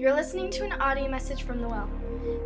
You're 0.00 0.14
listening 0.14 0.48
to 0.52 0.64
an 0.64 0.72
audio 0.80 1.10
message 1.10 1.42
from 1.42 1.60
The 1.60 1.68
Well. 1.68 1.90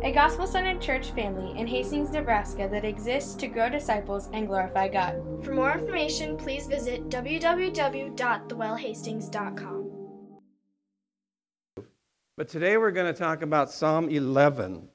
a 0.03 0.11
gospel 0.11 0.45
centered 0.45 0.81
church 0.81 1.11
family 1.11 1.57
in 1.57 1.65
Hastings, 1.65 2.11
Nebraska 2.11 2.67
that 2.69 2.83
exists 2.83 3.33
to 3.35 3.47
grow 3.47 3.69
disciples 3.69 4.27
and 4.33 4.45
glorify 4.45 4.89
God. 4.89 5.21
For 5.41 5.53
more 5.53 5.71
information, 5.71 6.35
please 6.35 6.67
visit 6.67 7.07
www.thewellhastings.com. 7.07 9.91
But 12.35 12.49
today 12.49 12.75
we're 12.75 12.91
going 12.91 13.13
to 13.13 13.17
talk 13.17 13.41
about 13.41 13.71
Psalm 13.71 14.09
11. 14.09 14.89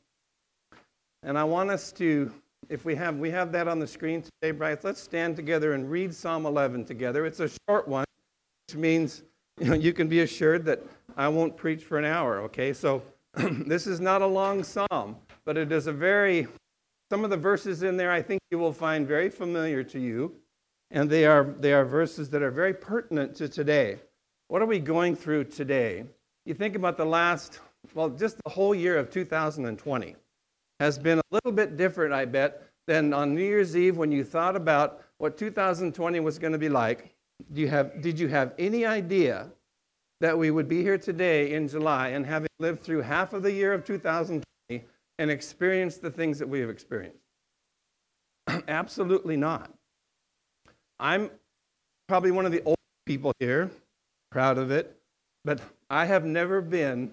And 1.23 1.39
I 1.39 1.45
want 1.45 1.71
us 1.71 1.93
to, 1.93 2.31
if 2.69 2.85
we 2.85 2.95
have, 2.95 3.17
we 3.17 3.31
have 3.31 3.53
that 3.53 3.69
on 3.69 3.79
the 3.79 3.87
screen 3.87 4.21
today, 4.21 4.51
Bryce, 4.51 4.85
let's 4.85 5.01
stand 5.01 5.35
together 5.35 5.73
and 5.73 5.91
read 5.91 6.15
Psalm 6.15 6.45
11 6.45 6.85
together. 6.85 7.25
It's 7.25 7.41
a 7.41 7.49
short 7.67 7.89
one, 7.89 8.05
which 8.69 8.77
means 8.77 9.23
you, 9.61 9.67
know, 9.67 9.75
you 9.75 9.93
can 9.93 10.09
be 10.09 10.21
assured 10.21 10.65
that 10.65 10.83
I 11.17 11.29
won't 11.29 11.57
preach 11.57 11.85
for 11.85 11.99
an 11.99 12.05
hour, 12.05 12.41
okay? 12.43 12.73
So 12.73 13.03
this 13.35 13.87
is 13.87 14.01
not 14.01 14.23
a 14.23 14.27
long 14.27 14.63
psalm, 14.65 15.17
but 15.45 15.57
it 15.57 15.73
is 15.73 15.87
a 15.87 15.93
very, 15.93 16.47
some 17.11 17.25
of 17.25 17.31
the 17.31 17.37
verses 17.37 17.83
in 17.83 17.97
there 17.97 18.11
I 18.11 18.23
think 18.23 18.41
you 18.51 18.59
will 18.59 18.73
find 18.73 19.07
very 19.07 19.31
familiar 19.31 19.83
to 19.85 19.99
you. 19.99 20.35
And 20.91 21.09
they 21.09 21.25
are, 21.25 21.55
they 21.61 21.73
are 21.73 21.85
verses 21.85 22.31
that 22.31 22.43
are 22.43 22.51
very 22.51 22.75
pertinent 22.75 23.37
to 23.37 23.49
today. 23.49 23.99
What 24.49 24.61
are 24.61 24.67
we 24.67 24.81
going 24.81 25.15
through 25.15 25.45
today? 25.45 26.05
You 26.47 26.55
think 26.55 26.75
about 26.75 26.97
the 26.97 27.05
last, 27.05 27.61
well, 27.95 28.09
just 28.09 28.41
the 28.43 28.51
whole 28.51 28.75
year 28.75 28.99
of 28.99 29.11
2020 29.11 30.17
has 30.81 30.99
been 30.99 31.19
a 31.19 31.23
little 31.31 31.53
bit 31.53 31.77
different, 31.77 32.13
I 32.13 32.25
bet, 32.25 32.65
than 32.89 33.13
on 33.15 33.35
New 33.35 33.45
Year's 33.45 33.77
Eve 33.77 33.97
when 33.97 34.11
you 34.11 34.25
thought 34.25 34.57
about 34.57 35.03
what 35.19 35.37
2020 35.37 36.19
was 36.19 36.39
going 36.39 36.53
to 36.53 36.59
be 36.59 36.69
like. 36.69 37.15
Do 37.53 37.61
you 37.61 37.69
have, 37.69 38.03
did 38.03 38.19
you 38.19 38.27
have 38.29 38.53
any 38.59 38.85
idea 38.85 39.49
that 40.21 40.37
we 40.37 40.51
would 40.51 40.69
be 40.69 40.83
here 40.83 40.99
today 40.99 41.53
in 41.53 41.67
July 41.69 42.09
and 42.09 42.27
having 42.27 42.49
lived 42.59 42.83
through 42.83 43.03
half 43.03 43.33
of 43.33 43.43
the 43.43 43.53
year 43.53 43.73
of 43.73 43.85
2020 43.85 44.85
and 45.19 45.31
experienced 45.31 46.03
the 46.03 46.11
things 46.11 46.39
that 46.39 46.49
we 46.49 46.61
have 46.61 46.71
experienced? 46.71 47.25
Absolutely 48.69 49.37
not. 49.37 49.73
I'm 50.99 51.31
probably 52.09 52.31
one 52.31 52.45
of 52.45 52.53
the 52.53 52.63
old 52.65 52.77
people 53.07 53.33
here, 53.39 53.71
proud 54.31 54.59
of 54.59 54.71
it, 54.71 54.97
but 55.45 55.61
I 55.89 56.05
have 56.05 56.25
never 56.25 56.61
been 56.61 57.13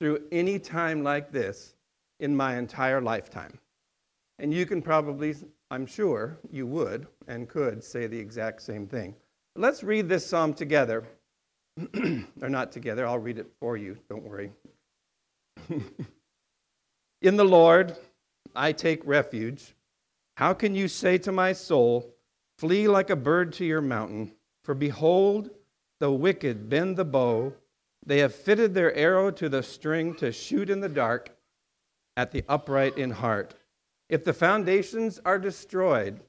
through 0.00 0.22
any 0.32 0.58
time 0.58 1.02
like 1.02 1.30
this 1.30 1.74
in 2.20 2.36
my 2.36 2.56
entire 2.56 3.00
lifetime. 3.00 3.58
And 4.38 4.52
you 4.52 4.66
can 4.66 4.82
probably, 4.82 5.34
I'm 5.70 5.86
sure 5.86 6.36
you 6.50 6.66
would 6.66 7.06
and 7.28 7.48
could 7.48 7.84
say 7.84 8.06
the 8.06 8.18
exact 8.18 8.62
same 8.62 8.86
thing. 8.86 9.14
Let's 9.56 9.84
read 9.84 10.08
this 10.08 10.26
psalm 10.26 10.52
together. 10.52 11.04
or 12.42 12.48
not 12.48 12.72
together, 12.72 13.06
I'll 13.06 13.18
read 13.18 13.38
it 13.38 13.50
for 13.60 13.76
you, 13.76 13.98
don't 14.08 14.22
worry. 14.24 14.52
in 17.22 17.36
the 17.36 17.44
Lord, 17.44 17.96
I 18.54 18.72
take 18.72 19.04
refuge. 19.04 19.74
How 20.36 20.54
can 20.54 20.74
you 20.74 20.88
say 20.88 21.18
to 21.18 21.32
my 21.32 21.52
soul, 21.52 22.10
Flee 22.58 22.86
like 22.86 23.10
a 23.10 23.16
bird 23.16 23.52
to 23.54 23.64
your 23.64 23.80
mountain? 23.80 24.32
For 24.62 24.74
behold, 24.74 25.50
the 26.00 26.12
wicked 26.12 26.68
bend 26.68 26.96
the 26.96 27.04
bow 27.04 27.52
they 28.06 28.18
have 28.18 28.34
fitted 28.34 28.74
their 28.74 28.94
arrow 28.94 29.30
to 29.30 29.48
the 29.48 29.62
string 29.62 30.14
to 30.16 30.30
shoot 30.30 30.68
in 30.68 30.80
the 30.80 30.88
dark 30.88 31.30
at 32.16 32.32
the 32.32 32.44
upright 32.48 32.98
in 32.98 33.10
heart. 33.10 33.54
If 34.08 34.24
the 34.24 34.34
foundations 34.34 35.20
are 35.24 35.38
destroyed, 35.38 36.20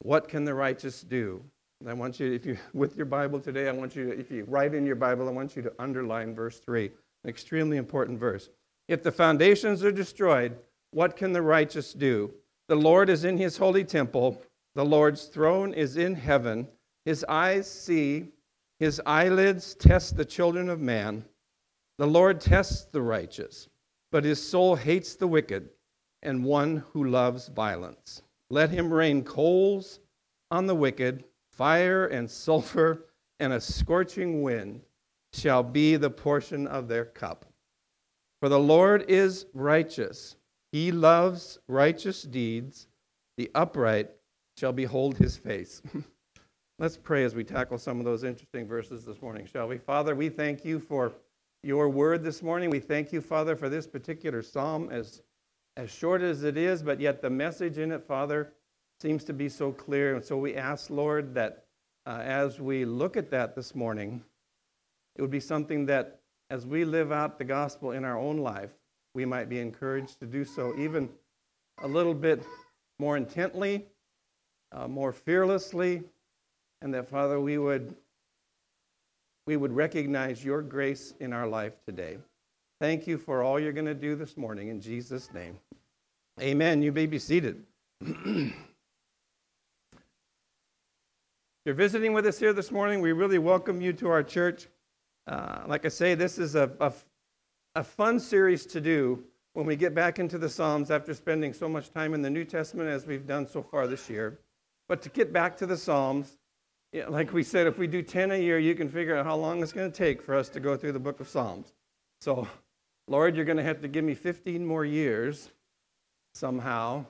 what 0.00 0.28
can 0.28 0.44
the 0.44 0.54
righteous 0.54 1.00
do? 1.00 1.42
I 1.84 1.92
want 1.92 2.18
you, 2.18 2.32
if 2.32 2.46
you, 2.46 2.56
with 2.72 2.96
your 2.96 3.06
Bible 3.06 3.38
today, 3.38 3.68
I 3.68 3.72
want 3.72 3.94
you, 3.94 4.06
to, 4.06 4.18
if 4.18 4.30
you 4.30 4.44
write 4.48 4.74
in 4.74 4.86
your 4.86 4.96
Bible, 4.96 5.28
I 5.28 5.32
want 5.32 5.54
you 5.56 5.62
to 5.62 5.72
underline 5.78 6.34
verse 6.34 6.58
3, 6.58 6.86
an 6.86 7.30
extremely 7.30 7.76
important 7.76 8.18
verse. 8.18 8.48
If 8.88 9.02
the 9.02 9.12
foundations 9.12 9.84
are 9.84 9.92
destroyed, 9.92 10.56
what 10.92 11.16
can 11.16 11.32
the 11.32 11.42
righteous 11.42 11.92
do? 11.92 12.32
The 12.68 12.76
Lord 12.76 13.10
is 13.10 13.24
in 13.24 13.36
his 13.36 13.56
holy 13.56 13.84
temple, 13.84 14.42
the 14.74 14.84
Lord's 14.84 15.26
throne 15.26 15.74
is 15.74 15.96
in 15.96 16.14
heaven. 16.14 16.66
His 17.04 17.24
eyes 17.28 17.70
see 17.70 18.32
his 18.78 19.00
eyelids 19.06 19.74
test 19.74 20.16
the 20.16 20.24
children 20.24 20.68
of 20.68 20.80
man. 20.80 21.24
The 21.98 22.06
Lord 22.06 22.40
tests 22.40 22.84
the 22.84 23.00
righteous, 23.00 23.68
but 24.12 24.24
his 24.24 24.42
soul 24.42 24.76
hates 24.76 25.14
the 25.14 25.26
wicked 25.26 25.70
and 26.22 26.44
one 26.44 26.84
who 26.92 27.04
loves 27.04 27.48
violence. 27.48 28.22
Let 28.50 28.70
him 28.70 28.92
rain 28.92 29.24
coals 29.24 30.00
on 30.50 30.66
the 30.66 30.74
wicked, 30.74 31.24
fire 31.56 32.06
and 32.06 32.30
sulfur 32.30 33.06
and 33.40 33.52
a 33.52 33.60
scorching 33.60 34.42
wind 34.42 34.80
shall 35.32 35.62
be 35.62 35.96
the 35.96 36.10
portion 36.10 36.66
of 36.66 36.88
their 36.88 37.04
cup. 37.04 37.44
For 38.40 38.48
the 38.48 38.58
Lord 38.58 39.04
is 39.08 39.46
righteous. 39.54 40.36
He 40.72 40.92
loves 40.92 41.58
righteous 41.68 42.22
deeds. 42.22 42.88
The 43.36 43.50
upright 43.54 44.10
shall 44.58 44.72
behold 44.72 45.16
his 45.16 45.36
face. 45.36 45.82
Let's 46.78 46.96
pray 46.98 47.24
as 47.24 47.34
we 47.34 47.44
tackle 47.44 47.78
some 47.78 47.98
of 47.98 48.04
those 48.04 48.24
interesting 48.24 48.66
verses 48.66 49.04
this 49.04 49.22
morning, 49.22 49.46
shall 49.46 49.68
we? 49.68 49.78
Father, 49.78 50.14
we 50.14 50.28
thank 50.28 50.64
you 50.64 50.78
for 50.78 51.12
your 51.62 51.88
word 51.88 52.22
this 52.22 52.42
morning. 52.42 52.68
We 52.68 52.80
thank 52.80 53.12
you, 53.12 53.22
Father, 53.22 53.56
for 53.56 53.70
this 53.70 53.86
particular 53.86 54.42
psalm, 54.42 54.90
as, 54.90 55.22
as 55.78 55.90
short 55.90 56.20
as 56.20 56.44
it 56.44 56.58
is, 56.58 56.82
but 56.82 57.00
yet 57.00 57.22
the 57.22 57.30
message 57.30 57.78
in 57.78 57.92
it, 57.92 58.04
Father, 58.04 58.52
seems 59.00 59.24
to 59.24 59.32
be 59.32 59.48
so 59.48 59.72
clear. 59.72 60.14
And 60.14 60.24
so 60.24 60.36
we 60.36 60.54
ask, 60.54 60.90
Lord, 60.90 61.34
that 61.34 61.64
uh, 62.06 62.20
as 62.22 62.60
we 62.60 62.84
look 62.84 63.16
at 63.16 63.30
that 63.30 63.54
this 63.54 63.74
morning, 63.74 64.22
it 65.16 65.22
would 65.22 65.30
be 65.30 65.40
something 65.40 65.86
that 65.86 66.20
as 66.50 66.66
we 66.66 66.84
live 66.84 67.12
out 67.12 67.38
the 67.38 67.44
gospel 67.44 67.92
in 67.92 68.04
our 68.04 68.18
own 68.18 68.38
life, 68.38 68.70
we 69.14 69.24
might 69.24 69.48
be 69.48 69.58
encouraged 69.58 70.20
to 70.20 70.26
do 70.26 70.44
so 70.44 70.76
even 70.78 71.08
a 71.82 71.88
little 71.88 72.14
bit 72.14 72.42
more 72.98 73.16
intently, 73.16 73.86
uh, 74.72 74.86
more 74.86 75.12
fearlessly, 75.12 76.02
and 76.82 76.92
that, 76.94 77.08
Father, 77.08 77.40
we 77.40 77.58
would, 77.58 77.94
we 79.46 79.56
would 79.56 79.72
recognize 79.72 80.44
your 80.44 80.62
grace 80.62 81.14
in 81.20 81.32
our 81.32 81.46
life 81.46 81.72
today. 81.86 82.18
Thank 82.80 83.06
you 83.06 83.16
for 83.16 83.42
all 83.42 83.58
you're 83.58 83.72
going 83.72 83.86
to 83.86 83.94
do 83.94 84.14
this 84.14 84.36
morning 84.36 84.68
in 84.68 84.80
Jesus' 84.80 85.32
name. 85.32 85.58
Amen. 86.40 86.82
You 86.82 86.92
may 86.92 87.06
be 87.06 87.18
seated. 87.18 87.62
if 88.00 88.52
you're 91.66 91.74
visiting 91.74 92.12
with 92.12 92.24
us 92.26 92.38
here 92.38 92.52
this 92.52 92.70
morning, 92.70 93.00
we 93.00 93.10
really 93.10 93.40
welcome 93.40 93.80
you 93.80 93.92
to 93.94 94.08
our 94.08 94.22
church. 94.22 94.68
Uh, 95.26 95.64
like 95.66 95.84
I 95.84 95.88
say, 95.88 96.14
this 96.14 96.38
is 96.38 96.54
a, 96.54 96.70
a, 96.78 96.92
a 97.74 97.82
fun 97.82 98.20
series 98.20 98.66
to 98.66 98.80
do 98.80 99.24
when 99.54 99.66
we 99.66 99.74
get 99.74 99.92
back 99.92 100.20
into 100.20 100.38
the 100.38 100.48
Psalms 100.48 100.92
after 100.92 101.12
spending 101.12 101.52
so 101.52 101.68
much 101.68 101.92
time 101.92 102.14
in 102.14 102.22
the 102.22 102.30
New 102.30 102.44
Testament 102.44 102.88
as 102.88 103.04
we've 103.04 103.26
done 103.26 103.48
so 103.48 103.64
far 103.64 103.88
this 103.88 104.08
year. 104.08 104.38
But 104.86 105.02
to 105.02 105.08
get 105.08 105.32
back 105.32 105.56
to 105.56 105.66
the 105.66 105.76
Psalms, 105.76 106.38
yeah, 106.92 107.08
like 107.08 107.32
we 107.32 107.42
said, 107.42 107.66
if 107.66 107.78
we 107.78 107.88
do 107.88 108.00
10 108.00 108.30
a 108.30 108.36
year, 108.36 108.60
you 108.60 108.76
can 108.76 108.88
figure 108.88 109.16
out 109.16 109.26
how 109.26 109.34
long 109.34 109.60
it's 109.60 109.72
going 109.72 109.90
to 109.90 109.98
take 109.98 110.22
for 110.22 110.36
us 110.36 110.48
to 110.50 110.60
go 110.60 110.76
through 110.76 110.92
the 110.92 111.00
book 111.00 111.18
of 111.18 111.28
Psalms. 111.28 111.72
So, 112.20 112.46
Lord, 113.08 113.34
you're 113.34 113.44
going 113.44 113.58
to 113.58 113.64
have 113.64 113.80
to 113.80 113.88
give 113.88 114.04
me 114.04 114.14
15 114.14 114.64
more 114.64 114.84
years 114.84 115.50
somehow 116.32 117.06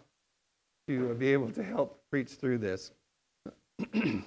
to 0.88 1.12
be 1.12 1.34
able 1.34 1.50
to 1.50 1.62
help 1.62 2.00
preach 2.11 2.31
through 2.31 2.56
this. 2.56 2.93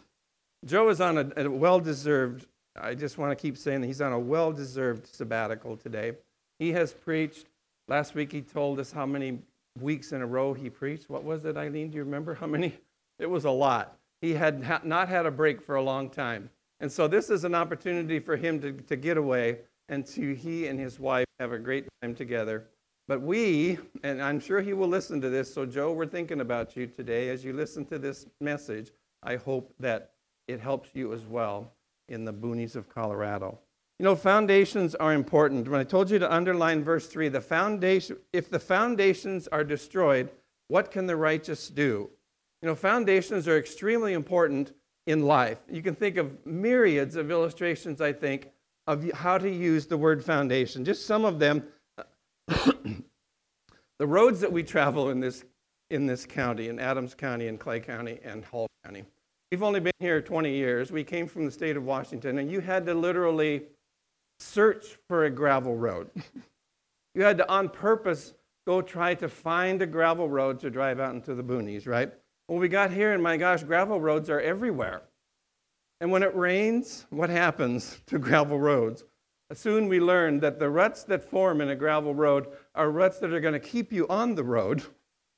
Joe 0.65 0.89
is 0.89 0.99
on 1.01 1.17
a, 1.17 1.31
a 1.37 1.49
well 1.49 1.79
deserved, 1.79 2.47
I 2.79 2.93
just 2.93 3.17
want 3.17 3.31
to 3.31 3.41
keep 3.41 3.57
saying 3.57 3.81
that 3.81 3.87
he's 3.87 4.01
on 4.01 4.13
a 4.13 4.19
well 4.19 4.51
deserved 4.51 5.07
sabbatical 5.07 5.77
today. 5.77 6.13
He 6.59 6.71
has 6.73 6.93
preached, 6.93 7.47
last 7.87 8.15
week 8.15 8.31
he 8.31 8.41
told 8.41 8.79
us 8.79 8.91
how 8.91 9.05
many 9.05 9.39
weeks 9.79 10.11
in 10.11 10.21
a 10.21 10.27
row 10.27 10.53
he 10.53 10.69
preached. 10.69 11.09
What 11.09 11.23
was 11.23 11.45
it, 11.45 11.55
Eileen? 11.55 11.89
Do 11.89 11.97
you 11.97 12.03
remember 12.03 12.33
how 12.35 12.47
many? 12.47 12.73
It 13.19 13.29
was 13.29 13.45
a 13.45 13.51
lot. 13.51 13.97
He 14.21 14.33
had 14.33 14.63
ha- 14.63 14.81
not 14.83 15.09
had 15.09 15.25
a 15.25 15.31
break 15.31 15.61
for 15.61 15.75
a 15.75 15.81
long 15.81 16.09
time. 16.09 16.49
And 16.79 16.91
so 16.91 17.07
this 17.07 17.29
is 17.29 17.43
an 17.43 17.53
opportunity 17.53 18.19
for 18.19 18.37
him 18.37 18.61
to, 18.61 18.71
to 18.71 18.95
get 18.95 19.17
away 19.17 19.59
and 19.89 20.05
to 20.07 20.33
he 20.33 20.67
and 20.67 20.79
his 20.79 20.99
wife 20.99 21.25
have 21.39 21.51
a 21.51 21.59
great 21.59 21.87
time 22.01 22.15
together. 22.15 22.67
But 23.07 23.21
we, 23.21 23.77
and 24.03 24.21
I'm 24.21 24.39
sure 24.39 24.61
he 24.61 24.73
will 24.73 24.87
listen 24.87 25.19
to 25.21 25.29
this, 25.29 25.53
so 25.53 25.65
Joe, 25.65 25.91
we're 25.91 26.05
thinking 26.05 26.41
about 26.41 26.77
you 26.77 26.85
today. 26.87 27.29
As 27.29 27.43
you 27.43 27.53
listen 27.53 27.85
to 27.87 27.97
this 27.97 28.25
message, 28.39 28.91
I 29.23 29.35
hope 29.35 29.73
that 29.79 30.11
it 30.49 30.59
helps 30.59 30.89
you 30.93 31.13
as 31.13 31.25
well 31.25 31.71
in 32.07 32.25
the 32.25 32.33
boonies 32.33 32.75
of 32.75 32.89
Colorado. 32.89 33.59
You 33.99 34.05
know, 34.05 34.15
foundations 34.15 34.95
are 34.95 35.13
important. 35.13 35.67
When 35.67 35.79
I 35.79 35.83
told 35.83 36.09
you 36.09 36.19
to 36.19 36.33
underline 36.33 36.83
verse 36.83 37.07
3, 37.07 37.29
the 37.29 37.41
foundation, 37.41 38.17
if 38.33 38.49
the 38.49 38.59
foundations 38.59 39.47
are 39.49 39.63
destroyed, 39.63 40.29
what 40.67 40.89
can 40.89 41.05
the 41.05 41.15
righteous 41.15 41.67
do? 41.69 42.09
You 42.61 42.67
know, 42.67 42.75
foundations 42.75 43.47
are 43.47 43.57
extremely 43.57 44.13
important 44.13 44.73
in 45.05 45.25
life. 45.25 45.59
You 45.69 45.81
can 45.81 45.95
think 45.95 46.17
of 46.17 46.45
myriads 46.45 47.15
of 47.15 47.29
illustrations, 47.29 48.01
I 48.01 48.13
think, 48.13 48.49
of 48.87 49.11
how 49.11 49.37
to 49.37 49.49
use 49.49 49.85
the 49.85 49.97
word 49.97 50.23
foundation. 50.23 50.83
Just 50.83 51.05
some 51.05 51.25
of 51.25 51.37
them. 51.37 51.63
the 52.47 54.07
roads 54.07 54.39
that 54.39 54.51
we 54.51 54.63
travel 54.63 55.09
in 55.09 55.19
this, 55.19 55.43
in 55.91 56.07
this 56.07 56.25
county, 56.25 56.69
in 56.69 56.79
Adams 56.79 57.13
County, 57.13 57.47
and 57.47 57.59
Clay 57.59 57.79
County, 57.79 58.19
and 58.23 58.43
Hall 58.45 58.67
County. 58.83 59.03
We've 59.51 59.63
only 59.63 59.79
been 59.79 59.93
here 59.97 60.21
20 60.21 60.53
years. 60.53 60.91
We 60.91 61.03
came 61.03 61.25
from 61.25 61.43
the 61.43 61.51
state 61.51 61.75
of 61.75 61.83
Washington, 61.83 62.37
and 62.37 62.51
you 62.51 62.59
had 62.59 62.85
to 62.85 62.93
literally 62.93 63.63
search 64.39 64.99
for 65.07 65.25
a 65.25 65.29
gravel 65.31 65.75
road. 65.75 66.11
you 67.15 67.23
had 67.23 67.39
to, 67.39 67.49
on 67.49 67.67
purpose, 67.67 68.35
go 68.67 68.83
try 68.83 69.15
to 69.15 69.27
find 69.27 69.81
a 69.81 69.87
gravel 69.87 70.29
road 70.29 70.59
to 70.59 70.69
drive 70.69 70.99
out 70.99 71.15
into 71.15 71.33
the 71.33 71.41
boonies, 71.41 71.87
right? 71.87 72.13
Well, 72.47 72.59
we 72.59 72.67
got 72.67 72.91
here, 72.91 73.13
and 73.13 73.23
my 73.23 73.37
gosh, 73.37 73.63
gravel 73.63 73.99
roads 73.99 74.29
are 74.29 74.39
everywhere. 74.39 75.01
And 75.99 76.11
when 76.11 76.21
it 76.21 76.35
rains, 76.35 77.07
what 77.09 77.31
happens 77.31 78.01
to 78.05 78.19
gravel 78.19 78.59
roads? 78.59 79.03
Soon 79.51 79.87
we 79.87 79.99
learned 79.99 80.41
that 80.41 80.59
the 80.59 80.69
ruts 80.69 81.01
that 81.05 81.27
form 81.27 81.59
in 81.59 81.69
a 81.69 81.75
gravel 81.75 82.13
road 82.13 82.45
are 82.75 82.91
ruts 82.91 83.17
that 83.17 83.33
are 83.33 83.39
going 83.39 83.53
to 83.53 83.59
keep 83.59 83.91
you 83.91 84.07
on 84.09 84.35
the 84.35 84.43
road. 84.43 84.83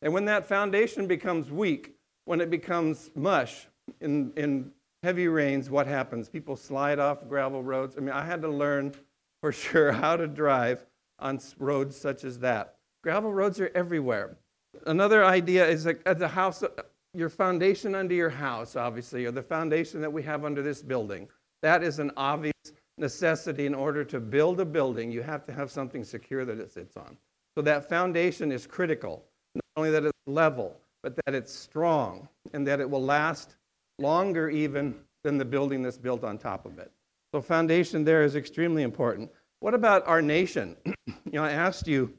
And 0.01 0.13
when 0.13 0.25
that 0.25 0.45
foundation 0.45 1.07
becomes 1.07 1.49
weak, 1.49 1.95
when 2.25 2.41
it 2.41 2.49
becomes 2.49 3.09
mush 3.15 3.67
in, 3.99 4.31
in 4.35 4.71
heavy 5.03 5.27
rains, 5.27 5.69
what 5.69 5.87
happens? 5.87 6.29
People 6.29 6.55
slide 6.55 6.99
off 6.99 7.27
gravel 7.27 7.63
roads. 7.63 7.95
I 7.97 8.01
mean, 8.01 8.11
I 8.11 8.25
had 8.25 8.41
to 8.43 8.49
learn 8.49 8.93
for 9.41 9.51
sure 9.51 9.91
how 9.91 10.15
to 10.15 10.27
drive 10.27 10.85
on 11.19 11.39
roads 11.59 11.95
such 11.95 12.23
as 12.23 12.39
that. 12.39 12.75
Gravel 13.03 13.33
roads 13.33 13.59
are 13.59 13.71
everywhere. 13.73 14.37
Another 14.85 15.25
idea 15.25 15.67
is 15.67 15.83
that 15.83 16.19
the 16.19 16.27
house, 16.27 16.63
uh, 16.63 16.69
your 17.13 17.29
foundation 17.29 17.93
under 17.95 18.13
your 18.13 18.29
house, 18.29 18.75
obviously, 18.75 19.25
or 19.25 19.31
the 19.31 19.41
foundation 19.41 20.01
that 20.01 20.11
we 20.11 20.23
have 20.23 20.45
under 20.45 20.61
this 20.61 20.81
building. 20.81 21.27
That 21.61 21.83
is 21.83 21.99
an 21.99 22.11
obvious 22.15 22.53
necessity 22.97 23.65
in 23.65 23.75
order 23.75 24.03
to 24.05 24.19
build 24.19 24.59
a 24.59 24.65
building. 24.65 25.11
You 25.11 25.21
have 25.23 25.45
to 25.45 25.53
have 25.53 25.71
something 25.71 26.03
secure 26.03 26.45
that 26.45 26.59
it 26.59 26.71
sits 26.71 26.95
on. 26.95 27.17
So 27.55 27.61
that 27.63 27.89
foundation 27.89 28.51
is 28.51 28.65
critical. 28.65 29.25
Not 29.55 29.63
only 29.75 29.91
that 29.91 30.05
it's 30.05 30.17
level, 30.25 30.79
but 31.03 31.15
that 31.25 31.35
it's 31.35 31.53
strong 31.53 32.27
and 32.53 32.65
that 32.67 32.79
it 32.79 32.89
will 32.89 33.03
last 33.03 33.55
longer 34.01 34.49
even 34.49 34.95
than 35.23 35.37
the 35.37 35.45
building 35.45 35.81
that's 35.81 35.97
built 35.97 36.23
on 36.23 36.37
top 36.37 36.65
of 36.65 36.79
it. 36.79 36.91
So 37.33 37.41
foundation 37.41 38.03
there 38.03 38.23
is 38.23 38.35
extremely 38.35 38.83
important. 38.83 39.31
What 39.59 39.73
about 39.73 40.05
our 40.07 40.21
nation? 40.21 40.75
you 40.85 40.95
know, 41.33 41.43
I 41.43 41.51
asked 41.51 41.87
you 41.87 42.13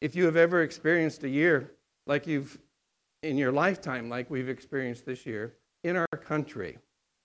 if 0.00 0.16
you 0.16 0.24
have 0.24 0.36
ever 0.36 0.62
experienced 0.62 1.22
a 1.24 1.28
year 1.28 1.72
like 2.06 2.26
you've 2.26 2.58
in 3.22 3.36
your 3.36 3.52
lifetime 3.52 4.08
like 4.08 4.30
we've 4.30 4.48
experienced 4.48 5.04
this 5.04 5.26
year 5.26 5.54
in 5.84 5.96
our 5.96 6.06
country, 6.06 6.78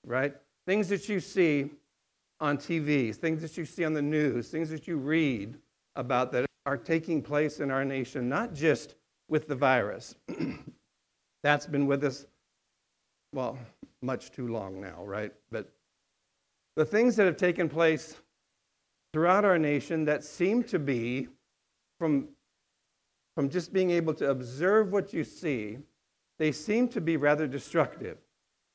right? 0.06 0.36
Things 0.66 0.88
that 0.90 1.10
you 1.10 1.20
see 1.20 1.72
on 2.40 2.58
TV, 2.58 3.16
things 3.16 3.42
that 3.42 3.58
you 3.58 3.66
see 3.66 3.86
on 3.86 3.94
the 3.94 4.02
news, 4.02 4.50
things 4.50 4.70
that 4.70 4.88
you 4.88 4.98
read 4.98 5.58
about 5.96 6.32
that 6.32 6.46
are 6.66 6.78
taking 6.78 7.22
place 7.22 7.60
in 7.60 7.72
our 7.72 7.86
nation, 7.86 8.30
not 8.30 8.54
just 8.54 8.96
with 9.28 9.48
the 9.48 9.56
virus. 9.56 10.16
That's 11.44 11.66
been 11.66 11.88
with 11.88 12.04
us, 12.04 12.26
well, 13.34 13.58
much 14.02 14.32
too 14.32 14.48
long 14.48 14.82
now, 14.82 15.04
right? 15.04 15.32
But 15.52 15.72
the 16.76 16.86
things 16.86 17.16
that 17.16 17.26
have 17.26 17.38
taken 17.38 17.70
place 17.70 18.16
throughout 19.14 19.46
our 19.46 19.58
nation 19.58 20.06
that 20.06 20.24
seem 20.24 20.64
to 20.66 20.80
be, 20.80 21.28
from, 22.00 22.30
from 23.36 23.50
just 23.50 23.74
being 23.74 23.92
able 23.92 24.14
to 24.16 24.30
observe 24.30 24.92
what 24.92 25.14
you 25.14 25.24
see, 25.24 25.78
they 26.40 26.52
seem 26.52 26.88
to 26.90 27.02
be 27.02 27.18
rather 27.18 27.48
destructive. 27.48 28.18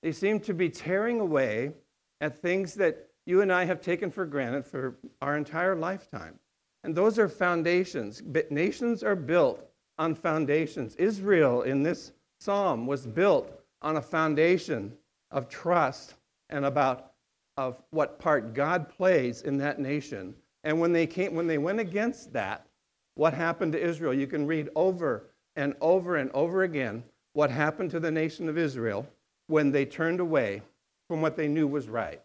They 0.03 0.13
seem 0.13 0.41
to 0.41 0.55
be 0.55 0.69
tearing 0.69 1.21
away 1.21 1.73
at 2.21 2.39
things 2.39 2.75
that 2.75 3.09
you 3.25 3.41
and 3.41 3.53
I 3.53 3.65
have 3.65 3.81
taken 3.81 4.11
for 4.11 4.25
granted 4.25 4.65
for 4.65 4.97
our 5.21 5.37
entire 5.37 5.75
lifetime. 5.75 6.39
And 6.85 6.95
those 6.95 7.19
are 7.19 7.29
foundations. 7.29 8.21
But 8.21 8.53
nations 8.53 9.03
are 9.03 9.17
built 9.17 9.67
on 9.99 10.15
foundations. 10.15 10.95
Israel 10.97 11.63
in 11.63 11.83
this 11.83 12.13
psalm 12.39 12.87
was 12.87 13.07
built 13.07 13.56
on 13.83 13.97
a 13.97 14.03
foundation 14.03 14.93
of 15.31 15.49
trust 15.49 16.15
and 16.51 16.65
about 16.65 17.13
of 17.57 17.83
what 17.91 18.19
part 18.19 18.55
God 18.55 18.89
plays 18.89 19.43
in 19.43 19.57
that 19.59 19.79
nation. 19.79 20.35
And 20.65 20.81
when 20.81 20.93
they 20.93 21.07
came 21.07 21.35
when 21.35 21.47
they 21.47 21.59
went 21.59 21.81
against 21.81 22.33
that, 22.33 22.67
what 23.15 23.33
happened 23.33 23.73
to 23.73 23.83
Israel? 23.83 24.13
You 24.13 24.27
can 24.27 24.47
read 24.47 24.69
over 24.77 25.25
and 25.57 25.75
over 25.81 26.17
and 26.17 26.31
over 26.33 26.63
again 26.63 27.03
what 27.33 27.51
happened 27.51 27.91
to 27.93 28.01
the 28.01 28.11
nation 28.11 28.49
of 28.49 28.59
Israel 28.59 29.07
when 29.49 29.71
they 29.71 29.85
turned 29.85 30.21
away 30.21 30.63
from 31.09 31.21
what 31.21 31.37
they 31.37 31.49
knew 31.49 31.67
was 31.67 31.89
right. 31.89 32.21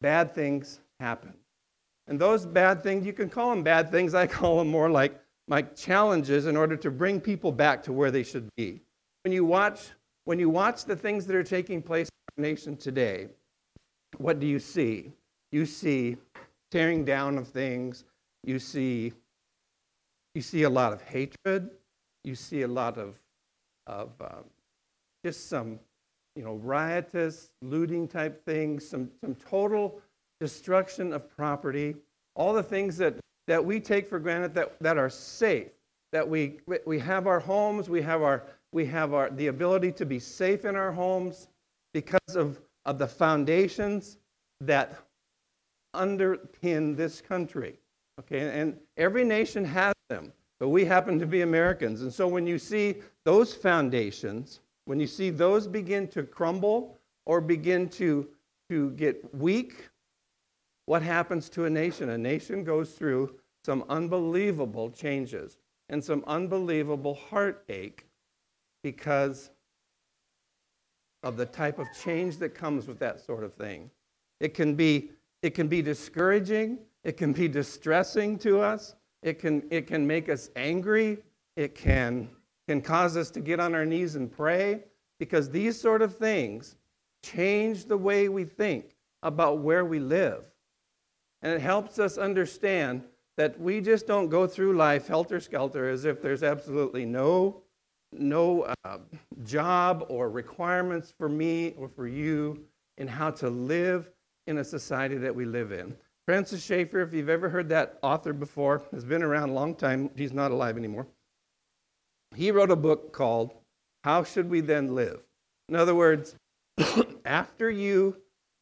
Bad 0.00 0.34
things 0.34 0.80
happened. 1.00 1.34
And 2.08 2.20
those 2.20 2.46
bad 2.46 2.82
things, 2.82 3.06
you 3.06 3.12
can 3.12 3.28
call 3.28 3.50
them 3.50 3.62
bad 3.62 3.90
things. 3.90 4.14
I 4.14 4.26
call 4.26 4.58
them 4.58 4.68
more 4.68 4.90
like, 4.90 5.18
like 5.48 5.76
challenges 5.76 6.46
in 6.46 6.56
order 6.56 6.76
to 6.76 6.90
bring 6.90 7.20
people 7.20 7.52
back 7.52 7.82
to 7.84 7.92
where 7.92 8.10
they 8.10 8.22
should 8.22 8.48
be. 8.56 8.80
When 9.24 9.32
you 9.32 9.44
watch, 9.44 9.90
when 10.26 10.40
you 10.40 10.50
watch 10.50 10.84
the 10.84 10.96
things 10.96 11.24
that 11.24 11.36
are 11.36 11.44
taking 11.44 11.80
place 11.80 12.08
in 12.08 12.44
our 12.44 12.50
nation 12.50 12.76
today, 12.76 13.28
what 14.18 14.40
do 14.40 14.46
you 14.46 14.58
see? 14.58 15.12
You 15.52 15.64
see 15.64 16.16
tearing 16.70 17.04
down 17.04 17.38
of 17.38 17.48
things. 17.48 18.04
You 18.42 18.58
see, 18.58 19.12
you 20.34 20.42
see 20.42 20.64
a 20.64 20.70
lot 20.70 20.92
of 20.92 21.00
hatred. 21.00 21.70
You 22.24 22.34
see 22.34 22.62
a 22.62 22.68
lot 22.68 22.98
of, 22.98 23.14
of 23.86 24.10
um, 24.20 24.44
just 25.24 25.48
some, 25.48 25.78
you 26.34 26.42
know, 26.42 26.54
riotous, 26.54 27.50
looting 27.62 28.08
type 28.08 28.44
things, 28.44 28.86
some, 28.86 29.08
some 29.20 29.36
total 29.36 30.00
destruction 30.40 31.12
of 31.12 31.30
property, 31.36 31.94
all 32.34 32.52
the 32.52 32.64
things 32.64 32.96
that, 32.96 33.14
that 33.46 33.64
we 33.64 33.78
take 33.78 34.08
for 34.08 34.18
granted 34.18 34.54
that, 34.54 34.76
that 34.80 34.98
are 34.98 35.08
safe, 35.08 35.68
that 36.10 36.28
we, 36.28 36.58
we 36.84 36.98
have 36.98 37.28
our 37.28 37.38
homes, 37.38 37.88
we 37.88 38.02
have 38.02 38.22
our 38.22 38.42
we 38.72 38.84
have 38.86 39.14
our, 39.14 39.30
the 39.30 39.46
ability 39.46 39.92
to 39.92 40.06
be 40.06 40.18
safe 40.18 40.64
in 40.64 40.76
our 40.76 40.92
homes 40.92 41.48
because 41.94 42.36
of, 42.36 42.60
of 42.84 42.98
the 42.98 43.06
foundations 43.06 44.18
that 44.60 44.96
underpin 45.94 46.96
this 46.96 47.20
country. 47.20 47.78
Okay, 48.20 48.60
and 48.60 48.78
every 48.96 49.24
nation 49.24 49.64
has 49.64 49.94
them, 50.08 50.32
but 50.58 50.68
we 50.68 50.84
happen 50.84 51.18
to 51.18 51.26
be 51.26 51.42
Americans. 51.42 52.02
And 52.02 52.12
so 52.12 52.26
when 52.26 52.46
you 52.46 52.58
see 52.58 52.96
those 53.24 53.54
foundations, 53.54 54.60
when 54.86 54.98
you 54.98 55.06
see 55.06 55.30
those 55.30 55.66
begin 55.66 56.08
to 56.08 56.22
crumble 56.22 56.96
or 57.26 57.40
begin 57.40 57.88
to, 57.90 58.28
to 58.70 58.90
get 58.92 59.34
weak, 59.34 59.88
what 60.86 61.02
happens 61.02 61.48
to 61.50 61.64
a 61.64 61.70
nation? 61.70 62.10
A 62.10 62.18
nation 62.18 62.64
goes 62.64 62.92
through 62.92 63.34
some 63.64 63.84
unbelievable 63.88 64.90
changes 64.90 65.58
and 65.88 66.02
some 66.02 66.24
unbelievable 66.26 67.14
heartache 67.14 68.06
because 68.86 69.50
of 71.24 71.36
the 71.36 71.44
type 71.44 71.80
of 71.80 71.88
change 72.04 72.36
that 72.36 72.50
comes 72.50 72.86
with 72.86 73.00
that 73.00 73.18
sort 73.18 73.42
of 73.42 73.52
thing. 73.52 73.90
It 74.38 74.54
can 74.54 74.76
be, 74.76 75.10
it 75.42 75.56
can 75.56 75.66
be 75.66 75.82
discouraging, 75.82 76.78
it 77.02 77.16
can 77.16 77.32
be 77.32 77.48
distressing 77.48 78.38
to 78.38 78.60
us, 78.60 78.94
it 79.24 79.40
can, 79.40 79.64
it 79.72 79.88
can 79.88 80.06
make 80.06 80.28
us 80.28 80.50
angry, 80.54 81.18
it 81.56 81.74
can, 81.74 82.28
can 82.68 82.80
cause 82.80 83.16
us 83.16 83.28
to 83.32 83.40
get 83.40 83.58
on 83.58 83.74
our 83.74 83.84
knees 83.84 84.14
and 84.14 84.30
pray, 84.30 84.84
because 85.18 85.50
these 85.50 85.76
sort 85.76 86.00
of 86.00 86.14
things 86.14 86.76
change 87.24 87.86
the 87.86 87.98
way 87.98 88.28
we 88.28 88.44
think 88.44 88.94
about 89.24 89.58
where 89.58 89.84
we 89.84 89.98
live. 89.98 90.44
And 91.42 91.52
it 91.52 91.60
helps 91.60 91.98
us 91.98 92.18
understand 92.18 93.02
that 93.36 93.58
we 93.60 93.80
just 93.80 94.06
don't 94.06 94.28
go 94.28 94.46
through 94.46 94.76
life 94.76 95.08
helter 95.08 95.40
skelter 95.40 95.88
as 95.88 96.04
if 96.04 96.22
there's 96.22 96.44
absolutely 96.44 97.04
no 97.04 97.62
no 98.12 98.62
uh, 98.84 98.98
job 99.44 100.06
or 100.08 100.30
requirements 100.30 101.12
for 101.18 101.28
me 101.28 101.74
or 101.76 101.88
for 101.88 102.06
you 102.06 102.64
in 102.98 103.08
how 103.08 103.30
to 103.30 103.50
live 103.50 104.10
in 104.46 104.58
a 104.58 104.64
society 104.64 105.16
that 105.16 105.34
we 105.34 105.44
live 105.44 105.72
in. 105.72 105.94
Francis 106.26 106.64
Schaeffer, 106.64 107.00
if 107.02 107.12
you've 107.14 107.28
ever 107.28 107.48
heard 107.48 107.68
that 107.68 107.98
author 108.02 108.32
before, 108.32 108.82
has 108.92 109.04
been 109.04 109.22
around 109.22 109.50
a 109.50 109.52
long 109.52 109.74
time. 109.74 110.10
He's 110.16 110.32
not 110.32 110.50
alive 110.50 110.76
anymore. 110.76 111.06
He 112.34 112.50
wrote 112.50 112.70
a 112.70 112.76
book 112.76 113.12
called 113.12 113.54
How 114.02 114.24
Should 114.24 114.50
We 114.50 114.60
Then 114.60 114.94
Live? 114.94 115.22
In 115.68 115.76
other 115.76 115.94
words, 115.94 116.36
after 117.24 117.70
you 117.70 118.16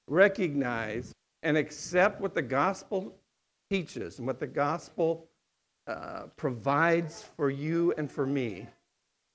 recognize 0.08 1.12
and 1.42 1.56
accept 1.56 2.20
what 2.20 2.34
the 2.34 2.42
gospel 2.42 3.14
teaches 3.70 4.18
and 4.18 4.26
what 4.26 4.40
the 4.40 4.46
gospel 4.46 5.26
uh, 5.86 6.24
provides 6.36 7.24
for 7.36 7.50
you 7.50 7.94
and 7.96 8.10
for 8.10 8.26
me, 8.26 8.66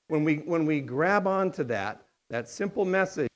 when 0.10 0.24
we, 0.24 0.38
when 0.38 0.66
we 0.66 0.82
grab 0.82 1.25
onto 1.28 1.63
that, 1.66 2.01
that 2.30 2.50
simple 2.50 2.84
message, 2.84 3.30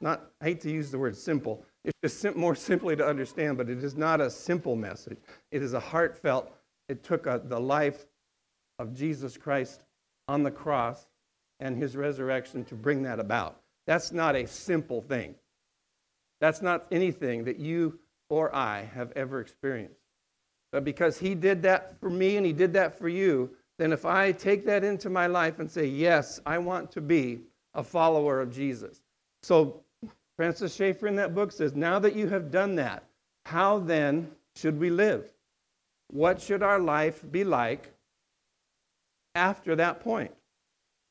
not, 0.00 0.30
I 0.40 0.46
hate 0.46 0.60
to 0.62 0.70
use 0.70 0.90
the 0.90 0.98
word 0.98 1.16
simple, 1.16 1.64
it's 1.84 1.96
just 2.02 2.20
sim- 2.20 2.38
more 2.38 2.54
simply 2.70 2.94
to 2.96 3.06
understand, 3.06 3.56
but 3.56 3.70
it 3.70 3.82
is 3.82 3.96
not 3.96 4.20
a 4.20 4.28
simple 4.28 4.76
message. 4.76 5.18
It 5.50 5.62
is 5.62 5.72
a 5.72 5.80
heartfelt, 5.80 6.52
it 6.88 7.02
took 7.02 7.26
a, 7.26 7.40
the 7.42 7.58
life 7.58 8.06
of 8.78 8.94
Jesus 8.94 9.36
Christ 9.36 9.82
on 10.26 10.42
the 10.42 10.50
cross 10.50 11.06
and 11.60 11.76
his 11.76 11.96
resurrection 11.96 12.64
to 12.66 12.74
bring 12.74 13.02
that 13.04 13.18
about. 13.18 13.60
That's 13.86 14.12
not 14.12 14.36
a 14.36 14.46
simple 14.46 15.00
thing. 15.00 15.34
That's 16.40 16.62
not 16.62 16.86
anything 16.90 17.44
that 17.44 17.58
you 17.58 17.98
or 18.28 18.54
I 18.54 18.82
have 18.94 19.12
ever 19.16 19.40
experienced. 19.40 20.00
But 20.70 20.84
because 20.84 21.18
he 21.18 21.34
did 21.34 21.62
that 21.62 21.98
for 22.00 22.10
me 22.10 22.36
and 22.36 22.44
he 22.44 22.52
did 22.52 22.74
that 22.74 22.98
for 22.98 23.08
you, 23.08 23.50
then 23.78 23.92
if 23.92 24.04
I 24.04 24.32
take 24.32 24.64
that 24.66 24.84
into 24.84 25.08
my 25.08 25.26
life 25.26 25.60
and 25.60 25.70
say, 25.70 25.86
yes, 25.86 26.40
I 26.44 26.58
want 26.58 26.90
to 26.92 27.00
be 27.00 27.40
a 27.74 27.82
follower 27.82 28.40
of 28.40 28.52
Jesus. 28.52 29.00
So 29.42 29.80
Francis 30.36 30.74
Schaeffer 30.74 31.06
in 31.06 31.16
that 31.16 31.34
book 31.34 31.52
says, 31.52 31.74
now 31.74 31.98
that 32.00 32.16
you 32.16 32.28
have 32.28 32.50
done 32.50 32.74
that, 32.76 33.04
how 33.46 33.78
then 33.78 34.30
should 34.56 34.78
we 34.78 34.90
live? 34.90 35.32
What 36.08 36.40
should 36.40 36.62
our 36.62 36.80
life 36.80 37.24
be 37.30 37.44
like 37.44 37.92
after 39.34 39.76
that 39.76 40.00
point? 40.00 40.32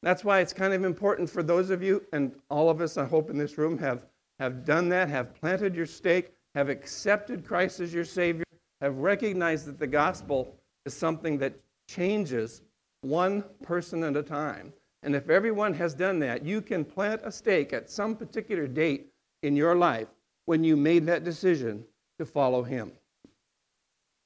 That's 0.04 0.24
why 0.24 0.40
it's 0.40 0.54
kind 0.54 0.74
of 0.74 0.84
important 0.84 1.30
for 1.30 1.42
those 1.42 1.70
of 1.70 1.82
you, 1.82 2.04
and 2.14 2.32
all 2.50 2.70
of 2.70 2.82
us, 2.82 2.98
I 2.98 3.06
hope, 3.06 3.30
in 3.30 3.38
this 3.38 3.58
room 3.58 3.78
have, 3.80 4.06
have 4.40 4.64
done 4.64 4.90
that, 4.90 5.10
have 5.10 5.34
planted 5.34 5.76
your 5.76 5.86
stake, 5.86 6.34
have 6.54 6.70
accepted 6.70 7.46
Christ 7.46 7.80
as 7.80 7.94
your 7.94 8.06
Savior, 8.06 8.44
have 8.82 8.98
recognized 8.98 9.66
that 9.66 9.80
the 9.80 9.88
gospel 9.88 10.56
is 10.86 10.94
something 10.94 11.38
that 11.40 11.60
changes 11.88 12.62
one 13.02 13.44
person 13.64 14.04
at 14.04 14.16
a 14.16 14.24
time. 14.24 14.74
And 15.04 15.16
if 15.16 15.30
everyone 15.30 15.74
has 15.74 15.94
done 15.94 16.20
that, 16.20 16.44
you 16.44 16.62
can 16.62 16.84
plant 16.84 17.22
a 17.24 17.32
stake 17.32 17.74
at 17.74 17.90
some 17.90 18.16
particular 18.16 18.68
date 18.68 19.08
in 19.44 19.56
your 19.56 19.76
life 19.76 20.08
when 20.46 20.64
you 20.64 20.76
made 20.76 21.06
that 21.06 21.24
decision 21.24 21.86
to 22.20 22.26
follow 22.26 22.64
Him. 22.64 22.92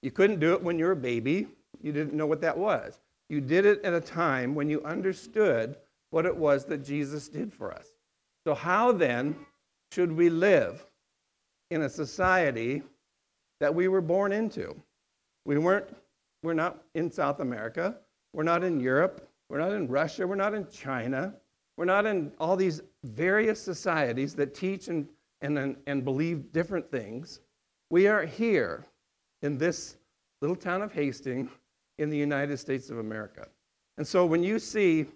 You 0.01 0.11
couldn't 0.11 0.39
do 0.39 0.53
it 0.53 0.63
when 0.63 0.79
you 0.79 0.85
were 0.85 0.91
a 0.91 0.95
baby, 0.95 1.47
you 1.81 1.91
didn't 1.91 2.13
know 2.13 2.25
what 2.25 2.41
that 2.41 2.57
was. 2.57 2.99
You 3.29 3.41
did 3.41 3.65
it 3.65 3.83
at 3.83 3.93
a 3.93 4.01
time 4.01 4.55
when 4.55 4.69
you 4.69 4.83
understood 4.83 5.77
what 6.09 6.25
it 6.25 6.35
was 6.35 6.65
that 6.65 6.85
Jesus 6.85 7.27
did 7.27 7.53
for 7.53 7.71
us. 7.71 7.87
So, 8.45 8.53
how 8.53 8.91
then 8.91 9.35
should 9.91 10.11
we 10.11 10.29
live 10.29 10.85
in 11.69 11.83
a 11.83 11.89
society 11.89 12.83
that 13.59 13.73
we 13.73 13.87
were 13.87 14.01
born 14.01 14.31
into? 14.31 14.75
We 15.45 15.57
weren't, 15.57 15.87
we're 16.43 16.53
not 16.53 16.83
in 16.95 17.11
South 17.11 17.39
America, 17.39 17.97
we're 18.33 18.43
not 18.43 18.63
in 18.63 18.79
Europe, 18.79 19.29
we're 19.49 19.59
not 19.59 19.71
in 19.71 19.87
Russia, 19.87 20.25
we're 20.27 20.35
not 20.35 20.53
in 20.53 20.67
China, 20.69 21.33
we're 21.77 21.85
not 21.85 22.05
in 22.05 22.31
all 22.39 22.55
these 22.55 22.81
various 23.03 23.61
societies 23.61 24.33
that 24.35 24.53
teach 24.53 24.87
and, 24.87 25.07
and, 25.41 25.75
and 25.87 26.05
believe 26.05 26.51
different 26.51 26.89
things. 26.89 27.41
We 27.89 28.07
are 28.07 28.25
here 28.25 28.85
in 29.41 29.57
this 29.57 29.97
little 30.41 30.55
town 30.55 30.81
of 30.81 30.91
Hastings 30.91 31.49
in 31.97 32.09
the 32.09 32.17
United 32.17 32.57
States 32.57 32.89
of 32.89 32.99
America. 32.99 33.47
And 33.97 34.07
so 34.07 34.25
when 34.25 34.43
you 34.43 34.59
see 34.59 35.07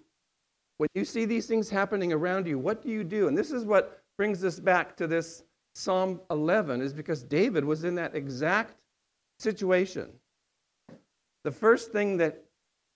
when 0.78 0.88
you 0.94 1.06
see 1.06 1.24
these 1.24 1.46
things 1.46 1.70
happening 1.70 2.12
around 2.12 2.46
you, 2.46 2.58
what 2.58 2.82
do 2.82 2.90
you 2.90 3.02
do? 3.02 3.28
And 3.28 3.38
this 3.38 3.50
is 3.50 3.64
what 3.64 4.02
brings 4.18 4.44
us 4.44 4.60
back 4.60 4.94
to 4.96 5.06
this 5.06 5.42
Psalm 5.74 6.20
11 6.30 6.80
is 6.80 6.92
because 6.92 7.22
David 7.22 7.64
was 7.64 7.84
in 7.84 7.94
that 7.94 8.14
exact 8.14 8.76
situation. 9.38 10.10
The 11.46 11.52
first 11.52 11.92
thing 11.92 12.16
that 12.16 12.42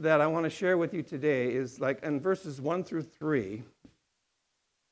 that 0.00 0.21
I 0.21 0.26
want 0.26 0.42
to 0.42 0.50
share 0.50 0.76
with 0.76 0.92
you 0.92 1.04
today 1.04 1.52
is 1.52 1.78
like 1.78 2.02
in 2.02 2.19
verses 2.21 2.61
1 2.61 2.83
through 2.83 3.04
3 3.04 3.62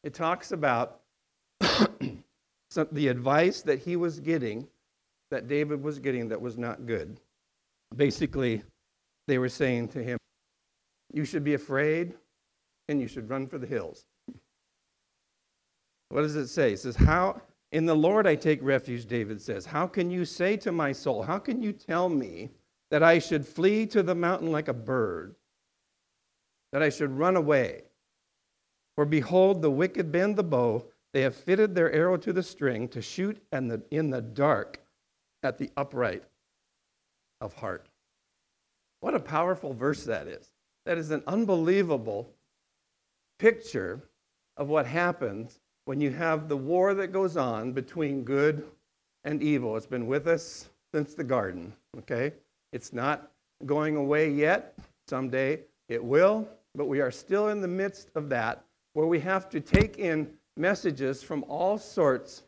it 0.04 0.14
talks 0.14 0.52
about 0.52 1.00
the 1.58 3.08
advice 3.08 3.62
that 3.62 3.80
he 3.80 3.96
was 3.96 4.20
getting 4.20 4.68
that 5.32 5.48
David 5.48 5.82
was 5.82 5.98
getting 5.98 6.28
that 6.28 6.40
was 6.40 6.56
not 6.56 6.86
good. 6.86 7.18
Basically, 7.96 8.62
they 9.26 9.38
were 9.38 9.48
saying 9.48 9.88
to 9.88 10.04
him, 10.04 10.18
You 11.12 11.24
should 11.24 11.42
be 11.42 11.54
afraid 11.54 12.14
and 12.88 13.00
you 13.00 13.08
should 13.08 13.28
run 13.28 13.48
for 13.48 13.58
the 13.58 13.66
hills. 13.66 14.04
What 16.10 16.22
does 16.22 16.36
it 16.36 16.46
say? 16.46 16.74
It 16.74 16.78
says, 16.78 16.94
How 16.94 17.42
in 17.72 17.86
the 17.86 17.96
Lord 17.96 18.24
I 18.24 18.36
take 18.36 18.62
refuge, 18.62 19.06
David 19.06 19.42
says. 19.42 19.66
How 19.66 19.88
can 19.88 20.12
you 20.12 20.24
say 20.24 20.56
to 20.58 20.70
my 20.70 20.92
soul, 20.92 21.24
How 21.24 21.40
can 21.40 21.60
you 21.60 21.72
tell 21.72 22.08
me 22.08 22.50
that 22.90 23.02
I 23.02 23.18
should 23.18 23.47
flee 23.47 23.87
to 23.87 24.02
the 24.02 24.14
mountain 24.14 24.50
like 24.50 24.68
a 24.68 24.75
bird? 24.75 25.35
That 26.73 26.83
I 26.83 26.88
should 26.88 27.11
run 27.11 27.37
away? 27.37 27.83
For 28.97 29.04
behold, 29.04 29.62
the 29.62 29.71
wicked 29.71 30.11
bend 30.11 30.37
the 30.37 30.42
bow, 30.42 30.85
they 31.12 31.23
have 31.23 31.35
fitted 31.35 31.75
their 31.75 31.92
arrow 31.92 32.16
to 32.18 32.33
the 32.33 32.42
string 32.42 32.88
to 32.88 33.00
shoot 33.00 33.40
in 33.52 33.68
the, 33.68 33.83
in 33.90 34.11
the 34.11 34.21
dark 34.21 34.80
at 35.42 35.59
the 35.59 35.71
upright 35.76 36.25
of 37.40 37.54
heart. 37.54 37.88
What 39.00 39.14
a 39.14 39.21
powerful 39.21 39.73
verse 39.73 40.04
that 40.04 40.26
is. 40.26 40.52
That 40.85 40.99
is 40.99 41.11
an 41.11 41.23
unbelievable 41.26 42.35
picture 43.38 44.02
of 44.57 44.68
what 44.68 44.87
happens 44.87 45.61
when 45.85 46.00
you 46.00 46.11
have 46.11 46.49
the 46.49 46.57
war 46.57 46.95
that 46.95 47.09
goes 47.09 47.37
on 47.37 47.73
between 47.73 48.25
good 48.25 48.64
and 49.25 49.42
evil. 49.42 49.76
It's 49.76 49.87
been 49.87 50.07
with 50.07 50.26
us 50.26 50.68
since 50.92 51.14
the 51.14 51.25
garden, 51.25 51.73
okay? 51.99 52.33
It's 52.72 52.92
not 52.92 53.30
going 53.66 53.96
away 53.96 54.30
yet. 54.30 54.75
Someday 55.08 55.60
it 55.88 56.02
will, 56.02 56.48
but 56.75 56.87
we 56.87 57.00
are 57.00 57.10
still 57.10 57.48
in 57.48 57.60
the 57.60 57.68
midst 57.68 58.10
of 58.14 58.28
that 58.28 58.64
where 58.92 59.06
we 59.06 59.20
have 59.20 59.48
to 59.50 59.60
take 59.60 59.98
in 59.98 60.28
messages 60.56 61.22
from 61.22 61.44
all 61.48 61.78
sorts 61.78 62.42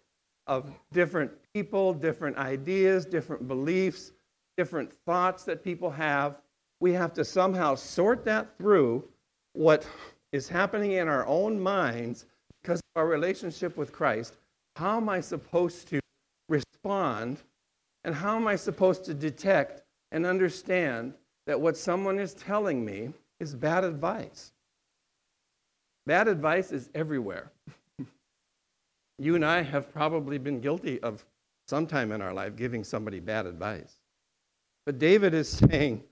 of 0.46 0.72
different 0.92 1.30
people, 1.54 1.94
different 1.94 2.36
ideas, 2.36 3.06
different 3.06 3.46
beliefs, 3.46 4.12
different 4.56 4.92
thoughts 5.06 5.44
that 5.44 5.62
people 5.62 5.90
have. 5.90 6.40
We 6.80 6.92
have 6.94 7.12
to 7.14 7.24
somehow 7.24 7.76
sort 7.76 8.24
that 8.24 8.56
through 8.58 9.04
what 9.52 9.86
is 10.32 10.48
happening 10.48 10.92
in 10.92 11.08
our 11.08 11.26
own 11.26 11.58
minds 11.60 12.26
because 12.62 12.80
of 12.80 13.00
our 13.00 13.06
relationship 13.06 13.76
with 13.76 13.92
Christ. 13.92 14.36
How 14.76 14.96
am 14.96 15.08
I 15.08 15.20
supposed 15.20 15.88
to 15.88 16.00
respond? 16.48 17.38
And 18.04 18.14
how 18.14 18.36
am 18.36 18.46
I 18.46 18.56
supposed 18.56 19.04
to 19.04 19.14
detect 19.14 19.82
and 20.12 20.26
understand 20.26 21.14
that 21.46 21.60
what 21.60 21.76
someone 21.76 22.18
is 22.18 22.34
telling 22.34 22.84
me 22.84 23.10
is 23.38 23.54
bad 23.54 23.84
advice? 23.84 24.52
Bad 26.06 26.28
advice 26.28 26.72
is 26.72 26.90
everywhere. 26.94 27.50
you 29.18 29.34
and 29.34 29.44
I 29.44 29.62
have 29.62 29.92
probably 29.92 30.38
been 30.38 30.60
guilty 30.60 31.00
of 31.02 31.24
sometime 31.68 32.10
in 32.12 32.20
our 32.20 32.32
life 32.32 32.56
giving 32.56 32.82
somebody 32.82 33.20
bad 33.20 33.46
advice. 33.46 33.96
But 34.86 34.98
David 34.98 35.34
is 35.34 35.48
saying, 35.48 36.02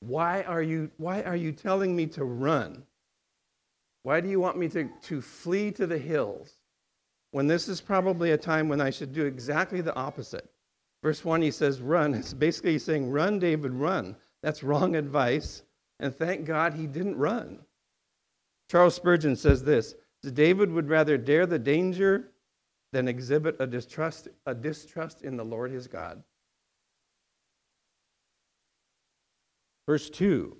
why 0.00 0.42
are 0.42 0.62
you, 0.62 0.90
why 0.96 1.22
are 1.22 1.36
you 1.36 1.52
telling 1.52 1.94
me 1.94 2.06
to 2.06 2.24
run? 2.24 2.82
Why 4.02 4.20
do 4.20 4.28
you 4.28 4.40
want 4.40 4.56
me 4.56 4.68
to, 4.70 4.88
to 5.02 5.20
flee 5.20 5.70
to 5.72 5.86
the 5.86 5.98
hills 5.98 6.56
when 7.32 7.46
this 7.46 7.68
is 7.68 7.80
probably 7.80 8.32
a 8.32 8.38
time 8.38 8.68
when 8.68 8.80
I 8.80 8.90
should 8.90 9.12
do 9.12 9.26
exactly 9.26 9.80
the 9.80 9.94
opposite? 9.94 10.50
Verse 11.02 11.24
1, 11.24 11.42
he 11.42 11.50
says, 11.50 11.80
run. 11.80 12.14
It's 12.14 12.34
basically 12.34 12.78
saying, 12.78 13.10
run, 13.10 13.38
David, 13.38 13.72
run. 13.72 14.16
That's 14.42 14.62
wrong 14.62 14.96
advice. 14.96 15.62
And 16.00 16.14
thank 16.14 16.44
God 16.44 16.74
he 16.74 16.86
didn't 16.86 17.16
run. 17.16 17.60
Charles 18.70 18.94
Spurgeon 18.94 19.36
says 19.36 19.62
this 19.62 19.94
David 20.34 20.70
would 20.70 20.88
rather 20.88 21.16
dare 21.16 21.46
the 21.46 21.58
danger 21.58 22.32
than 22.92 23.08
exhibit 23.08 23.56
a 23.60 23.66
distrust, 23.66 24.28
a 24.46 24.54
distrust 24.54 25.22
in 25.22 25.36
the 25.36 25.44
Lord 25.44 25.70
his 25.70 25.86
God. 25.86 26.22
Verse 29.86 30.10
2. 30.10 30.56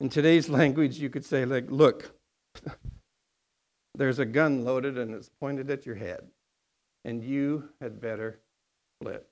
In 0.00 0.08
today's 0.08 0.48
language, 0.48 0.98
you 0.98 1.08
could 1.08 1.24
say, 1.24 1.44
like, 1.44 1.70
look, 1.70 2.14
there's 3.94 4.18
a 4.18 4.26
gun 4.26 4.64
loaded 4.64 4.98
and 4.98 5.14
it's 5.14 5.28
pointed 5.28 5.70
at 5.70 5.86
your 5.86 5.94
head, 5.94 6.26
and 7.04 7.22
you 7.22 7.68
had 7.80 8.00
better 8.00 8.40
flip. 9.00 9.28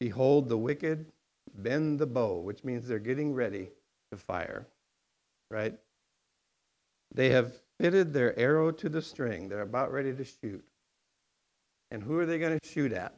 Behold, 0.00 0.48
the 0.48 0.58
wicked 0.58 1.06
bend 1.54 1.98
the 1.98 2.06
bow, 2.06 2.40
which 2.40 2.64
means 2.64 2.86
they're 2.86 2.98
getting 2.98 3.32
ready 3.32 3.70
to 4.10 4.16
fire, 4.16 4.66
right? 5.50 5.74
They 7.14 7.30
have 7.30 7.52
fitted 7.78 8.12
their 8.12 8.38
arrow 8.38 8.70
to 8.72 8.88
the 8.88 9.02
string. 9.02 9.48
They're 9.48 9.62
about 9.62 9.92
ready 9.92 10.14
to 10.14 10.24
shoot. 10.24 10.64
And 11.90 12.02
who 12.02 12.18
are 12.18 12.26
they 12.26 12.38
going 12.38 12.58
to 12.58 12.68
shoot 12.68 12.92
at? 12.92 13.14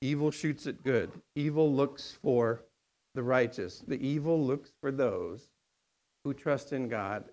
Evil 0.00 0.30
shoots 0.30 0.66
at 0.66 0.82
good. 0.82 1.10
Evil 1.34 1.72
looks 1.72 2.18
for 2.22 2.62
the 3.14 3.22
righteous. 3.22 3.82
The 3.86 4.04
evil 4.06 4.42
looks 4.42 4.70
for 4.80 4.90
those 4.90 5.48
who 6.24 6.34
trust 6.34 6.72
in 6.72 6.88
God 6.88 7.24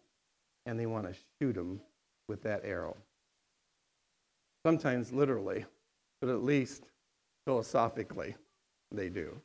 and 0.66 0.80
they 0.80 0.86
want 0.86 1.08
to 1.08 1.20
shoot 1.40 1.54
them 1.54 1.82
with 2.28 2.44
that 2.44 2.64
arrow. 2.64 2.96
Sometimes 4.66 5.12
literally, 5.12 5.66
but 6.20 6.30
at 6.30 6.44
least 6.44 6.84
philosophically, 7.46 8.36
they 8.92 9.10
do. 9.10 9.36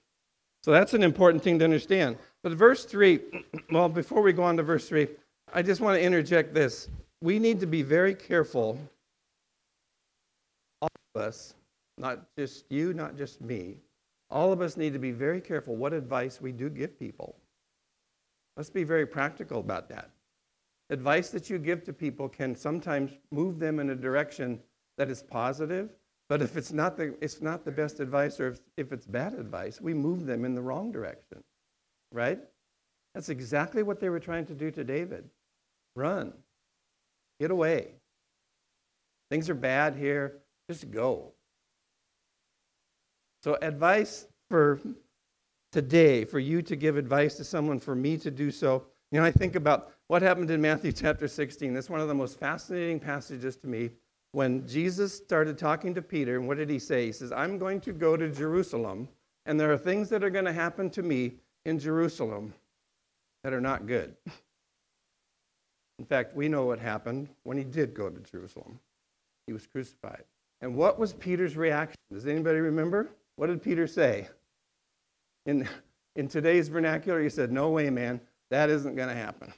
So 0.63 0.73
that's 0.73 0.95
an 0.95 1.03
important 1.03 1.43
thing 1.43 1.59
to 1.61 1.65
understand. 1.65 2.19
But 2.43 2.53
verse 2.53 2.85
3, 2.85 3.21
well, 3.71 3.89
before 3.89 4.21
we 4.21 4.33
go 4.33 4.43
on 4.43 4.57
to 4.57 4.63
verse 4.63 4.89
3, 4.89 5.07
I 5.55 5.63
just 5.63 5.81
want 5.81 5.97
to 5.97 6.03
interject 6.03 6.55
this. 6.55 6.89
We 7.23 7.39
need 7.39 7.61
to 7.61 7.67
be 7.67 7.83
very 7.83 8.15
careful, 8.15 8.79
all 10.83 10.89
of 11.15 11.23
us, 11.23 11.55
not 11.97 12.21
just 12.37 12.65
you, 12.69 12.93
not 12.93 13.17
just 13.17 13.41
me. 13.41 13.77
All 14.29 14.53
of 14.53 14.61
us 14.61 14.77
need 14.77 14.93
to 14.93 14.99
be 14.99 15.13
very 15.13 15.41
careful 15.41 15.77
what 15.77 15.93
advice 15.93 16.41
we 16.41 16.53
do 16.53 16.69
give 16.69 16.99
people. 16.99 17.37
Let's 18.57 18.71
be 18.71 18.85
very 18.85 19.07
practical 19.07 19.61
about 19.61 19.89
that. 19.91 20.11
Advice 20.91 21.31
that 21.31 21.49
you 21.49 21.59
give 21.59 21.85
to 21.85 21.93
people 21.93 22.29
can 22.29 22.55
sometimes 22.55 23.13
move 23.31 23.59
them 23.59 23.81
in 23.81 23.91
a 23.91 23.95
direction 23.95 24.61
that 24.99 25.11
is 25.11 25.23
positive, 25.23 25.91
but 26.29 26.43
if 26.43 26.57
it's 26.57 26.73
not 26.73 26.97
the, 26.97 27.15
it's 27.21 27.41
not 27.41 27.65
the 27.65 27.71
best 27.71 28.01
advice 28.01 28.41
or 28.41 28.49
if, 28.49 28.61
if 28.77 28.93
it's 28.93 29.07
bad 29.07 29.35
advice, 29.35 29.81
we 29.81 29.95
move 29.95 30.27
them 30.27 30.45
in 30.45 30.55
the 30.55 30.63
wrong 30.63 30.91
direction, 30.91 31.43
right? 32.13 32.41
That's 33.15 33.29
exactly 33.29 33.83
what 33.83 34.01
they 34.01 34.09
were 34.09 34.21
trying 34.21 34.47
to 34.47 34.55
do 34.55 34.71
to 34.71 34.85
David. 34.85 35.29
Run. 35.95 36.33
Get 37.41 37.51
away. 37.51 37.93
Things 39.31 39.49
are 39.51 39.55
bad 39.55 39.97
here. 39.97 40.39
Just 40.69 40.91
go. 40.91 41.33
So, 43.43 43.57
advice 43.63 44.27
for 44.51 44.81
today, 45.73 46.25
for 46.25 46.39
you 46.39 46.63
to 46.63 46.77
give 46.77 46.97
advice 46.97 47.37
to 47.37 47.45
someone, 47.45 47.79
for 47.79 47.95
me 47.95 48.17
to 48.19 48.31
do 48.31 48.51
so. 48.51 48.85
You 49.13 49.21
know, 49.21 49.27
I 49.27 49.31
think 49.31 49.57
about 49.57 49.93
what 50.09 50.23
happened 50.23 50.51
in 50.51 50.61
Matthew 50.61 50.93
chapter 50.93 51.29
16. 51.29 51.73
That's 51.75 51.91
one 51.91 52.01
of 52.01 52.09
the 52.09 52.15
most 52.15 52.39
fascinating 52.39 52.99
passages 52.99 53.57
to 53.59 53.67
me. 53.67 53.91
When 54.37 54.69
Jesus 54.69 55.17
started 55.17 55.57
talking 55.57 55.95
to 55.95 56.03
Peter, 56.03 56.37
and 56.37 56.47
what 56.47 56.59
did 56.59 56.69
he 56.69 56.79
say? 56.79 57.07
He 57.07 57.13
says, 57.13 57.33
I'm 57.33 57.57
going 57.57 57.81
to 57.81 57.93
go 57.95 58.19
to 58.19 58.29
Jerusalem, 58.29 59.09
and 59.47 59.59
there 59.59 59.73
are 59.73 59.79
things 59.79 60.11
that 60.11 60.23
are 60.23 60.29
going 60.29 60.45
to 60.45 60.53
happen 60.53 60.91
to 60.91 61.03
me 61.03 61.33
in 61.65 61.79
Jerusalem 61.79 62.53
that 63.45 63.55
are 63.55 63.63
not 63.63 63.87
good. 63.87 64.15
In 65.99 66.05
fact, 66.05 66.37
we 66.37 66.49
know 66.49 66.67
what 66.67 66.79
happened 66.79 67.31
when 67.45 67.57
he 67.57 67.65
did 67.65 67.95
go 67.95 68.11
to 68.11 68.21
Jerusalem. 68.31 68.79
He 69.47 69.55
was 69.55 69.67
crucified. 69.67 70.25
And 70.61 70.77
what 70.77 70.99
was 70.99 71.15
Peter's 71.15 71.57
reaction? 71.57 71.97
Does 72.13 72.27
anybody 72.27 72.59
remember? 72.59 73.09
What 73.37 73.47
did 73.47 73.63
Peter 73.63 73.87
say? 73.87 74.29
In, 75.47 75.67
in 76.15 76.29
today's 76.29 76.69
vernacular, 76.69 77.23
he 77.23 77.31
said, 77.31 77.51
No 77.51 77.71
way, 77.71 77.89
man, 77.89 78.21
that 78.51 78.69
isn't 78.69 78.97
going 78.97 79.09
to 79.09 79.15
happen. 79.15 79.51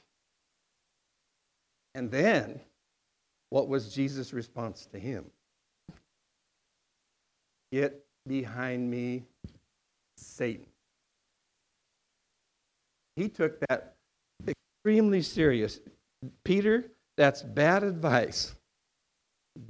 And 1.95 2.09
then, 2.09 2.61
what 3.49 3.67
was 3.67 3.93
Jesus' 3.93 4.33
response 4.33 4.87
to 4.91 4.99
him? 4.99 5.25
Get 7.71 8.03
behind 8.27 8.89
me, 8.89 9.23
Satan. 10.17 10.65
He 13.15 13.29
took 13.29 13.59
that 13.67 13.95
extremely 14.47 15.21
serious. 15.21 15.79
Peter, 16.43 16.85
that's 17.17 17.43
bad 17.43 17.83
advice. 17.83 18.55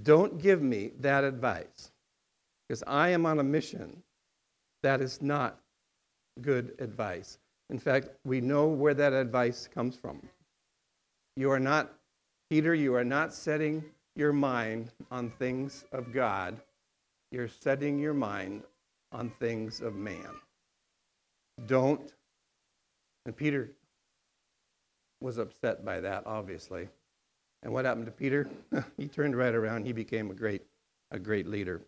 Don't 0.04 0.40
give 0.42 0.62
me 0.62 0.92
that 1.00 1.24
advice 1.24 1.92
because 2.68 2.84
I 2.86 3.10
am 3.10 3.26
on 3.26 3.40
a 3.40 3.44
mission. 3.44 4.04
That 4.84 5.02
is 5.02 5.22
not 5.22 5.60
good 6.42 6.76
advice. 6.80 7.38
In 7.70 7.80
fact, 7.80 8.10
we 8.26 8.42
know 8.42 8.68
where 8.68 8.94
that 8.94 9.14
advice 9.14 9.68
comes 9.74 9.96
from. 9.96 10.22
You 11.36 11.52
are 11.52 11.60
not, 11.60 11.94
Peter, 12.50 12.74
you 12.74 12.96
are 12.96 13.04
not 13.04 13.34
setting 13.34 13.84
your 14.16 14.34
mind 14.34 14.92
on 15.12 15.30
things 15.30 15.86
of 15.92 16.12
God. 16.12 16.60
You're 17.32 17.48
setting 17.48 18.00
your 18.00 18.14
mind 18.14 18.64
on 19.12 19.30
things 19.40 19.82
of 19.82 19.96
man. 19.96 20.30
Don't. 21.68 22.14
And 23.26 23.36
Peter 23.36 23.70
was 25.22 25.38
upset 25.38 25.86
by 25.86 26.00
that, 26.00 26.24
obviously. 26.26 26.90
And 27.62 27.72
what 27.72 27.86
happened 27.86 28.06
to 28.08 28.12
Peter? 28.12 28.50
he 28.98 29.08
turned 29.08 29.36
right 29.36 29.54
around. 29.54 29.86
He 29.86 29.94
became 29.94 30.32
a 30.32 30.34
great, 30.34 30.64
a 31.12 31.20
great 31.20 31.46
leader. 31.46 31.82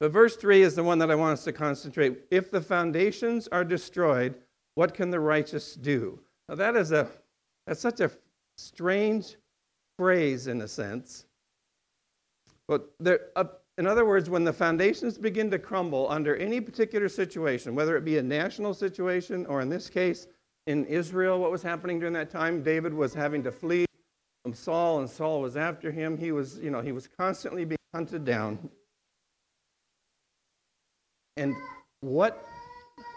But 0.00 0.10
verse 0.10 0.36
3 0.36 0.62
is 0.62 0.74
the 0.74 0.82
one 0.82 0.98
that 0.98 1.10
I 1.10 1.14
want 1.14 1.34
us 1.34 1.44
to 1.44 1.52
concentrate. 1.52 2.24
If 2.30 2.50
the 2.50 2.60
foundations 2.60 3.48
are 3.48 3.64
destroyed, 3.64 4.34
what 4.74 4.94
can 4.94 5.10
the 5.10 5.20
righteous 5.20 5.74
do? 5.74 6.18
Now 6.48 6.56
that 6.56 6.76
is 6.76 6.92
a 6.92 7.08
that's 7.66 7.80
such 7.80 8.00
a 8.00 8.10
strange 8.56 9.36
phrase 9.98 10.46
in 10.46 10.60
a 10.62 10.68
sense. 10.68 11.26
But 12.68 12.90
there, 13.00 13.30
uh, 13.36 13.44
in 13.78 13.86
other 13.86 14.04
words, 14.04 14.30
when 14.30 14.44
the 14.44 14.52
foundations 14.52 15.18
begin 15.18 15.50
to 15.50 15.58
crumble 15.58 16.08
under 16.10 16.36
any 16.36 16.60
particular 16.60 17.08
situation, 17.08 17.74
whether 17.74 17.96
it 17.96 18.04
be 18.04 18.18
a 18.18 18.22
national 18.22 18.74
situation 18.74 19.46
or 19.46 19.60
in 19.60 19.68
this 19.68 19.88
case 19.88 20.26
in 20.66 20.84
Israel, 20.86 21.38
what 21.38 21.50
was 21.50 21.62
happening 21.62 21.98
during 21.98 22.14
that 22.14 22.30
time, 22.30 22.62
David 22.62 22.94
was 22.94 23.14
having 23.14 23.42
to 23.42 23.50
flee 23.52 23.84
from 24.42 24.54
Saul, 24.54 25.00
and 25.00 25.08
Saul 25.08 25.40
was 25.40 25.56
after 25.56 25.90
him. 25.90 26.16
He 26.16 26.32
was, 26.32 26.58
you 26.58 26.70
know, 26.70 26.80
he 26.80 26.92
was 26.92 27.08
constantly 27.08 27.64
being 27.64 27.78
hunted 27.94 28.24
down. 28.24 28.70
And 31.36 31.54
what 32.00 32.44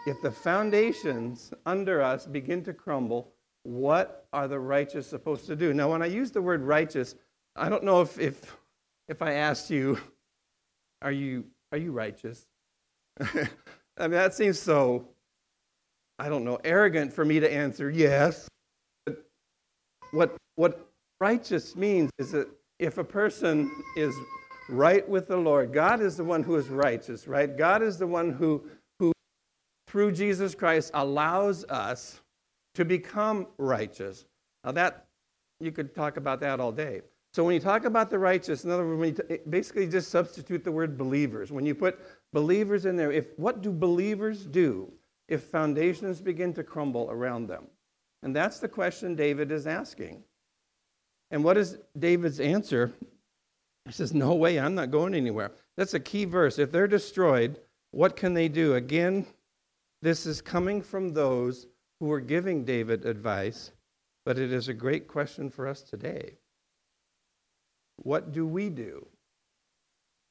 if 0.06 0.20
the 0.22 0.30
foundations 0.30 1.52
under 1.66 2.00
us 2.00 2.26
begin 2.26 2.64
to 2.64 2.72
crumble? 2.72 3.35
What 3.66 4.28
are 4.32 4.46
the 4.46 4.60
righteous 4.60 5.08
supposed 5.08 5.46
to 5.46 5.56
do? 5.56 5.74
Now, 5.74 5.90
when 5.90 6.00
I 6.00 6.06
use 6.06 6.30
the 6.30 6.40
word 6.40 6.62
righteous, 6.62 7.16
I 7.56 7.68
don't 7.68 7.82
know 7.82 8.00
if 8.00 8.16
if, 8.16 8.56
if 9.08 9.22
I 9.22 9.32
asked 9.32 9.70
you, 9.70 9.98
are 11.02 11.10
you 11.10 11.44
are 11.72 11.78
you 11.78 11.90
righteous? 11.90 12.46
I 13.20 13.26
mean, 13.98 14.12
that 14.12 14.34
seems 14.34 14.60
so, 14.60 15.08
I 16.20 16.28
don't 16.28 16.44
know, 16.44 16.60
arrogant 16.62 17.12
for 17.12 17.24
me 17.24 17.40
to 17.40 17.52
answer 17.52 17.90
yes. 17.90 18.46
But 19.04 19.26
what 20.12 20.36
what 20.54 20.88
righteous 21.18 21.74
means 21.74 22.12
is 22.18 22.30
that 22.30 22.48
if 22.78 22.98
a 22.98 23.04
person 23.04 23.68
is 23.96 24.14
right 24.68 25.08
with 25.08 25.26
the 25.26 25.36
Lord, 25.36 25.72
God 25.72 26.00
is 26.00 26.16
the 26.16 26.24
one 26.24 26.44
who 26.44 26.54
is 26.54 26.68
righteous, 26.68 27.26
right? 27.26 27.56
God 27.56 27.82
is 27.82 27.98
the 27.98 28.06
one 28.06 28.30
who, 28.30 28.62
who 29.00 29.12
through 29.88 30.12
Jesus 30.12 30.54
Christ, 30.54 30.92
allows 30.94 31.64
us 31.64 32.20
to 32.76 32.84
become 32.84 33.48
righteous. 33.58 34.26
Now, 34.64 34.72
that, 34.72 35.06
you 35.60 35.72
could 35.72 35.94
talk 35.94 36.18
about 36.18 36.40
that 36.40 36.60
all 36.60 36.72
day. 36.72 37.00
So, 37.32 37.42
when 37.44 37.54
you 37.54 37.60
talk 37.60 37.84
about 37.84 38.10
the 38.10 38.18
righteous, 38.18 38.64
in 38.64 38.70
other 38.70 38.86
words, 38.86 39.20
t- 39.28 39.38
basically 39.48 39.86
just 39.88 40.10
substitute 40.10 40.62
the 40.62 40.72
word 40.72 40.96
believers. 40.96 41.50
When 41.50 41.66
you 41.66 41.74
put 41.74 41.98
believers 42.32 42.86
in 42.86 42.96
there, 42.96 43.12
if, 43.12 43.38
what 43.38 43.62
do 43.62 43.72
believers 43.72 44.46
do 44.46 44.92
if 45.28 45.42
foundations 45.44 46.20
begin 46.20 46.52
to 46.54 46.62
crumble 46.62 47.08
around 47.10 47.48
them? 47.48 47.66
And 48.22 48.34
that's 48.34 48.58
the 48.58 48.68
question 48.68 49.14
David 49.14 49.50
is 49.50 49.66
asking. 49.66 50.22
And 51.30 51.42
what 51.42 51.56
is 51.56 51.78
David's 51.98 52.40
answer? 52.40 52.92
He 53.86 53.92
says, 53.92 54.12
No 54.12 54.34
way, 54.34 54.58
I'm 54.58 54.74
not 54.74 54.90
going 54.90 55.14
anywhere. 55.14 55.52
That's 55.76 55.94
a 55.94 56.00
key 56.00 56.26
verse. 56.26 56.58
If 56.58 56.72
they're 56.72 56.88
destroyed, 56.88 57.58
what 57.90 58.16
can 58.16 58.34
they 58.34 58.48
do? 58.48 58.74
Again, 58.74 59.26
this 60.02 60.26
is 60.26 60.40
coming 60.42 60.82
from 60.82 61.12
those 61.12 61.66
who 62.00 62.06
were 62.06 62.20
giving 62.20 62.64
David 62.64 63.04
advice, 63.04 63.72
but 64.24 64.38
it 64.38 64.52
is 64.52 64.68
a 64.68 64.74
great 64.74 65.08
question 65.08 65.50
for 65.50 65.66
us 65.66 65.82
today. 65.82 66.34
What 67.96 68.32
do 68.32 68.46
we 68.46 68.68
do 68.68 69.06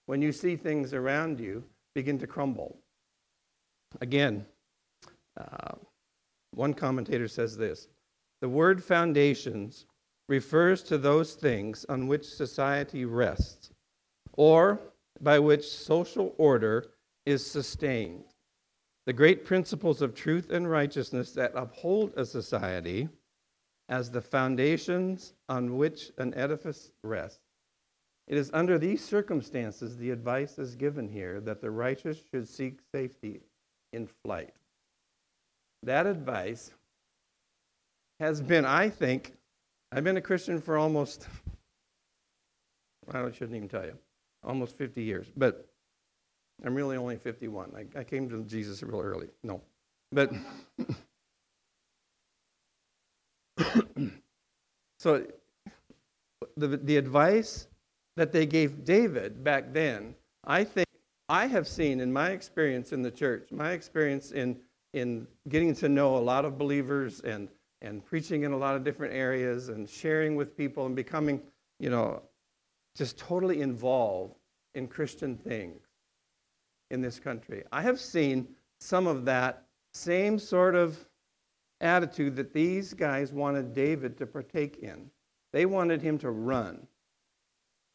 when 0.06 0.22
you 0.22 0.32
see 0.32 0.56
things 0.56 0.94
around 0.94 1.40
you 1.40 1.64
begin 1.96 2.20
to 2.20 2.28
crumble? 2.28 2.78
Again, 4.02 4.46
uh, 5.40 5.76
one 6.52 6.74
commentator 6.74 7.28
says 7.28 7.58
this 7.58 7.88
the 8.42 8.50
word 8.50 8.84
foundations 8.84 9.86
refers 10.28 10.84
to 10.84 10.98
those 10.98 11.36
things 11.36 11.86
on 11.90 12.08
which 12.08 12.26
society 12.26 13.06
rests 13.06 13.72
or 14.34 14.80
by 15.22 15.40
which 15.40 15.68
social 15.68 16.36
order 16.38 16.86
is 17.26 17.46
sustained. 17.46 18.35
The 19.06 19.14
great 19.14 19.46
principles 19.46 20.02
of 20.02 20.16
truth 20.16 20.50
and 20.50 20.70
righteousness 20.70 21.32
that 21.34 21.52
uphold 21.56 22.14
a 22.18 22.26
society 22.26 23.08
as 23.88 24.10
the 24.10 24.22
foundations 24.22 25.34
on 25.48 25.78
which 25.78 26.12
an 26.18 26.34
edifice 26.34 26.92
rests. 27.04 27.40
It 28.28 28.38
is 28.38 28.50
under 28.54 28.80
these 28.80 29.04
circumstances 29.04 29.98
the 29.98 30.10
advice 30.10 30.58
is 30.58 30.76
given 30.76 31.08
here 31.08 31.40
that 31.42 31.62
the 31.62 31.70
righteous 31.70 32.18
should 32.32 32.48
seek 32.48 32.80
safety 32.92 33.42
in 33.94 34.08
flight. 34.08 34.54
That 35.84 36.08
advice 36.08 36.72
has 38.20 38.42
been, 38.42 38.66
I 38.66 38.90
think, 38.90 39.34
I've 39.92 40.04
been 40.04 40.18
a 40.18 40.22
Christian 40.22 40.60
for 40.60 40.78
almost, 40.78 41.28
I 43.12 43.30
shouldn't 43.32 43.56
even 43.56 43.70
tell 43.70 43.86
you, 43.86 43.94
almost 44.44 44.76
50 44.78 45.04
years. 45.04 45.28
But 45.38 45.70
I'm 46.64 46.76
really 46.76 46.98
only 46.98 47.18
51. 47.18 47.72
I, 47.76 48.00
I 48.00 48.04
came 48.04 48.30
to 48.30 48.44
Jesus 48.44 48.82
real 48.84 49.02
early. 49.02 49.28
No. 49.44 49.62
But, 50.12 50.32
so 55.00 55.26
the, 56.56 56.68
the 56.68 56.98
advice 56.98 57.68
that 58.16 58.32
they 58.32 58.46
gave 58.46 58.86
David 58.86 59.44
back 59.44 59.74
then, 59.74 60.16
I 60.46 60.64
think 60.64 60.88
I 61.28 61.48
have 61.48 61.68
seen 61.68 62.00
in 62.00 62.14
my 62.14 62.30
experience 62.30 62.94
in 62.94 63.02
the 63.02 63.12
church, 63.12 63.52
my 63.52 63.72
experience 63.72 64.32
in, 64.32 64.58
in 64.94 65.28
getting 65.50 65.76
to 65.76 65.90
know 65.90 66.16
a 66.18 66.20
lot 66.20 66.46
of 66.46 66.58
believers 66.58 67.20
and 67.22 67.50
and 67.82 68.04
preaching 68.04 68.44
in 68.44 68.52
a 68.52 68.58
lot 68.58 68.76
of 68.76 68.84
different 68.84 69.14
areas 69.14 69.70
and 69.70 69.88
sharing 69.88 70.36
with 70.36 70.58
people 70.58 70.88
and 70.88 70.96
becoming, 70.96 71.42
you 71.80 71.90
know, 71.90 72.22
just 72.96 73.18
totally 73.18 73.62
involved 73.62 74.34
in 74.74 74.88
Christian 74.88 75.38
things 75.38 75.85
in 76.92 77.02
this 77.02 77.20
country. 77.20 77.64
I 77.72 77.82
have 77.82 78.00
seen 78.00 78.48
some 78.80 79.08
of 79.08 79.26
that 79.26 79.66
same 79.94 80.38
sort 80.38 80.76
of 80.76 80.98
attitude 81.82 82.36
that 82.36 82.54
these 82.54 82.94
guys 82.94 83.34
wanted 83.34 83.74
David 83.74 84.18
to 84.18 84.26
partake 84.26 84.78
in. 84.78 85.10
They 85.54 85.66
wanted 85.66 86.02
him 86.02 86.18
to 86.20 86.32
run. 86.32 86.86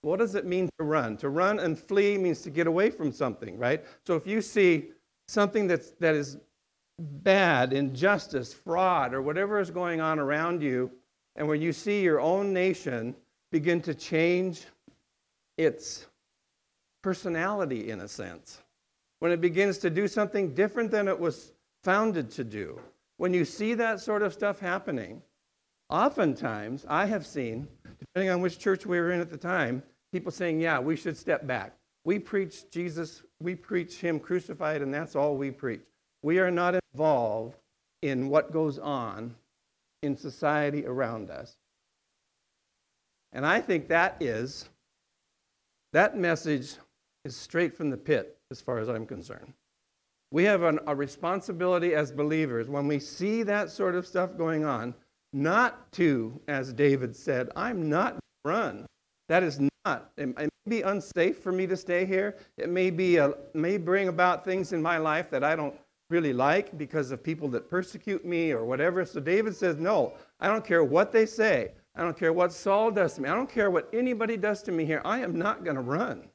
What 0.02 0.18
does 0.18 0.34
it 0.34 0.46
mean 0.46 0.70
to 0.78 0.84
run? 0.84 1.16
To 1.18 1.28
run 1.28 1.58
and 1.58 1.78
flee 1.78 2.16
means 2.16 2.40
to 2.42 2.50
get 2.50 2.66
away 2.66 2.90
from 2.90 3.12
something, 3.12 3.58
right? 3.58 3.84
So 4.06 4.16
if 4.16 4.26
you 4.26 4.40
see 4.40 4.90
something 5.28 5.66
that's, 5.66 5.90
that 6.00 6.14
is 6.14 6.38
bad, 6.98 7.72
injustice, 7.72 8.52
fraud, 8.52 9.12
or 9.12 9.20
whatever 9.20 9.60
is 9.60 9.70
going 9.70 10.00
on 10.00 10.18
around 10.18 10.62
you, 10.62 10.90
and 11.36 11.46
when 11.46 11.60
you 11.60 11.72
see 11.72 12.02
your 12.02 12.20
own 12.20 12.52
nation 12.52 13.14
begin 13.52 13.80
to 13.82 13.94
change 13.94 14.66
its 15.58 16.06
personality 17.02 17.90
in 17.90 18.00
a 18.00 18.08
sense. 18.08 18.62
When 19.20 19.32
it 19.32 19.40
begins 19.40 19.78
to 19.78 19.90
do 19.90 20.08
something 20.08 20.54
different 20.54 20.90
than 20.90 21.06
it 21.06 21.18
was 21.18 21.52
founded 21.82 22.30
to 22.32 22.44
do. 22.44 22.80
When 23.18 23.34
you 23.34 23.44
see 23.44 23.74
that 23.74 24.00
sort 24.00 24.22
of 24.22 24.32
stuff 24.32 24.58
happening, 24.58 25.22
oftentimes 25.90 26.86
I 26.88 27.04
have 27.06 27.26
seen, 27.26 27.68
depending 27.98 28.30
on 28.30 28.40
which 28.40 28.58
church 28.58 28.86
we 28.86 28.98
were 28.98 29.12
in 29.12 29.20
at 29.20 29.30
the 29.30 29.36
time, 29.36 29.82
people 30.12 30.32
saying, 30.32 30.60
Yeah, 30.60 30.78
we 30.78 30.96
should 30.96 31.16
step 31.16 31.46
back. 31.46 31.74
We 32.04 32.18
preach 32.18 32.70
Jesus, 32.70 33.22
we 33.40 33.54
preach 33.54 33.96
Him 33.96 34.18
crucified, 34.18 34.80
and 34.80 34.92
that's 34.92 35.14
all 35.14 35.36
we 35.36 35.50
preach. 35.50 35.82
We 36.22 36.38
are 36.38 36.50
not 36.50 36.80
involved 36.92 37.56
in 38.02 38.30
what 38.30 38.52
goes 38.52 38.78
on 38.78 39.34
in 40.02 40.16
society 40.16 40.86
around 40.86 41.30
us. 41.30 41.56
And 43.32 43.44
I 43.44 43.60
think 43.60 43.88
that 43.88 44.16
is, 44.20 44.68
that 45.92 46.16
message 46.16 46.76
is 47.24 47.36
straight 47.36 47.76
from 47.76 47.90
the 47.90 47.96
pit 47.96 48.39
as 48.50 48.60
far 48.60 48.78
as 48.78 48.88
I'm 48.88 49.06
concerned. 49.06 49.52
We 50.32 50.44
have 50.44 50.62
an, 50.62 50.78
a 50.86 50.94
responsibility 50.94 51.94
as 51.94 52.12
believers 52.12 52.68
when 52.68 52.86
we 52.86 52.98
see 52.98 53.42
that 53.44 53.70
sort 53.70 53.94
of 53.94 54.06
stuff 54.06 54.36
going 54.36 54.64
on, 54.64 54.94
not 55.32 55.90
to, 55.92 56.40
as 56.48 56.72
David 56.72 57.14
said, 57.14 57.50
I'm 57.56 57.88
not 57.88 58.18
run. 58.44 58.86
That 59.28 59.42
is 59.42 59.60
not. 59.84 60.10
It, 60.16 60.36
may 60.36 60.48
be 60.68 60.82
unsafe 60.82 61.38
for 61.38 61.52
me 61.52 61.66
to 61.66 61.76
stay 61.76 62.04
here. 62.04 62.36
It 62.58 62.68
may 62.68 62.90
be 62.90 63.16
a, 63.16 63.34
may 63.54 63.76
bring 63.76 64.08
about 64.08 64.44
things 64.44 64.72
in 64.72 64.82
my 64.82 64.98
life 64.98 65.30
that 65.30 65.44
I 65.44 65.56
don't 65.56 65.74
really 66.10 66.32
like 66.32 66.76
because 66.76 67.12
of 67.12 67.22
people 67.22 67.48
that 67.48 67.70
persecute 67.70 68.24
me 68.24 68.50
or 68.52 68.64
whatever. 68.64 69.04
So 69.04 69.20
David 69.20 69.54
says, 69.54 69.76
No, 69.76 70.14
I 70.40 70.48
don't 70.48 70.64
care 70.64 70.84
what 70.84 71.12
they 71.12 71.26
say. 71.26 71.72
I 71.94 72.02
don't 72.02 72.16
care 72.16 72.32
what 72.32 72.52
Saul 72.52 72.90
does 72.90 73.14
to 73.14 73.22
me. 73.22 73.28
I 73.28 73.34
don't 73.34 73.50
care 73.50 73.70
what 73.70 73.88
anybody 73.92 74.36
does 74.36 74.62
to 74.64 74.72
me 74.72 74.84
here. 74.84 75.02
I 75.04 75.20
am 75.20 75.36
not 75.36 75.64
going 75.64 75.76
to 75.76 75.82
run. 75.82 76.29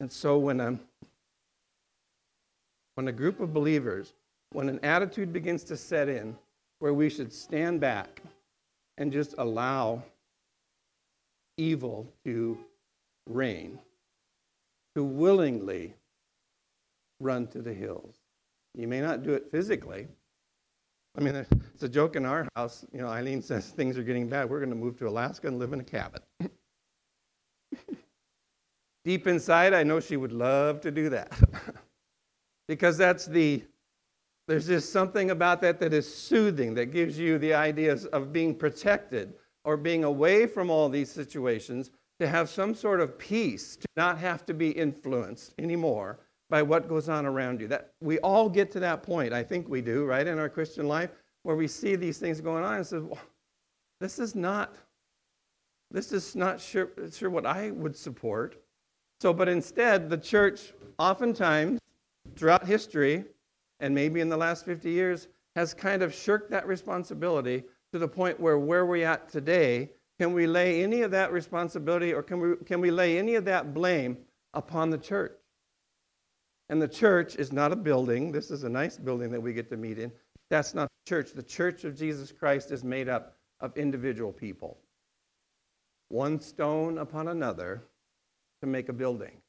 And 0.00 0.10
so 0.10 0.38
when 0.38 0.60
a, 0.60 0.78
when 2.94 3.08
a 3.08 3.12
group 3.12 3.40
of 3.40 3.52
believers, 3.52 4.12
when 4.52 4.68
an 4.68 4.80
attitude 4.82 5.32
begins 5.32 5.64
to 5.64 5.76
set 5.76 6.08
in 6.08 6.36
where 6.78 6.94
we 6.94 7.10
should 7.10 7.32
stand 7.32 7.80
back 7.80 8.22
and 8.96 9.12
just 9.12 9.34
allow 9.38 10.02
evil 11.56 12.06
to 12.24 12.58
reign, 13.28 13.78
to 14.94 15.04
willingly 15.04 15.94
run 17.20 17.46
to 17.48 17.60
the 17.60 17.74
hills. 17.74 18.14
You 18.74 18.86
may 18.86 19.00
not 19.00 19.22
do 19.22 19.32
it 19.32 19.50
physically. 19.50 20.06
I 21.16 21.20
mean, 21.20 21.34
it's 21.34 21.82
a 21.82 21.88
joke 21.88 22.14
in 22.14 22.24
our 22.24 22.46
house. 22.54 22.84
You 22.92 23.00
know, 23.00 23.08
Eileen 23.08 23.42
says 23.42 23.70
things 23.70 23.98
are 23.98 24.04
getting 24.04 24.28
bad. 24.28 24.48
We're 24.48 24.60
going 24.60 24.70
to 24.70 24.76
move 24.76 24.96
to 24.98 25.08
Alaska 25.08 25.48
and 25.48 25.58
live 25.58 25.72
in 25.72 25.80
a 25.80 25.84
cabin. 25.84 26.22
Deep 29.08 29.26
inside, 29.26 29.72
I 29.72 29.84
know 29.84 30.00
she 30.00 30.18
would 30.18 30.34
love 30.34 30.82
to 30.82 30.90
do 30.90 31.08
that. 31.08 31.32
because 32.68 32.98
that's 32.98 33.24
the, 33.24 33.64
there's 34.46 34.66
just 34.66 34.92
something 34.92 35.30
about 35.30 35.62
that 35.62 35.80
that 35.80 35.94
is 35.94 36.06
soothing, 36.14 36.74
that 36.74 36.92
gives 36.92 37.18
you 37.18 37.38
the 37.38 37.54
ideas 37.54 38.04
of 38.04 38.34
being 38.34 38.54
protected 38.54 39.32
or 39.64 39.78
being 39.78 40.04
away 40.04 40.46
from 40.46 40.68
all 40.68 40.90
these 40.90 41.10
situations, 41.10 41.90
to 42.20 42.28
have 42.28 42.50
some 42.50 42.74
sort 42.74 43.00
of 43.00 43.18
peace, 43.18 43.76
to 43.76 43.86
not 43.96 44.18
have 44.18 44.44
to 44.44 44.52
be 44.52 44.72
influenced 44.72 45.54
anymore 45.58 46.18
by 46.50 46.60
what 46.60 46.86
goes 46.86 47.08
on 47.08 47.24
around 47.24 47.62
you. 47.62 47.66
That 47.66 47.94
we 48.02 48.18
all 48.18 48.50
get 48.50 48.70
to 48.72 48.80
that 48.80 49.02
point, 49.02 49.32
I 49.32 49.42
think 49.42 49.70
we 49.70 49.80
do, 49.80 50.04
right, 50.04 50.26
in 50.26 50.38
our 50.38 50.50
Christian 50.50 50.86
life, 50.86 51.12
where 51.44 51.56
we 51.56 51.66
see 51.66 51.96
these 51.96 52.18
things 52.18 52.42
going 52.42 52.62
on 52.62 52.74
and 52.74 52.86
say, 52.86 52.98
well, 52.98 53.18
this 54.02 54.18
is 54.18 54.34
not, 54.34 54.74
this 55.90 56.12
is 56.12 56.36
not 56.36 56.60
sure, 56.60 56.90
sure 57.10 57.30
what 57.30 57.46
I 57.46 57.70
would 57.70 57.96
support. 57.96 58.58
So, 59.20 59.32
but 59.32 59.48
instead, 59.48 60.08
the 60.08 60.18
church 60.18 60.72
oftentimes 60.98 61.80
throughout 62.36 62.66
history, 62.66 63.24
and 63.80 63.94
maybe 63.94 64.20
in 64.20 64.28
the 64.28 64.36
last 64.36 64.64
50 64.64 64.90
years, 64.90 65.28
has 65.56 65.74
kind 65.74 66.02
of 66.02 66.14
shirked 66.14 66.50
that 66.50 66.66
responsibility 66.66 67.64
to 67.92 67.98
the 67.98 68.06
point 68.06 68.38
where 68.38 68.58
where 68.58 68.86
we're 68.86 69.06
at 69.06 69.28
today, 69.28 69.90
can 70.18 70.32
we 70.32 70.46
lay 70.46 70.82
any 70.82 71.02
of 71.02 71.10
that 71.10 71.32
responsibility 71.32 72.12
or 72.12 72.22
can 72.22 72.40
we, 72.40 72.56
can 72.64 72.80
we 72.80 72.90
lay 72.90 73.18
any 73.18 73.34
of 73.34 73.44
that 73.44 73.74
blame 73.74 74.18
upon 74.54 74.90
the 74.90 74.98
church? 74.98 75.32
And 76.68 76.82
the 76.82 76.88
church 76.88 77.36
is 77.36 77.52
not 77.52 77.72
a 77.72 77.76
building. 77.76 78.30
This 78.30 78.50
is 78.50 78.62
a 78.64 78.68
nice 78.68 78.98
building 78.98 79.30
that 79.30 79.40
we 79.40 79.52
get 79.52 79.70
to 79.70 79.76
meet 79.76 79.98
in. 79.98 80.12
That's 80.50 80.74
not 80.74 80.88
the 80.88 81.08
church. 81.08 81.32
The 81.32 81.42
church 81.42 81.84
of 81.84 81.96
Jesus 81.96 82.30
Christ 82.30 82.70
is 82.70 82.84
made 82.84 83.08
up 83.08 83.36
of 83.60 83.76
individual 83.76 84.32
people. 84.32 84.78
One 86.08 86.40
stone 86.40 86.98
upon 86.98 87.28
another 87.28 87.84
to 88.62 88.66
make 88.66 88.88
a 88.88 88.92
building. 88.92 89.40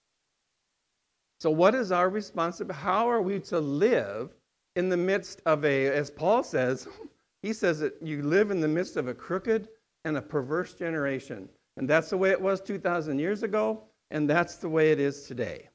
So, 1.39 1.49
what 1.49 1.73
is 1.75 1.91
our 1.91 2.09
responsibility? 2.09 2.81
How 2.81 3.09
are 3.09 3.21
we 3.21 3.39
to 3.41 3.59
live 3.59 4.31
in 4.75 4.89
the 4.89 4.97
midst 4.97 5.41
of 5.45 5.65
a, 5.65 5.87
as 5.87 6.09
Paul 6.09 6.43
says, 6.43 6.87
he 7.41 7.53
says 7.53 7.79
that 7.79 7.95
you 8.01 8.23
live 8.23 8.51
in 8.51 8.59
the 8.59 8.67
midst 8.67 8.97
of 8.97 9.07
a 9.07 9.13
crooked 9.13 9.69
and 10.05 10.17
a 10.17 10.21
perverse 10.21 10.73
generation. 10.73 11.49
And 11.77 11.89
that's 11.89 12.09
the 12.09 12.17
way 12.17 12.31
it 12.31 12.41
was 12.41 12.61
2,000 12.61 13.19
years 13.19 13.43
ago, 13.43 13.83
and 14.11 14.29
that's 14.29 14.55
the 14.55 14.69
way 14.69 14.91
it 14.91 14.99
is 14.99 15.23
today. 15.23 15.69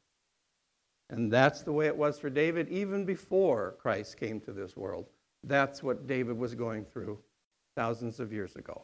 And 1.11 1.33
that's 1.33 1.62
the 1.62 1.73
way 1.73 1.87
it 1.87 1.97
was 1.97 2.18
for 2.18 2.31
David 2.31 2.68
even 2.68 3.05
before 3.05 3.77
Christ 3.79 4.16
came 4.16 4.40
to 4.40 4.53
this 4.53 4.77
world. 4.77 5.07
That's 5.44 5.83
what 5.83 6.07
David 6.07 6.37
was 6.38 6.55
going 6.55 6.85
through 6.85 7.18
thousands 7.77 8.20
of 8.20 8.33
years 8.33 8.57
ago. 8.57 8.83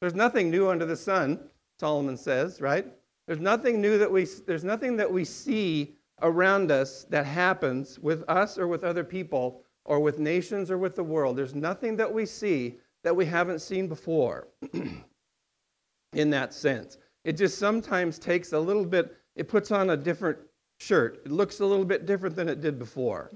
There's 0.00 0.14
nothing 0.14 0.50
new 0.50 0.68
under 0.68 0.84
the 0.84 0.96
sun, 0.96 1.40
Solomon 1.78 2.16
says, 2.16 2.60
right? 2.60 2.86
There's 3.32 3.40
nothing 3.40 3.80
new 3.80 3.96
that 3.96 4.12
we 4.12 4.26
there's 4.46 4.62
nothing 4.62 4.94
that 4.98 5.10
we 5.10 5.24
see 5.24 5.96
around 6.20 6.70
us 6.70 7.04
that 7.04 7.24
happens 7.24 7.98
with 7.98 8.24
us 8.28 8.58
or 8.58 8.68
with 8.68 8.84
other 8.84 9.04
people 9.04 9.62
or 9.86 10.00
with 10.00 10.18
nations 10.18 10.70
or 10.70 10.76
with 10.76 10.94
the 10.94 11.02
world. 11.02 11.38
There's 11.38 11.54
nothing 11.54 11.96
that 11.96 12.12
we 12.12 12.26
see 12.26 12.76
that 13.04 13.16
we 13.16 13.24
haven't 13.24 13.60
seen 13.60 13.88
before 13.88 14.48
in 16.12 16.28
that 16.28 16.52
sense. 16.52 16.98
It 17.24 17.38
just 17.38 17.56
sometimes 17.56 18.18
takes 18.18 18.52
a 18.52 18.60
little 18.60 18.84
bit, 18.84 19.16
it 19.34 19.48
puts 19.48 19.70
on 19.70 19.88
a 19.88 19.96
different 19.96 20.36
shirt. 20.78 21.22
It 21.24 21.32
looks 21.32 21.60
a 21.60 21.64
little 21.64 21.86
bit 21.86 22.04
different 22.04 22.36
than 22.36 22.50
it 22.50 22.60
did 22.60 22.78
before, 22.78 23.30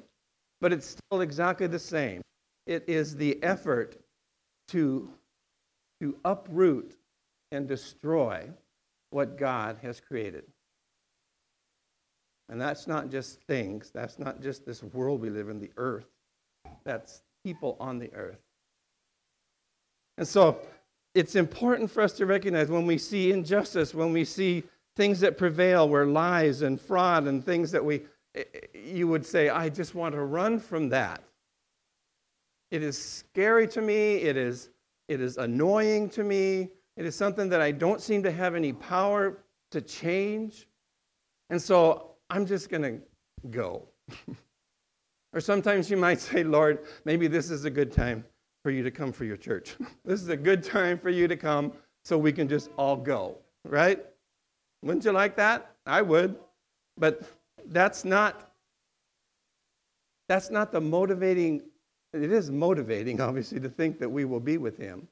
but 0.61 0.74
it's 0.74 0.98
still 0.98 1.22
exactly 1.22 1.68
the 1.68 1.78
same. 1.78 2.20
It 2.66 2.85
is 2.87 3.16
the 3.16 3.42
effort 3.42 3.96
to, 4.68 5.11
to 6.02 6.18
uproot 6.26 6.98
and 7.50 7.66
destroy 7.66 8.46
what 9.10 9.38
God 9.38 9.78
has 9.82 10.00
created. 10.00 10.44
And 12.48 12.60
that's 12.60 12.86
not 12.86 13.10
just 13.10 13.40
things, 13.42 13.90
that's 13.92 14.18
not 14.18 14.40
just 14.40 14.64
this 14.64 14.82
world 14.82 15.20
we 15.20 15.30
live 15.30 15.48
in, 15.48 15.58
the 15.58 15.70
earth. 15.76 16.06
That's 16.84 17.22
people 17.44 17.76
on 17.80 17.98
the 17.98 18.12
earth. 18.14 18.38
And 20.18 20.26
so 20.26 20.58
it's 21.14 21.34
important 21.34 21.90
for 21.90 22.02
us 22.02 22.12
to 22.14 22.26
recognize 22.26 22.68
when 22.68 22.86
we 22.86 22.98
see 22.98 23.32
injustice, 23.32 23.94
when 23.94 24.12
we 24.12 24.24
see 24.24 24.62
things 24.96 25.20
that 25.20 25.36
prevail 25.36 25.88
where 25.88 26.06
lies 26.06 26.62
and 26.62 26.80
fraud 26.80 27.26
and 27.26 27.44
things 27.44 27.70
that 27.72 27.84
we 27.84 28.02
eh, 28.34 28.44
eh, 28.54 28.78
you 28.78 29.08
would 29.08 29.24
say 29.24 29.48
I 29.48 29.68
just 29.68 29.94
want 29.94 30.14
to 30.14 30.22
run 30.22 30.58
from 30.58 30.88
that. 30.90 31.22
It 32.70 32.82
is 32.82 33.02
scary 33.02 33.68
to 33.68 33.82
me, 33.82 34.16
it 34.16 34.36
is 34.36 34.70
it 35.08 35.20
is 35.20 35.36
annoying 35.36 36.08
to 36.10 36.24
me, 36.24 36.70
it 36.96 37.04
is 37.04 37.14
something 37.14 37.48
that 37.50 37.61
I 37.61 37.72
don't 37.72 38.00
seem 38.00 38.22
to 38.22 38.30
have 38.30 38.54
any 38.54 38.72
power 38.72 39.38
to 39.70 39.80
change. 39.80 40.66
And 41.50 41.61
so 41.61 42.12
I'm 42.30 42.46
just 42.46 42.70
going 42.70 42.82
to 42.82 43.48
go. 43.50 43.88
or 45.32 45.40
sometimes 45.40 45.90
you 45.90 45.96
might 45.96 46.20
say, 46.20 46.42
Lord, 46.42 46.87
maybe 47.04 47.26
this 47.28 47.50
is 47.50 47.64
a 47.64 47.70
good 47.70 47.92
time 47.92 48.24
for 48.62 48.70
you 48.70 48.82
to 48.82 48.90
come 48.90 49.12
for 49.12 49.24
your 49.24 49.37
church. 49.37 49.76
this 50.04 50.22
is 50.22 50.28
a 50.28 50.37
good 50.37 50.62
time 50.62 50.98
for 50.98 51.11
you 51.11 51.28
to 51.28 51.37
come 51.37 51.72
so 52.04 52.16
we 52.16 52.32
can 52.32 52.48
just 52.48 52.70
all 52.76 52.96
go, 52.96 53.38
right? 53.64 54.04
Wouldn't 54.82 55.04
you 55.04 55.12
like 55.12 55.37
that? 55.37 55.72
I 55.87 56.02
would. 56.02 56.37
But 56.96 57.22
that's 57.66 58.04
not 58.04 58.52
that's 60.28 60.50
not 60.50 60.72
the 60.72 60.80
motivating 60.80 61.62
it 62.12 62.32
is 62.32 62.50
motivating 62.50 63.20
obviously 63.20 63.61
to 63.61 63.68
think 63.68 63.98
that 63.98 64.09
we 64.09 64.24
will 64.24 64.40
be 64.40 64.56
with 64.59 64.76
him. 64.78 65.06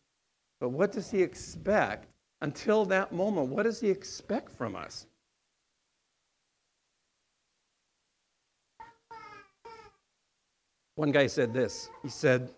But 0.60 0.70
what 0.70 0.92
does 0.92 1.10
he 1.10 1.22
expect 1.22 2.08
until 2.40 2.84
that 2.86 3.12
moment? 3.12 3.48
What 3.48 3.64
does 3.64 3.80
he 3.80 3.90
expect 3.90 4.50
from 4.50 4.76
us? 4.76 5.06
One 10.96 11.10
guy 11.10 11.26
said 11.26 11.52
this. 11.52 11.90
He 12.02 12.08
said, 12.08 12.52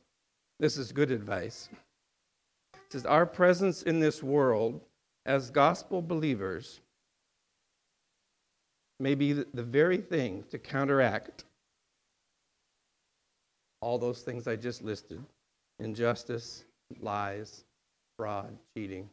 This 0.60 0.76
is 0.76 0.92
good 0.92 1.10
advice. 1.10 1.68
He 2.72 2.78
says, 2.90 3.06
Our 3.06 3.26
presence 3.26 3.82
in 3.82 3.98
this 3.98 4.22
world 4.22 4.80
as 5.24 5.50
gospel 5.50 6.02
believers 6.02 6.80
may 9.00 9.14
be 9.14 9.32
the 9.32 9.62
very 9.62 9.98
thing 9.98 10.44
to 10.50 10.58
counteract 10.58 11.44
all 13.80 13.98
those 13.98 14.22
things 14.22 14.46
I 14.46 14.56
just 14.56 14.82
listed 14.82 15.22
injustice, 15.78 16.64
lies, 17.00 17.65
fraud, 18.16 18.56
cheating, 18.74 19.08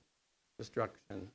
destruction. 0.58 1.28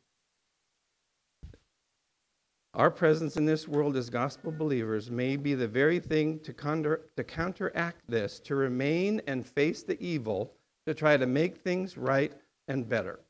Our 2.74 2.90
presence 2.90 3.36
in 3.36 3.44
this 3.44 3.66
world 3.66 3.96
as 3.96 4.08
gospel 4.10 4.52
believers 4.52 5.10
may 5.10 5.36
be 5.36 5.54
the 5.54 5.66
very 5.66 5.98
thing 5.98 6.38
to, 6.40 6.52
counter, 6.52 7.00
to 7.16 7.24
counteract 7.24 8.02
this, 8.08 8.38
to 8.40 8.54
remain 8.54 9.20
and 9.26 9.46
face 9.46 9.82
the 9.82 10.00
evil, 10.00 10.52
to 10.86 10.94
try 10.94 11.16
to 11.16 11.26
make 11.26 11.58
things 11.58 11.96
right 11.96 12.32
and 12.68 12.88
better. 12.88 13.20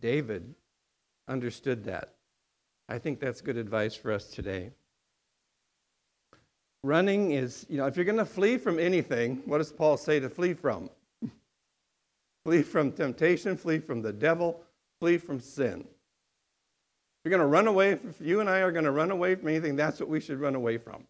David 0.00 0.54
understood 1.28 1.84
that. 1.84 2.14
I 2.88 2.98
think 2.98 3.18
that's 3.18 3.40
good 3.40 3.56
advice 3.56 3.94
for 3.94 4.12
us 4.12 4.26
today. 4.26 4.70
Running 6.84 7.32
is, 7.32 7.66
you 7.68 7.78
know, 7.78 7.86
if 7.86 7.96
you're 7.96 8.04
going 8.04 8.18
to 8.18 8.24
flee 8.24 8.58
from 8.58 8.78
anything, 8.78 9.42
what 9.46 9.58
does 9.58 9.72
Paul 9.72 9.96
say 9.96 10.20
to 10.20 10.30
flee 10.30 10.54
from? 10.54 10.88
Flee 12.46 12.62
from 12.62 12.92
temptation, 12.92 13.56
flee 13.56 13.80
from 13.80 14.00
the 14.00 14.12
devil, 14.12 14.62
flee 15.00 15.18
from 15.18 15.40
sin. 15.40 15.80
If 15.80 17.24
you're 17.24 17.30
going 17.30 17.40
to 17.40 17.46
run 17.46 17.66
away, 17.66 17.90
if 17.90 18.20
you 18.20 18.38
and 18.38 18.48
I 18.48 18.60
are 18.60 18.70
going 18.70 18.84
to 18.84 18.92
run 18.92 19.10
away 19.10 19.34
from 19.34 19.48
anything, 19.48 19.74
that's 19.74 19.98
what 19.98 20.08
we 20.08 20.20
should 20.20 20.38
run 20.38 20.54
away 20.54 20.78
from. 20.78 21.04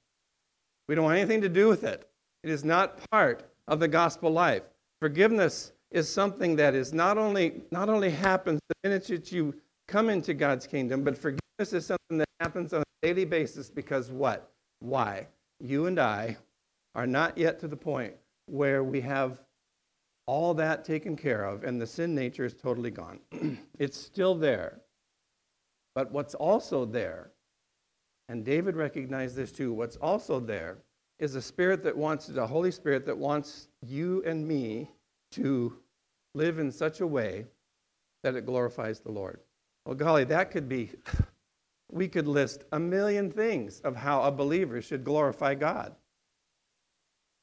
We 0.89 0.95
don't 0.95 1.05
want 1.05 1.19
anything 1.19 1.43
to 1.43 1.49
do 1.51 1.69
with 1.69 1.85
it. 1.85 2.09
It 2.43 2.49
is 2.49 2.65
not 2.65 2.99
part 3.11 3.45
of 3.69 3.81
the 3.81 3.89
gospel 3.89 4.31
life. 4.31 4.63
Forgiveness 4.99 5.73
is 5.91 6.09
something 6.09 6.57
that 6.57 6.75
is 6.75 6.95
not 6.95 7.19
only 7.19 7.61
not 7.71 7.91
only 7.91 8.11
happens 8.11 8.61
the 8.69 8.89
minute 8.89 9.07
that 9.09 9.31
you 9.31 9.55
come 9.87 10.09
into 10.09 10.33
God's 10.33 10.67
kingdom, 10.67 11.05
but 11.05 11.19
forgiveness 11.19 11.73
is 11.73 11.85
something 11.85 12.17
that 12.19 12.29
happens 12.41 12.73
on 12.73 12.81
a 12.81 13.07
daily 13.07 13.27
basis 13.27 13.69
because 13.69 14.11
what? 14.11 14.51
Why? 14.81 15.27
you 15.61 15.87
and 15.87 15.99
I 15.99 16.37
are 16.95 17.07
not 17.07 17.37
yet 17.37 17.59
to 17.61 17.69
the 17.69 17.77
point 17.77 18.15
where 18.47 18.85
we 18.85 19.01
have 19.01 19.41
all 20.27 20.55
that 20.55 20.85
taken 20.85 21.17
care 21.17 21.45
of 21.45 21.65
and 21.65 21.81
the 21.81 21.87
sin 21.87 22.15
nature 22.15 22.45
is 22.45 22.55
totally 22.55 22.91
gone. 22.91 23.21
it's 23.79 23.97
still 23.97 24.35
there. 24.35 24.81
But 25.95 26.13
what's 26.13 26.35
also 26.35 26.85
there, 26.85 27.31
and 28.29 28.45
David 28.45 28.77
recognized 28.77 29.37
this 29.37 29.53
too, 29.53 29.73
what's 29.73 29.97
also 29.97 30.41
there 30.41 30.79
is 31.19 31.35
a 31.35 31.43
spirit 31.43 31.83
that 31.85 31.97
wants, 31.97 32.27
the 32.27 32.47
Holy 32.47 32.71
Spirit 32.71 33.07
that 33.07 33.17
wants 33.17 33.69
you 33.81 34.23
and 34.27 34.47
me 34.47 34.91
to 35.33 35.79
live 36.35 36.59
in 36.59 36.71
such 36.71 37.01
a 37.01 37.07
way 37.07 37.47
that 38.23 38.35
it 38.35 38.45
glorifies 38.45 39.01
the 39.01 39.11
Lord. 39.11 39.41
Well, 39.87 39.95
golly, 39.95 40.25
that 40.25 40.51
could 40.51 40.69
be 40.69 40.91
we 41.91 42.09
could 42.09 42.27
list 42.27 42.65
a 42.73 42.79
million 42.79 43.31
things 43.31 43.81
of 43.81 43.97
how 43.97 44.23
a 44.23 44.31
believer 44.31 44.83
should 44.83 45.05
glorify 45.05 45.55
God. 45.55 45.95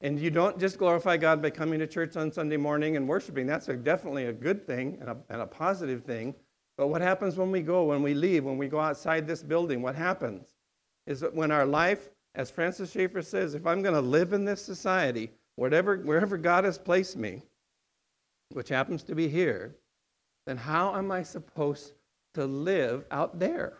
And 0.03 0.19
you 0.19 0.29
don't 0.29 0.59
just 0.59 0.77
glorify 0.77 1.15
God 1.15 1.41
by 1.41 1.49
coming 1.49 1.79
to 1.79 1.87
church 1.87 2.17
on 2.17 2.29
Sunday 2.29 2.57
morning 2.57 2.97
and 2.97 3.07
worshiping. 3.07 3.47
That's 3.47 3.69
a, 3.69 3.73
definitely 3.73 4.25
a 4.25 4.33
good 4.33 4.67
thing 4.67 4.97
and 4.99 5.09
a, 5.09 5.17
and 5.29 5.41
a 5.41 5.47
positive 5.47 6.03
thing. 6.03 6.35
But 6.77 6.87
what 6.87 7.01
happens 7.01 7.37
when 7.37 7.51
we 7.51 7.61
go, 7.61 7.85
when 7.85 8.03
we 8.03 8.13
leave, 8.13 8.43
when 8.43 8.57
we 8.57 8.67
go 8.67 8.81
outside 8.81 9.25
this 9.25 9.41
building? 9.41 9.81
What 9.81 9.95
happens 9.95 10.55
is 11.07 11.21
that 11.21 11.33
when 11.33 11.51
our 11.51 11.65
life, 11.65 12.09
as 12.35 12.51
Francis 12.51 12.91
Schaeffer 12.91 13.21
says, 13.21 13.53
if 13.53 13.65
I'm 13.65 13.81
going 13.81 13.95
to 13.95 14.01
live 14.01 14.33
in 14.33 14.43
this 14.43 14.61
society, 14.61 15.31
whatever, 15.55 15.97
wherever 15.97 16.37
God 16.37 16.65
has 16.65 16.77
placed 16.77 17.15
me, 17.15 17.41
which 18.49 18.67
happens 18.67 19.03
to 19.03 19.15
be 19.15 19.29
here, 19.29 19.77
then 20.45 20.57
how 20.57 20.95
am 20.97 21.13
I 21.13 21.23
supposed 21.23 21.93
to 22.33 22.45
live 22.45 23.05
out 23.09 23.39
there? 23.39 23.77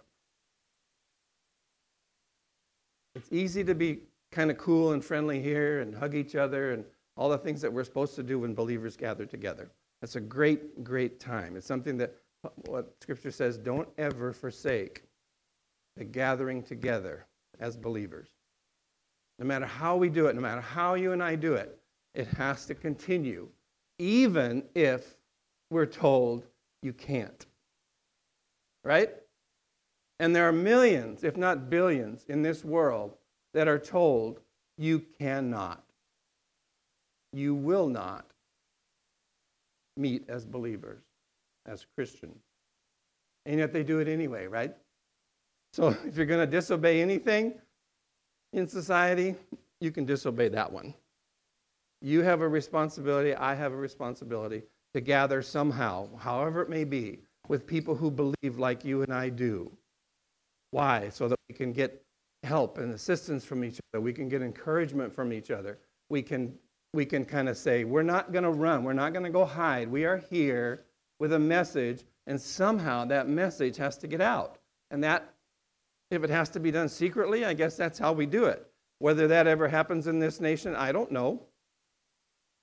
It's 3.14 3.28
easy 3.30 3.66
to 3.66 3.76
be 3.76 4.04
kind 4.34 4.50
of 4.50 4.58
cool 4.58 4.94
and 4.94 5.06
friendly 5.06 5.42
here 5.42 5.82
and 5.82 5.96
hug 5.96 6.16
each 6.16 6.36
other 6.36 6.72
and 6.74 6.84
all 7.16 7.30
the 7.30 7.38
things 7.38 7.62
that 7.62 7.72
we're 7.72 7.84
supposed 7.84 8.16
to 8.16 8.24
do 8.24 8.40
when 8.40 8.56
believers 8.56 8.98
gather 8.98 9.26
together. 9.26 9.70
That's 10.02 10.16
a 10.16 10.22
great, 10.22 10.84
great 10.84 11.20
time. 11.20 11.56
It's 11.56 11.68
something 11.68 11.98
that 11.98 12.16
what 12.66 12.94
Scripture 13.00 13.32
says 13.32 13.58
don't 13.58 13.88
ever 13.98 14.34
forsake 14.34 15.04
the 15.96 16.04
gathering 16.04 16.64
together 16.64 17.26
as 17.60 17.78
believers. 17.78 18.30
No 19.40 19.46
matter 19.46 19.66
how 19.66 19.96
we 19.96 20.10
do 20.10 20.28
it, 20.28 20.36
no 20.36 20.42
matter 20.42 20.62
how 20.62 20.96
you 20.96 21.12
and 21.12 21.24
I 21.24 21.36
do 21.36 21.54
it, 21.54 21.78
it 22.16 22.28
has 22.28 22.66
to 22.66 22.76
continue, 22.76 23.48
even 24.00 24.64
if 24.76 25.16
we're 25.70 25.86
told 25.86 26.46
you 26.82 26.92
can't. 26.92 27.46
Right? 28.84 29.12
And 30.20 30.36
there 30.36 30.48
are 30.48 30.52
millions, 30.52 31.24
if 31.24 31.38
not 31.38 31.70
billions, 31.70 32.26
in 32.28 32.42
this 32.42 32.66
world 32.66 33.16
that 33.54 33.68
are 33.68 33.80
told 33.80 34.40
you 34.78 35.00
cannot, 35.20 35.84
you 37.32 37.54
will 37.54 37.88
not 37.88 38.26
meet 39.98 40.26
as 40.28 40.46
believers, 40.46 41.02
as 41.66 41.86
Christians. 41.96 42.42
And 43.46 43.60
yet 43.60 43.74
they 43.74 43.84
do 43.84 44.00
it 44.00 44.08
anyway, 44.08 44.48
right? 44.48 44.76
So 45.74 45.90
if 46.06 46.16
you're 46.16 46.26
going 46.26 46.40
to 46.40 46.52
disobey 46.52 47.02
anything 47.02 47.54
in 48.54 48.68
society, 48.68 49.36
you 49.82 49.92
can 49.92 50.06
disobey 50.06 50.50
that 50.50 50.72
one. 50.72 50.94
You 52.02 52.22
have 52.22 52.42
a 52.42 52.48
responsibility, 52.48 53.34
I 53.36 53.54
have 53.56 53.72
a 53.72 53.78
responsibility 53.78 54.64
to 54.94 55.02
gather 55.02 55.42
somehow, 55.42 56.16
however 56.18 56.62
it 56.62 56.70
may 56.70 56.84
be, 56.84 57.20
with 57.48 57.66
people 57.66 57.96
who 57.96 58.12
believe 58.12 58.58
like 58.58 58.86
you 58.86 59.04
and 59.04 59.14
I 59.14 59.30
do 59.30 59.72
why? 60.74 61.10
So 61.10 61.28
that 61.28 61.40
we 61.48 61.56
can 61.56 61.72
get 61.72 62.03
help 62.44 62.78
and 62.78 62.94
assistance 62.94 63.46
from 63.46 63.64
each 63.64 63.80
other. 63.94 64.02
We 64.02 64.14
can 64.14 64.30
get 64.30 64.42
encouragement 64.42 65.14
from 65.14 65.32
each 65.32 65.52
other. 65.52 65.80
We 66.10 66.22
can, 66.22 66.54
we 66.94 67.06
can 67.06 67.26
kind 67.26 67.50
of 67.50 67.58
say, 67.58 67.84
we're 67.84 68.04
not 68.04 68.32
going 68.32 68.44
to 68.44 68.52
run. 68.52 68.84
We're 68.84 68.94
not 68.94 69.14
going 69.14 69.24
to 69.24 69.32
go 69.32 69.46
hide. 69.46 69.90
We 69.90 70.06
are 70.06 70.18
here 70.18 70.84
with 71.20 71.34
a 71.34 71.40
message, 71.40 72.04
and 72.28 72.40
somehow 72.40 73.06
that 73.06 73.30
message 73.30 73.78
has 73.78 73.98
to 74.00 74.08
get 74.08 74.22
out. 74.22 74.58
And 74.92 75.04
that, 75.04 75.34
if 76.12 76.24
it 76.24 76.30
has 76.30 76.50
to 76.50 76.60
be 76.60 76.72
done 76.72 76.90
secretly, 76.90 77.46
I 77.46 77.54
guess 77.54 77.78
that's 77.78 77.98
how 77.98 78.12
we 78.12 78.26
do 78.26 78.46
it. 78.46 78.68
Whether 79.00 79.28
that 79.28 79.48
ever 79.48 79.68
happens 79.68 80.08
in 80.08 80.20
this 80.20 80.40
nation, 80.40 80.76
I 80.76 80.92
don't 80.92 81.12
know. 81.12 81.42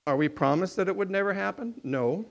Are 0.07 0.17
we 0.17 0.29
promised 0.29 0.75
that 0.77 0.87
it 0.87 0.95
would 0.95 1.11
never 1.11 1.33
happen? 1.33 1.79
No. 1.83 2.25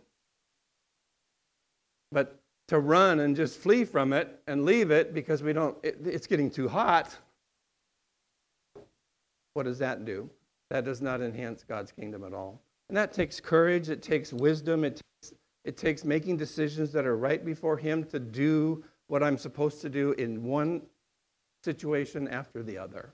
But 2.10 2.40
to 2.68 2.78
run 2.78 3.20
and 3.20 3.36
just 3.36 3.58
flee 3.58 3.84
from 3.84 4.12
it 4.12 4.40
and 4.46 4.64
leave 4.64 4.90
it 4.90 5.12
because 5.14 5.42
we 5.42 5.52
don't 5.52 5.76
it, 5.84 5.98
it's 6.04 6.26
getting 6.26 6.50
too 6.50 6.68
hot 6.68 7.16
what 9.54 9.64
does 9.64 9.78
that 9.78 10.04
do 10.04 10.28
that 10.70 10.84
does 10.84 11.00
not 11.00 11.20
enhance 11.20 11.64
god's 11.64 11.92
kingdom 11.92 12.24
at 12.24 12.32
all 12.32 12.60
and 12.88 12.96
that 12.96 13.12
takes 13.12 13.40
courage 13.40 13.88
it 13.88 14.02
takes 14.02 14.32
wisdom 14.32 14.84
it 14.84 15.00
takes, 15.22 15.34
it 15.64 15.76
takes 15.76 16.04
making 16.04 16.36
decisions 16.36 16.92
that 16.92 17.06
are 17.06 17.16
right 17.16 17.44
before 17.44 17.76
him 17.76 18.04
to 18.04 18.18
do 18.18 18.82
what 19.08 19.22
i'm 19.22 19.38
supposed 19.38 19.80
to 19.80 19.88
do 19.88 20.12
in 20.12 20.42
one 20.42 20.82
situation 21.64 22.28
after 22.28 22.62
the 22.62 22.76
other 22.78 23.12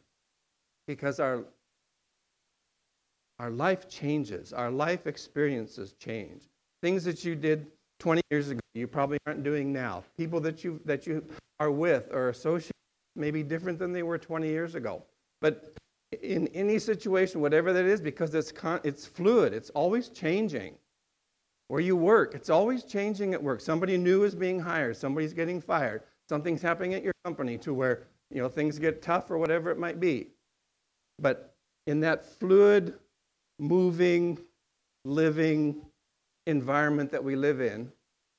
because 0.87 1.19
our 1.21 1.45
our 3.39 3.51
life 3.51 3.89
changes 3.89 4.53
our 4.53 4.71
life 4.71 5.07
experiences 5.07 5.95
change 5.99 6.45
things 6.83 7.05
that 7.05 7.25
you 7.25 7.35
did 7.35 7.67
20 7.99 8.21
years 8.31 8.51
ago 8.51 8.61
you 8.77 8.87
probably 8.87 9.19
aren't 9.27 9.43
doing 9.43 9.73
now. 9.73 10.05
People 10.19 10.39
that 10.41 10.63
you 10.63 10.81
that 10.85 11.07
you 11.07 11.25
are 11.59 11.71
with 11.71 12.13
or 12.13 12.29
associate 12.29 12.73
may 13.17 13.31
be 13.31 13.43
different 13.43 13.79
than 13.79 13.91
they 13.91 14.03
were 14.03 14.19
20 14.19 14.47
years 14.47 14.75
ago. 14.75 15.03
But 15.41 15.73
in 16.23 16.49
any 16.49 16.79
situation, 16.79 17.41
whatever 17.41 17.73
that 17.73 17.85
is, 17.85 18.01
because 18.01 18.35
it's 18.35 18.53
con- 18.53 18.81
it's 18.85 19.07
fluid, 19.07 19.53
it's 19.53 19.71
always 19.71 20.09
changing. 20.09 20.75
Where 21.69 21.81
you 21.81 21.97
work, 21.97 22.35
it's 22.35 22.51
always 22.51 22.85
changing 22.85 23.35
at 23.35 23.43
work. 23.43 23.61
Somebody 23.61 23.97
new 23.97 24.23
is 24.23 24.35
being 24.35 24.61
hired, 24.61 24.97
somebody's 24.97 25.33
getting 25.33 25.61
fired, 25.61 26.03
something's 26.29 26.63
happening 26.63 26.95
at 26.95 27.03
your 27.03 27.13
company 27.25 27.59
to 27.59 27.75
where 27.75 28.05
you 28.31 28.41
know 28.41 28.49
things 28.49 28.79
get 28.79 29.03
tough 29.03 29.31
or 29.31 29.39
whatever 29.39 29.71
it 29.71 29.79
might 29.79 29.99
be. 29.99 30.29
But 31.19 31.55
in 31.87 32.01
that 32.01 32.25
fluid, 32.25 32.95
moving, 33.59 34.39
living 35.05 35.83
environment 36.47 37.11
that 37.11 37.23
we 37.23 37.37
live 37.37 37.61
in, 37.61 37.91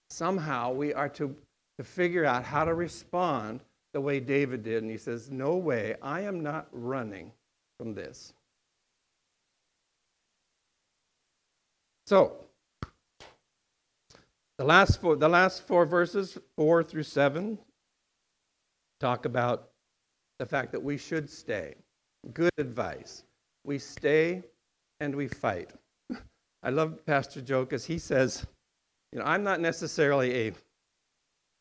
somehow 0.09 0.71
we 0.71 0.93
are 0.93 1.09
to, 1.09 1.35
to 1.77 1.83
figure 1.83 2.25
out 2.25 2.43
how 2.43 2.63
to 2.63 2.73
respond 2.73 3.61
the 3.93 4.01
way 4.01 4.19
David 4.19 4.63
did. 4.63 4.83
And 4.83 4.91
he 4.91 4.97
says, 4.97 5.29
No 5.31 5.55
way, 5.55 5.95
I 6.01 6.21
am 6.21 6.41
not 6.41 6.67
running 6.71 7.31
from 7.77 7.93
this. 7.93 8.33
So, 12.05 12.37
the 14.57 14.63
last 14.63 15.01
four, 15.01 15.15
the 15.15 15.29
last 15.29 15.67
four 15.67 15.85
verses, 15.85 16.37
four 16.55 16.83
through 16.83 17.03
seven, 17.03 17.59
talk 18.99 19.25
about 19.25 19.69
the 20.39 20.45
fact 20.45 20.71
that 20.71 20.81
we 20.81 20.97
should 20.97 21.29
stay. 21.29 21.75
Good 22.33 22.51
advice. 22.57 23.23
We 23.63 23.77
stay 23.77 24.43
and 24.99 25.15
we 25.15 25.27
fight. 25.27 25.71
I 26.63 26.69
love 26.69 27.05
Pastor 27.05 27.41
Joe 27.41 27.65
because 27.65 27.85
he 27.85 27.99
says, 27.99 28.45
you 29.11 29.19
know, 29.19 29.25
I'm 29.25 29.43
not 29.43 29.59
necessarily 29.59 30.47
a, 30.47 30.53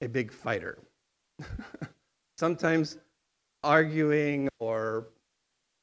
a 0.02 0.08
big 0.08 0.32
fighter. 0.32 0.78
Sometimes 2.38 2.98
arguing 3.62 4.48
or, 4.58 5.08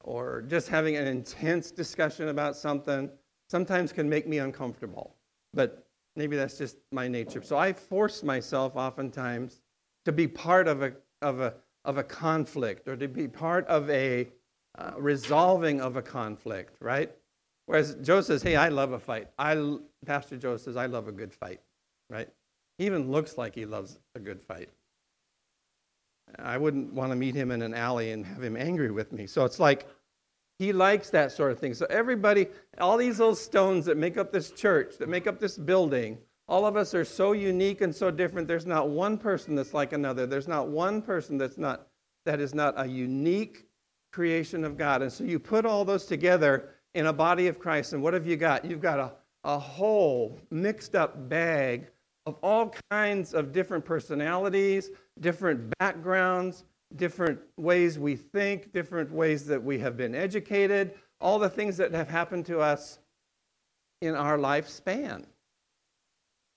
or 0.03 0.43
just 0.43 0.67
having 0.67 0.95
an 0.97 1.07
intense 1.07 1.71
discussion 1.71 2.27
about 2.29 2.55
something 2.55 3.09
sometimes 3.49 3.91
can 3.91 4.07
make 4.07 4.27
me 4.27 4.37
uncomfortable. 4.37 5.15
But 5.53 5.83
Maybe 6.15 6.35
that's 6.35 6.57
just 6.57 6.77
my 6.91 7.07
nature. 7.07 7.41
So 7.41 7.57
I 7.57 7.73
force 7.73 8.23
myself 8.23 8.75
oftentimes 8.75 9.61
to 10.05 10.11
be 10.11 10.27
part 10.27 10.67
of 10.67 10.83
a, 10.83 10.93
of 11.21 11.39
a, 11.39 11.55
of 11.85 11.97
a 11.97 12.03
conflict 12.03 12.87
or 12.87 12.95
to 12.95 13.07
be 13.07 13.27
part 13.27 13.65
of 13.67 13.89
a 13.89 14.29
uh, 14.77 14.91
resolving 14.97 15.81
of 15.81 15.95
a 15.95 16.01
conflict, 16.01 16.77
right? 16.79 17.11
Whereas 17.65 17.95
Joe 18.01 18.21
says, 18.21 18.43
hey, 18.43 18.55
I 18.55 18.69
love 18.69 18.91
a 18.91 18.99
fight. 18.99 19.29
I, 19.39 19.77
Pastor 20.05 20.37
Joe 20.37 20.57
says, 20.57 20.75
I 20.75 20.85
love 20.85 21.07
a 21.07 21.11
good 21.11 21.33
fight, 21.33 21.61
right? 22.09 22.29
He 22.77 22.85
even 22.85 23.09
looks 23.09 23.37
like 23.37 23.55
he 23.55 23.65
loves 23.65 23.99
a 24.15 24.19
good 24.19 24.41
fight. 24.41 24.69
I 26.39 26.57
wouldn't 26.57 26.93
want 26.93 27.11
to 27.11 27.15
meet 27.15 27.35
him 27.35 27.51
in 27.51 27.61
an 27.61 27.73
alley 27.73 28.11
and 28.11 28.25
have 28.25 28.43
him 28.43 28.57
angry 28.57 28.91
with 28.91 29.11
me. 29.11 29.27
So 29.27 29.45
it's 29.45 29.59
like 29.59 29.87
he 30.59 30.73
likes 30.73 31.09
that 31.11 31.31
sort 31.31 31.51
of 31.51 31.59
thing. 31.59 31.73
So 31.73 31.85
everybody, 31.89 32.47
all 32.79 32.97
these 32.97 33.19
little 33.19 33.35
stones 33.35 33.85
that 33.85 33.97
make 33.97 34.17
up 34.17 34.31
this 34.31 34.51
church, 34.51 34.97
that 34.97 35.09
make 35.09 35.27
up 35.27 35.39
this 35.39 35.57
building, 35.57 36.17
all 36.47 36.65
of 36.65 36.75
us 36.75 36.93
are 36.93 37.05
so 37.05 37.31
unique 37.31 37.81
and 37.81 37.95
so 37.95 38.11
different. 38.11 38.47
There's 38.47 38.65
not 38.65 38.89
one 38.89 39.17
person 39.17 39.55
that's 39.55 39.73
like 39.73 39.93
another. 39.93 40.25
There's 40.25 40.47
not 40.47 40.67
one 40.67 41.01
person 41.01 41.37
that's 41.37 41.57
not 41.57 41.87
that 42.25 42.39
is 42.39 42.53
not 42.53 42.73
a 42.77 42.87
unique 42.87 43.65
creation 44.11 44.63
of 44.63 44.77
God. 44.77 45.01
And 45.01 45.11
so 45.11 45.23
you 45.23 45.39
put 45.39 45.65
all 45.65 45.83
those 45.83 46.05
together 46.05 46.69
in 46.93 47.07
a 47.07 47.13
body 47.13 47.47
of 47.47 47.59
Christ, 47.59 47.93
and 47.93 48.01
what 48.01 48.13
have 48.13 48.25
you 48.25 48.37
got? 48.37 48.63
You've 48.63 48.81
got 48.81 48.99
a, 48.99 49.11
a 49.43 49.59
whole 49.59 50.39
mixed 50.51 50.95
up 50.95 51.27
bag 51.27 51.89
of 52.25 52.35
all 52.41 52.73
kinds 52.91 53.33
of 53.33 53.51
different 53.51 53.83
personalities, 53.83 54.91
different 55.19 55.73
backgrounds, 55.79 56.65
different 56.95 57.39
ways 57.57 57.97
we 57.97 58.15
think, 58.15 58.71
different 58.73 59.11
ways 59.11 59.45
that 59.45 59.61
we 59.61 59.79
have 59.79 59.97
been 59.97 60.15
educated, 60.15 60.93
all 61.19 61.39
the 61.39 61.49
things 61.49 61.77
that 61.77 61.91
have 61.93 62.09
happened 62.09 62.45
to 62.45 62.59
us 62.59 62.99
in 64.01 64.15
our 64.15 64.37
lifespan 64.37 65.25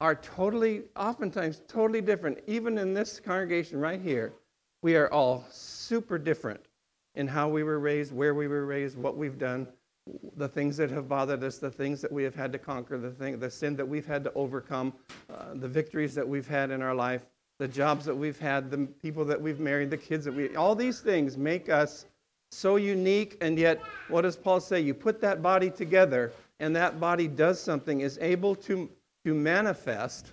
are 0.00 0.14
totally, 0.14 0.82
oftentimes, 0.96 1.62
totally 1.68 2.00
different. 2.00 2.38
Even 2.46 2.76
in 2.76 2.92
this 2.92 3.18
congregation 3.20 3.78
right 3.78 4.00
here, 4.00 4.34
we 4.82 4.96
are 4.96 5.10
all 5.10 5.44
super 5.50 6.18
different 6.18 6.60
in 7.14 7.26
how 7.26 7.48
we 7.48 7.62
were 7.62 7.78
raised, 7.78 8.12
where 8.12 8.34
we 8.34 8.46
were 8.46 8.66
raised, 8.66 8.98
what 8.98 9.16
we've 9.16 9.38
done, 9.38 9.66
the 10.36 10.48
things 10.48 10.76
that 10.76 10.90
have 10.90 11.08
bothered 11.08 11.42
us, 11.42 11.58
the 11.58 11.70
things 11.70 12.00
that 12.02 12.12
we 12.12 12.22
have 12.22 12.34
had 12.34 12.52
to 12.52 12.58
conquer, 12.58 12.98
the 12.98 13.10
thing, 13.10 13.38
the 13.38 13.50
sin 13.50 13.74
that 13.76 13.88
we've 13.88 14.06
had 14.06 14.22
to 14.22 14.32
overcome, 14.34 14.92
uh, 15.32 15.54
the 15.54 15.68
victories 15.68 16.14
that 16.14 16.28
we've 16.28 16.46
had 16.46 16.70
in 16.70 16.82
our 16.82 16.94
life, 16.94 17.26
the 17.58 17.68
jobs 17.68 18.04
that 18.04 18.14
we've 18.14 18.38
had, 18.38 18.70
the 18.70 18.86
people 19.02 19.24
that 19.24 19.40
we've 19.40 19.60
married, 19.60 19.90
the 19.90 19.96
kids 19.96 20.24
that 20.24 20.32
we, 20.32 20.54
all 20.56 20.74
these 20.74 21.00
things 21.00 21.36
make 21.36 21.68
us 21.68 22.04
so 22.50 22.76
unique. 22.76 23.36
And 23.40 23.58
yet, 23.58 23.80
what 24.08 24.22
does 24.22 24.36
Paul 24.36 24.60
say? 24.60 24.80
You 24.80 24.94
put 24.94 25.20
that 25.22 25.42
body 25.42 25.70
together, 25.70 26.32
and 26.60 26.74
that 26.76 27.00
body 27.00 27.28
does 27.28 27.60
something, 27.60 28.00
is 28.00 28.18
able 28.20 28.54
to, 28.56 28.88
to 29.24 29.34
manifest 29.34 30.32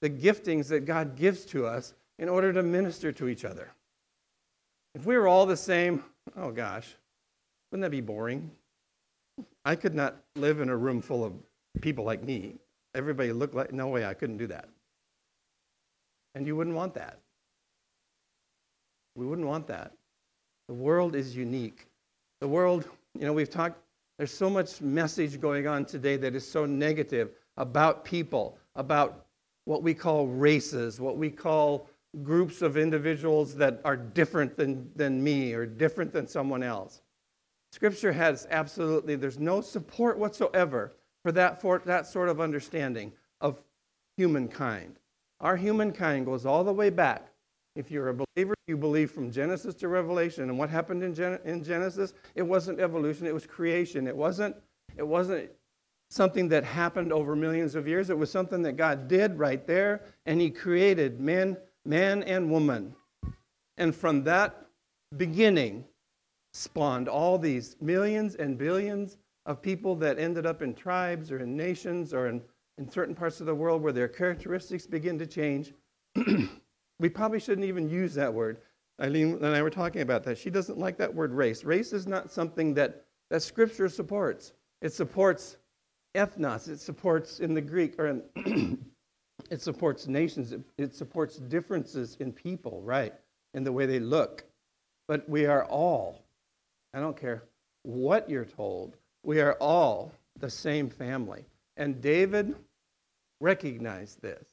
the 0.00 0.10
giftings 0.10 0.68
that 0.68 0.86
God 0.86 1.16
gives 1.16 1.44
to 1.46 1.66
us 1.66 1.94
in 2.18 2.28
order 2.28 2.52
to 2.52 2.62
minister 2.62 3.12
to 3.12 3.28
each 3.28 3.44
other. 3.44 3.70
If 4.94 5.06
we 5.06 5.16
were 5.16 5.28
all 5.28 5.46
the 5.46 5.56
same, 5.56 6.02
oh 6.36 6.50
gosh, 6.50 6.94
wouldn't 7.70 7.82
that 7.82 7.90
be 7.90 8.00
boring? 8.00 8.50
I 9.64 9.76
could 9.76 9.94
not 9.94 10.16
live 10.36 10.60
in 10.60 10.68
a 10.68 10.76
room 10.76 11.00
full 11.00 11.24
of 11.24 11.32
people 11.80 12.04
like 12.04 12.24
me. 12.24 12.56
Everybody 12.94 13.32
looked 13.32 13.54
like, 13.54 13.72
no 13.72 13.88
way, 13.88 14.04
I 14.04 14.14
couldn't 14.14 14.38
do 14.38 14.48
that. 14.48 14.68
And 16.34 16.46
you 16.46 16.56
wouldn't 16.56 16.76
want 16.76 16.94
that. 16.94 17.18
We 19.16 19.26
wouldn't 19.26 19.48
want 19.48 19.66
that. 19.66 19.92
The 20.68 20.74
world 20.74 21.16
is 21.16 21.36
unique. 21.36 21.88
The 22.40 22.48
world, 22.48 22.88
you 23.18 23.26
know, 23.26 23.32
we've 23.32 23.50
talked, 23.50 23.78
there's 24.18 24.32
so 24.32 24.48
much 24.48 24.80
message 24.80 25.40
going 25.40 25.66
on 25.66 25.84
today 25.84 26.16
that 26.16 26.34
is 26.34 26.48
so 26.48 26.64
negative 26.64 27.30
about 27.56 28.04
people, 28.04 28.58
about 28.76 29.26
what 29.64 29.82
we 29.82 29.94
call 29.94 30.26
races, 30.26 31.00
what 31.00 31.16
we 31.16 31.30
call 31.30 31.88
groups 32.22 32.62
of 32.62 32.76
individuals 32.76 33.54
that 33.56 33.80
are 33.84 33.96
different 33.96 34.56
than, 34.56 34.90
than 34.96 35.22
me 35.22 35.52
or 35.52 35.66
different 35.66 36.12
than 36.12 36.26
someone 36.26 36.62
else. 36.62 37.02
Scripture 37.72 38.12
has 38.12 38.46
absolutely, 38.50 39.16
there's 39.16 39.38
no 39.38 39.60
support 39.60 40.18
whatsoever 40.18 40.92
for 41.22 41.32
that, 41.32 41.60
for 41.60 41.80
that 41.84 42.06
sort 42.06 42.28
of 42.28 42.40
understanding 42.40 43.12
of 43.40 43.62
humankind. 44.16 44.98
Our 45.40 45.56
humankind 45.56 46.26
goes 46.26 46.44
all 46.44 46.64
the 46.64 46.72
way 46.72 46.90
back. 46.90 47.28
If 47.76 47.90
you're 47.90 48.08
a 48.08 48.14
believer, 48.14 48.54
you 48.66 48.76
believe 48.76 49.10
from 49.10 49.30
Genesis 49.30 49.74
to 49.76 49.88
Revelation. 49.88 50.44
And 50.50 50.58
what 50.58 50.70
happened 50.70 51.02
in, 51.02 51.14
Gen- 51.14 51.38
in 51.44 51.62
Genesis? 51.62 52.14
It 52.34 52.42
wasn't 52.42 52.80
evolution, 52.80 53.26
it 53.26 53.34
was 53.34 53.46
creation. 53.46 54.06
It 54.06 54.16
wasn't, 54.16 54.56
it 54.96 55.06
wasn't 55.06 55.50
something 56.10 56.48
that 56.48 56.64
happened 56.64 57.12
over 57.12 57.36
millions 57.36 57.74
of 57.74 57.86
years. 57.86 58.10
It 58.10 58.18
was 58.18 58.30
something 58.30 58.62
that 58.62 58.76
God 58.76 59.08
did 59.08 59.38
right 59.38 59.66
there, 59.66 60.02
and 60.26 60.40
He 60.40 60.50
created 60.50 61.20
men, 61.20 61.56
man 61.84 62.22
and 62.24 62.50
woman. 62.50 62.94
And 63.78 63.94
from 63.94 64.24
that 64.24 64.66
beginning, 65.16 65.84
spawned 66.52 67.08
all 67.08 67.38
these 67.38 67.76
millions 67.80 68.34
and 68.34 68.58
billions 68.58 69.16
of 69.46 69.62
people 69.62 69.94
that 69.96 70.18
ended 70.18 70.46
up 70.46 70.62
in 70.62 70.74
tribes 70.74 71.30
or 71.30 71.38
in 71.38 71.56
nations 71.56 72.12
or 72.12 72.26
in, 72.26 72.42
in 72.80 72.90
certain 72.90 73.14
parts 73.14 73.40
of 73.40 73.46
the 73.46 73.54
world 73.54 73.82
where 73.82 73.92
their 73.92 74.08
characteristics 74.08 74.86
begin 74.86 75.18
to 75.18 75.26
change. 75.26 75.72
we 76.98 77.08
probably 77.08 77.38
shouldn't 77.38 77.66
even 77.66 77.88
use 77.88 78.14
that 78.14 78.32
word. 78.32 78.58
Eileen 79.00 79.34
and 79.34 79.46
I 79.46 79.62
were 79.62 79.70
talking 79.70 80.02
about 80.02 80.24
that. 80.24 80.36
She 80.36 80.50
doesn't 80.50 80.78
like 80.78 80.96
that 80.98 81.14
word 81.14 81.32
race. 81.32 81.62
Race 81.62 81.92
is 81.92 82.06
not 82.06 82.30
something 82.30 82.74
that, 82.74 83.04
that 83.30 83.42
Scripture 83.42 83.88
supports. 83.88 84.52
It 84.82 84.92
supports 84.92 85.58
ethnos, 86.16 86.68
it 86.68 86.80
supports 86.80 87.40
in 87.40 87.54
the 87.54 87.60
Greek, 87.60 87.98
or 87.98 88.08
in 88.08 88.84
it 89.50 89.62
supports 89.62 90.08
nations, 90.08 90.52
it, 90.52 90.62
it 90.76 90.94
supports 90.94 91.36
differences 91.36 92.16
in 92.18 92.32
people, 92.32 92.82
right, 92.82 93.14
in 93.54 93.62
the 93.62 93.72
way 93.72 93.86
they 93.86 94.00
look. 94.00 94.44
But 95.06 95.28
we 95.28 95.46
are 95.46 95.64
all 95.66 96.24
I 96.92 97.00
don't 97.00 97.16
care 97.16 97.44
what 97.82 98.28
you're 98.28 98.44
told. 98.44 98.96
We 99.22 99.40
are 99.40 99.54
all 99.54 100.12
the 100.38 100.50
same 100.50 100.88
family. 100.88 101.44
And 101.76 102.00
David 102.00 102.56
recognized 103.40 104.22
this. 104.22 104.46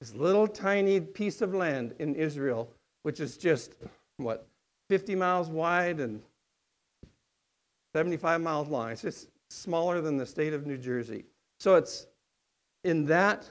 This 0.00 0.14
little 0.14 0.48
tiny 0.48 1.00
piece 1.00 1.42
of 1.42 1.54
land 1.54 1.94
in 1.98 2.14
Israel, 2.14 2.68
which 3.02 3.20
is 3.20 3.36
just, 3.36 3.76
what, 4.16 4.48
50 4.88 5.14
miles 5.14 5.48
wide 5.48 6.00
and 6.00 6.20
75 7.94 8.40
miles 8.40 8.68
long. 8.68 8.90
It's 8.90 9.02
just 9.02 9.28
smaller 9.50 10.00
than 10.00 10.16
the 10.16 10.26
state 10.26 10.52
of 10.52 10.66
New 10.66 10.78
Jersey. 10.78 11.24
So 11.60 11.76
it's 11.76 12.06
in 12.84 13.06
that 13.06 13.48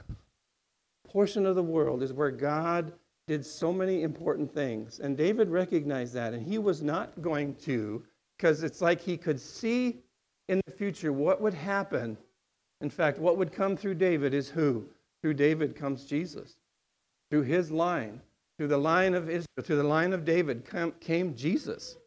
portion 1.08 1.46
of 1.46 1.56
the 1.56 1.64
world 1.64 2.04
is 2.04 2.14
where 2.14 2.32
God 2.32 2.94
did 3.28 3.46
so 3.46 3.72
many 3.72 4.04
important 4.04 4.54
things. 4.54 5.00
And 5.00 5.16
David 5.16 5.50
recognized 5.50 6.14
that, 6.16 6.34
and 6.34 6.46
he 6.46 6.58
was 6.58 6.82
not 6.82 7.22
going 7.22 7.56
to 7.56 8.04
because 8.38 8.64
it's 8.64 8.82
like 8.82 9.00
he 9.00 9.18
could 9.18 9.40
see 9.40 10.00
in 10.50 10.60
the 10.66 10.72
future 10.74 11.14
what 11.14 11.40
would 11.40 11.54
happen. 11.54 12.18
In 12.82 12.90
fact, 12.90 13.20
what 13.20 13.38
would 13.38 13.52
come 13.52 13.78
through 13.78 13.96
David 13.96 14.34
is 14.34 14.50
who? 14.50 14.86
Through 15.22 15.36
David 15.36 15.76
comes 15.76 16.06
Jesus. 16.06 16.56
Through 17.30 17.44
his 17.44 17.72
line, 17.72 18.20
through 18.58 18.68
the 18.68 18.78
line 18.78 19.14
of 19.14 19.30
Israel, 19.30 19.64
through 19.64 19.78
the 19.78 19.84
line 19.84 20.14
of 20.14 20.26
David 20.26 20.68
came 21.00 21.36
Jesus. 21.36 21.98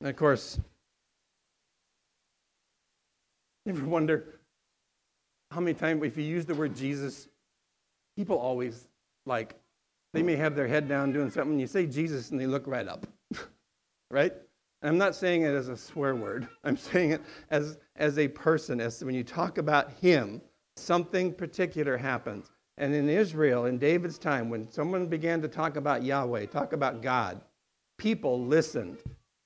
And 0.00 0.08
of 0.08 0.16
course, 0.16 0.58
you 3.64 3.72
ever 3.72 3.84
wonder 3.84 4.40
how 5.50 5.60
many 5.60 5.74
times, 5.74 6.02
if 6.04 6.16
you 6.16 6.24
use 6.24 6.46
the 6.46 6.54
word 6.54 6.74
Jesus, 6.74 7.28
people 8.16 8.38
always 8.38 8.88
like, 9.26 9.54
they 10.12 10.22
may 10.22 10.36
have 10.36 10.56
their 10.56 10.66
head 10.66 10.88
down 10.88 11.12
doing 11.12 11.30
something, 11.30 11.58
you 11.58 11.66
say 11.66 11.86
Jesus 11.86 12.30
and 12.30 12.40
they 12.40 12.46
look 12.46 12.66
right 12.66 12.88
up, 12.88 13.06
right? 14.10 14.32
I'm 14.82 14.98
not 14.98 15.14
saying 15.14 15.42
it 15.42 15.54
as 15.54 15.68
a 15.68 15.76
swear 15.76 16.14
word. 16.16 16.48
I'm 16.64 16.76
saying 16.76 17.12
it 17.12 17.22
as, 17.50 17.78
as 17.96 18.18
a 18.18 18.28
person. 18.28 18.80
As 18.80 19.02
when 19.04 19.14
you 19.14 19.24
talk 19.24 19.58
about 19.58 19.92
him, 19.92 20.40
something 20.76 21.32
particular 21.32 21.96
happens. 21.96 22.50
And 22.78 22.94
in 22.94 23.08
Israel, 23.08 23.66
in 23.66 23.78
David's 23.78 24.18
time, 24.18 24.48
when 24.48 24.70
someone 24.70 25.06
began 25.06 25.40
to 25.42 25.48
talk 25.48 25.76
about 25.76 26.02
Yahweh, 26.02 26.46
talk 26.46 26.72
about 26.72 27.02
God, 27.02 27.40
people 27.98 28.44
listened. 28.44 28.98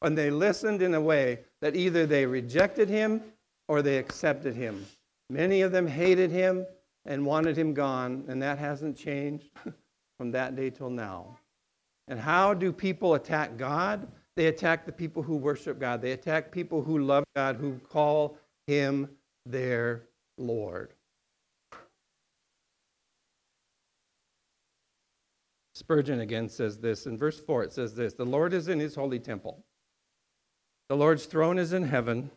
And 0.02 0.16
they 0.16 0.30
listened 0.30 0.82
in 0.82 0.94
a 0.94 1.00
way 1.00 1.40
that 1.61 1.74
either 1.74 2.06
they 2.06 2.24
rejected 2.24 2.88
him 2.88 3.22
or 3.68 3.82
they 3.82 3.98
accepted 3.98 4.54
him. 4.54 4.86
Many 5.28 5.62
of 5.62 5.72
them 5.72 5.86
hated 5.86 6.30
him 6.30 6.64
and 7.04 7.26
wanted 7.26 7.56
him 7.56 7.74
gone, 7.74 8.24
and 8.28 8.40
that 8.42 8.58
hasn't 8.58 8.96
changed 8.96 9.50
from 10.18 10.30
that 10.32 10.54
day 10.54 10.70
till 10.70 10.90
now. 10.90 11.38
And 12.08 12.20
how 12.20 12.54
do 12.54 12.72
people 12.72 13.14
attack 13.14 13.56
God? 13.56 14.06
They 14.37 14.47
attack 14.47 14.84
the 14.84 14.93
people 14.93 15.22
who 15.22 15.37
worship 15.37 15.80
God. 15.80 16.03
They 16.03 16.12
attack 16.12 16.53
people 16.53 16.82
who 16.82 16.99
love 16.99 17.24
God, 17.34 17.57
who 17.57 17.80
call 17.91 18.39
him 18.66 19.09
their 19.47 20.03
Lord. 20.37 20.93
Spurgeon 25.74 26.20
again 26.20 26.49
says 26.49 26.78
this. 26.78 27.07
In 27.07 27.18
verse 27.18 27.41
4, 27.41 27.64
it 27.64 27.72
says 27.72 27.95
this 27.95 28.14
The 28.14 28.24
Lord 28.24 28.53
is 28.53 28.68
in 28.68 28.78
his 28.78 28.95
holy 28.95 29.18
temple, 29.18 29.64
the 30.89 30.97
Lord's 30.97 31.26
throne 31.26 31.59
is 31.59 31.72
in 31.72 31.82
heaven. 31.82 32.30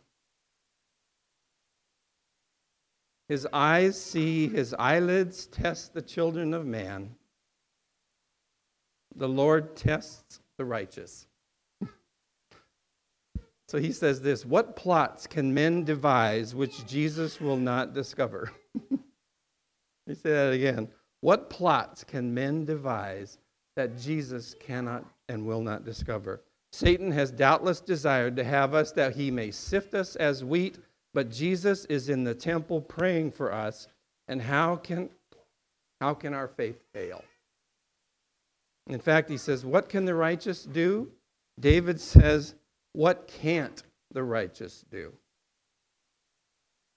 His 3.28 3.46
eyes 3.52 4.00
see, 4.00 4.48
his 4.48 4.74
eyelids 4.74 5.46
test 5.46 5.94
the 5.94 6.02
children 6.02 6.52
of 6.52 6.66
man. 6.66 7.14
The 9.14 9.28
Lord 9.28 9.76
tests 9.76 10.40
the 10.58 10.64
righteous. 10.64 11.28
So 13.70 13.78
he 13.78 13.92
says 13.92 14.20
this 14.20 14.44
What 14.44 14.74
plots 14.74 15.28
can 15.28 15.54
men 15.54 15.84
devise 15.84 16.56
which 16.56 16.84
Jesus 16.88 17.40
will 17.40 17.56
not 17.56 17.94
discover? 17.94 18.50
Let 18.90 19.00
me 20.08 20.14
say 20.16 20.30
that 20.30 20.52
again. 20.52 20.88
What 21.20 21.50
plots 21.50 22.02
can 22.02 22.34
men 22.34 22.64
devise 22.64 23.38
that 23.76 23.96
Jesus 23.96 24.56
cannot 24.58 25.04
and 25.28 25.46
will 25.46 25.62
not 25.62 25.84
discover? 25.84 26.42
Satan 26.72 27.12
has 27.12 27.30
doubtless 27.30 27.80
desired 27.80 28.34
to 28.34 28.42
have 28.42 28.74
us 28.74 28.90
that 28.90 29.14
he 29.14 29.30
may 29.30 29.52
sift 29.52 29.94
us 29.94 30.16
as 30.16 30.42
wheat, 30.44 30.78
but 31.14 31.30
Jesus 31.30 31.84
is 31.84 32.08
in 32.08 32.24
the 32.24 32.34
temple 32.34 32.80
praying 32.80 33.30
for 33.30 33.52
us. 33.52 33.86
And 34.26 34.42
how 34.42 34.74
can, 34.74 35.10
how 36.00 36.14
can 36.14 36.34
our 36.34 36.48
faith 36.48 36.82
fail? 36.92 37.22
In 38.88 38.98
fact, 38.98 39.30
he 39.30 39.36
says, 39.36 39.64
What 39.64 39.88
can 39.88 40.04
the 40.04 40.14
righteous 40.16 40.64
do? 40.64 41.08
David 41.60 42.00
says, 42.00 42.56
What 42.92 43.26
can't 43.26 43.82
the 44.12 44.22
righteous 44.22 44.84
do? 44.90 45.12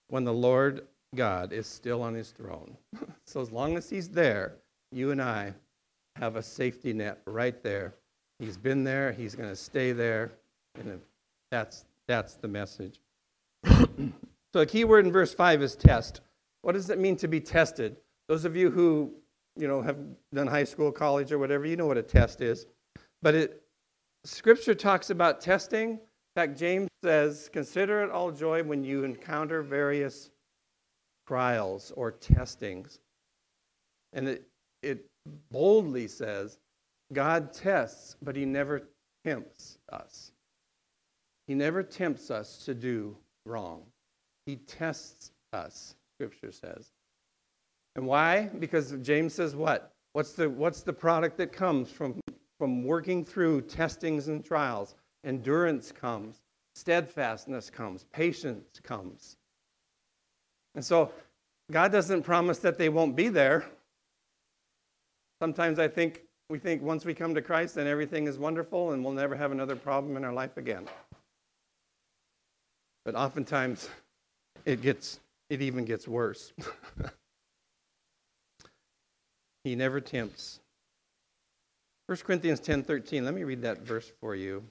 When 0.09 0.23
the 0.23 0.33
Lord 0.33 0.87
God 1.15 1.53
is 1.53 1.67
still 1.67 2.01
on 2.01 2.13
his 2.13 2.31
throne. 2.31 2.75
so 3.25 3.41
as 3.41 3.51
long 3.51 3.77
as 3.77 3.89
he's 3.89 4.09
there, 4.09 4.55
you 4.91 5.11
and 5.11 5.21
I 5.21 5.53
have 6.15 6.35
a 6.35 6.43
safety 6.43 6.93
net 6.93 7.21
right 7.25 7.61
there 7.63 7.93
He's 8.43 8.57
been 8.57 8.83
there, 8.83 9.13
he's 9.13 9.35
going 9.35 9.49
to 9.49 9.55
stay 9.55 9.93
there, 9.93 10.33
and 10.75 10.99
that's, 11.49 11.85
that's 12.07 12.33
the 12.33 12.47
message. 12.47 12.99
so 13.65 14.11
the 14.51 14.65
key 14.65 14.83
word 14.83 15.05
in 15.05 15.13
verse 15.13 15.33
5 15.33 15.61
is 15.61 15.75
test. 15.75 16.19
What 16.61 16.73
does 16.73 16.89
it 16.89 16.99
mean 16.99 17.15
to 17.17 17.27
be 17.29 17.39
tested? 17.39 17.95
Those 18.27 18.43
of 18.43 18.55
you 18.55 18.69
who 18.69 19.13
you 19.55 19.67
know 19.67 19.81
have 19.81 19.97
done 20.33 20.47
high 20.47 20.63
school, 20.63 20.91
college, 20.91 21.31
or 21.31 21.39
whatever, 21.39 21.65
you 21.65 21.77
know 21.77 21.85
what 21.85 21.97
a 21.97 22.03
test 22.03 22.41
is. 22.41 22.65
But 23.21 23.35
it, 23.35 23.62
Scripture 24.26 24.76
talks 24.76 25.09
about 25.09 25.41
testing. 25.41 25.91
In 25.91 25.99
fact, 26.36 26.57
James 26.57 26.89
says, 27.03 27.49
"Consider 27.51 28.03
it 28.03 28.09
all 28.09 28.32
joy 28.32 28.63
when 28.63 28.84
you 28.84 29.03
encounter 29.03 29.61
various 29.61 30.32
trials 31.28 31.91
or 31.95 32.11
testings," 32.11 32.99
and 34.13 34.28
it, 34.30 34.47
it 34.82 35.05
boldly 35.51 36.07
says, 36.07 36.57
God 37.11 37.53
tests, 37.53 38.15
but 38.21 38.36
He 38.36 38.45
never 38.45 38.89
tempts 39.26 39.78
us. 39.91 40.32
He 41.47 41.53
never 41.53 41.84
tempts 41.84 42.32
us 42.32 42.65
to 42.65 42.74
do 42.74 43.15
wrong. 43.45 43.84
He 44.45 44.55
tests 44.55 45.32
us, 45.51 45.95
Scripture 46.17 46.51
says. 46.51 46.91
And 47.95 48.07
why? 48.07 48.49
Because 48.59 48.91
James 49.01 49.34
says 49.34 49.55
what? 49.55 49.91
What's 50.13 50.34
the, 50.34 50.49
what's 50.49 50.82
the 50.82 50.93
product 50.93 51.38
that 51.38 51.51
comes 51.51 51.91
from, 51.91 52.19
from 52.64 52.86
working 52.86 53.26
through 53.26 53.59
testings 53.59 54.30
and 54.30 54.45
trials? 54.45 54.95
Endurance 55.26 55.91
comes, 55.91 56.43
steadfastness 56.76 57.70
comes, 57.70 58.05
patience 58.14 58.80
comes. 58.82 59.36
And 60.74 60.86
so 60.86 61.11
God 61.70 61.91
doesn't 61.91 62.24
promise 62.24 62.59
that 62.59 62.78
they 62.78 62.88
won't 62.88 63.18
be 63.18 63.28
there. 63.28 63.66
Sometimes 65.41 65.78
I 65.78 65.89
think 65.89 66.22
we 66.47 66.57
think 66.57 66.82
once 66.82 67.03
we 67.03 67.14
come 67.14 67.36
to 67.36 67.41
Christ, 67.41 67.76
then 67.76 67.86
everything 67.86 68.28
is 68.28 68.38
wonderful 68.38 68.93
and 68.93 69.03
we'll 69.03 69.11
never 69.11 69.36
have 69.36 69.51
another 69.51 69.76
problem 69.76 70.16
in 70.16 70.24
our 70.24 70.32
life 70.32 70.55
again. 70.55 70.88
But 73.03 73.16
oftentimes, 73.16 73.89
it 74.64 74.82
gets 74.82 75.20
it 75.49 75.61
even 75.61 75.84
gets 75.84 76.07
worse. 76.07 76.53
he 79.66 79.76
never 79.76 79.99
tempts. 79.99 80.61
1 82.08 82.18
Corinthians 82.26 82.60
10:13. 82.60 83.24
Let 83.24 83.34
me 83.34 83.43
read 83.43 83.62
that 83.62 83.80
verse 83.80 84.12
for 84.20 84.36
you. 84.36 84.64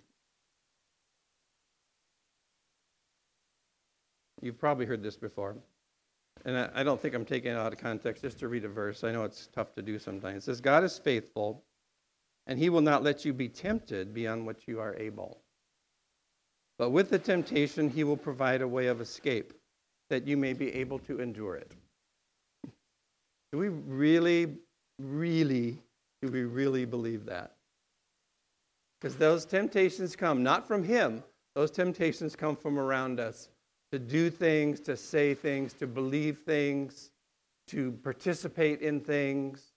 You've 4.42 4.58
probably 4.58 4.86
heard 4.86 5.02
this 5.02 5.16
before. 5.16 5.56
And 6.44 6.56
I, 6.74 6.82
don't 6.82 7.00
think 7.00 7.14
I'm 7.14 7.24
taking 7.24 7.52
it 7.52 7.56
out 7.56 7.72
of 7.72 7.78
context 7.78 8.22
just 8.22 8.38
to 8.40 8.48
read 8.48 8.64
a 8.64 8.68
verse. 8.68 9.04
I 9.04 9.12
know 9.12 9.22
it's 9.22 9.48
tough 9.52 9.74
to 9.74 9.82
do 9.82 9.98
sometimes. 9.98 10.42
It 10.42 10.46
says, 10.46 10.60
God 10.60 10.82
is 10.82 10.98
faithful, 10.98 11.62
and 12.48 12.58
he 12.58 12.68
will 12.68 12.80
not 12.80 13.04
let 13.04 13.24
you 13.24 13.32
be 13.32 13.48
tempted 13.48 14.12
beyond 14.12 14.44
what 14.44 14.66
you 14.66 14.80
are 14.80 14.96
able. 14.96 15.40
But 16.78 16.90
with 16.90 17.10
the 17.10 17.18
temptation, 17.18 17.88
he 17.88 18.02
will 18.02 18.16
provide 18.16 18.60
a 18.60 18.66
way 18.66 18.88
of 18.88 19.00
escape 19.00 19.52
that 20.10 20.26
you 20.26 20.36
may 20.36 20.52
be 20.52 20.74
able 20.74 20.98
to 21.00 21.20
endure 21.20 21.54
it. 21.54 21.70
Do 23.52 23.58
we 23.58 23.68
really, 23.68 24.56
really, 24.98 25.78
do 26.22 26.28
we 26.28 26.44
really 26.44 26.84
believe 26.84 27.26
that? 27.26 27.56
Because 29.00 29.16
those 29.16 29.44
temptations 29.44 30.16
come 30.16 30.42
not 30.42 30.66
from 30.66 30.82
him, 30.84 31.22
those 31.54 31.70
temptations 31.70 32.34
come 32.34 32.56
from 32.56 32.78
around 32.78 33.20
us 33.20 33.48
to 33.92 33.98
do 33.98 34.30
things, 34.30 34.80
to 34.80 34.96
say 34.96 35.34
things, 35.34 35.74
to 35.74 35.86
believe 35.86 36.38
things, 36.38 37.10
to 37.68 37.92
participate 38.02 38.80
in 38.80 39.00
things 39.00 39.72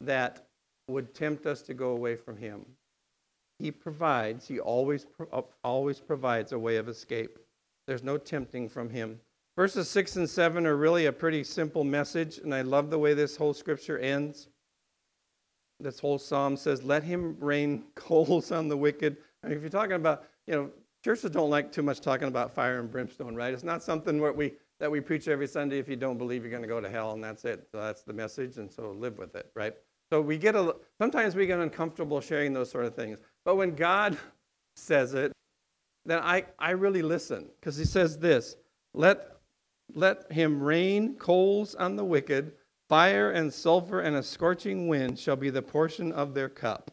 that 0.00 0.46
would 0.88 1.14
tempt 1.14 1.46
us 1.46 1.60
to 1.62 1.74
go 1.74 1.90
away 1.90 2.16
from 2.16 2.36
Him. 2.36 2.64
He 3.58 3.70
provides, 3.70 4.48
He 4.48 4.60
always, 4.60 5.06
uh, 5.32 5.42
always 5.62 6.00
provides 6.00 6.52
a 6.52 6.58
way 6.58 6.76
of 6.76 6.88
escape. 6.88 7.38
There's 7.86 8.02
no 8.02 8.16
tempting 8.16 8.68
from 8.68 8.88
Him. 8.88 9.20
Verses 9.56 9.90
6 9.90 10.16
and 10.16 10.30
7 10.30 10.66
are 10.66 10.76
really 10.76 11.06
a 11.06 11.12
pretty 11.12 11.44
simple 11.44 11.84
message, 11.84 12.38
and 12.38 12.54
I 12.54 12.62
love 12.62 12.90
the 12.90 12.98
way 12.98 13.12
this 13.12 13.36
whole 13.36 13.52
scripture 13.52 13.98
ends. 13.98 14.48
This 15.80 15.98
whole 15.98 16.18
psalm 16.18 16.56
says, 16.56 16.82
Let 16.82 17.02
him 17.02 17.36
rain 17.40 17.84
coals 17.94 18.52
on 18.52 18.68
the 18.68 18.76
wicked. 18.76 19.16
Mean, 19.44 19.52
if 19.52 19.60
you're 19.60 19.70
talking 19.70 19.92
about, 19.92 20.24
you 20.46 20.54
know, 20.54 20.70
churches 21.04 21.30
don't 21.30 21.50
like 21.50 21.70
too 21.70 21.82
much 21.82 22.00
talking 22.00 22.28
about 22.28 22.52
fire 22.52 22.80
and 22.80 22.90
brimstone, 22.90 23.34
right? 23.34 23.54
It's 23.54 23.62
not 23.62 23.82
something 23.82 24.20
what 24.20 24.36
we 24.36 24.54
that 24.80 24.90
we 24.90 25.00
preach 25.00 25.28
every 25.28 25.46
Sunday. 25.46 25.78
If 25.78 25.88
you 25.88 25.96
don't 25.96 26.18
believe, 26.18 26.42
you're 26.42 26.50
going 26.50 26.62
to 26.62 26.68
go 26.68 26.80
to 26.80 26.88
hell, 26.88 27.12
and 27.12 27.22
that's 27.22 27.44
it. 27.44 27.68
So 27.70 27.80
that's 27.80 28.02
the 28.02 28.12
message, 28.12 28.58
and 28.58 28.70
so 28.70 28.90
live 28.90 29.18
with 29.18 29.34
it, 29.34 29.50
right? 29.54 29.74
So 30.10 30.20
we 30.20 30.38
get 30.38 30.56
a 30.56 30.74
sometimes 31.00 31.34
we 31.34 31.46
get 31.46 31.58
uncomfortable 31.58 32.20
sharing 32.20 32.52
those 32.52 32.70
sort 32.70 32.86
of 32.86 32.94
things. 32.94 33.20
But 33.44 33.56
when 33.56 33.74
God 33.74 34.16
says 34.76 35.14
it, 35.14 35.32
then 36.04 36.20
I, 36.20 36.44
I 36.58 36.70
really 36.70 37.02
listen 37.02 37.50
because 37.60 37.76
he 37.76 37.84
says 37.84 38.18
this 38.18 38.56
let, 38.94 39.36
let 39.94 40.30
him 40.32 40.62
rain 40.62 41.16
coals 41.16 41.74
on 41.74 41.96
the 41.96 42.04
wicked, 42.04 42.52
fire 42.88 43.30
and 43.30 43.52
sulfur 43.52 44.00
and 44.00 44.16
a 44.16 44.22
scorching 44.22 44.88
wind 44.88 45.18
shall 45.18 45.36
be 45.36 45.50
the 45.50 45.62
portion 45.62 46.12
of 46.12 46.34
their 46.34 46.48
cup. 46.48 46.90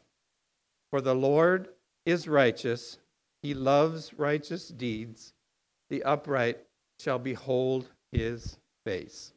For 0.91 1.01
the 1.01 1.15
Lord 1.15 1.69
is 2.05 2.27
righteous, 2.27 2.99
he 3.41 3.53
loves 3.53 4.13
righteous 4.13 4.67
deeds, 4.69 5.33
the 5.89 6.03
upright 6.03 6.59
shall 6.99 7.19
behold 7.19 7.89
his 8.11 8.57
face. 8.85 9.33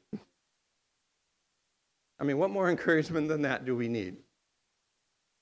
I 2.21 2.25
mean, 2.25 2.39
what 2.39 2.51
more 2.51 2.71
encouragement 2.71 3.29
than 3.29 3.43
that 3.43 3.65
do 3.65 3.77
we 3.77 3.89
need? 3.89 4.17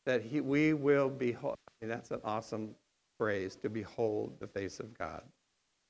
That 0.05 0.23
he, 0.23 0.41
we 0.41 0.73
will 0.73 1.09
behold. 1.09 1.57
I 1.69 1.85
mean, 1.85 1.91
that's 1.91 2.11
an 2.11 2.21
awesome 2.25 2.75
phrase 3.19 3.57
to 3.57 3.69
behold 3.69 4.35
the 4.41 4.47
face 4.47 4.79
of 4.81 4.97
God. 4.97 5.23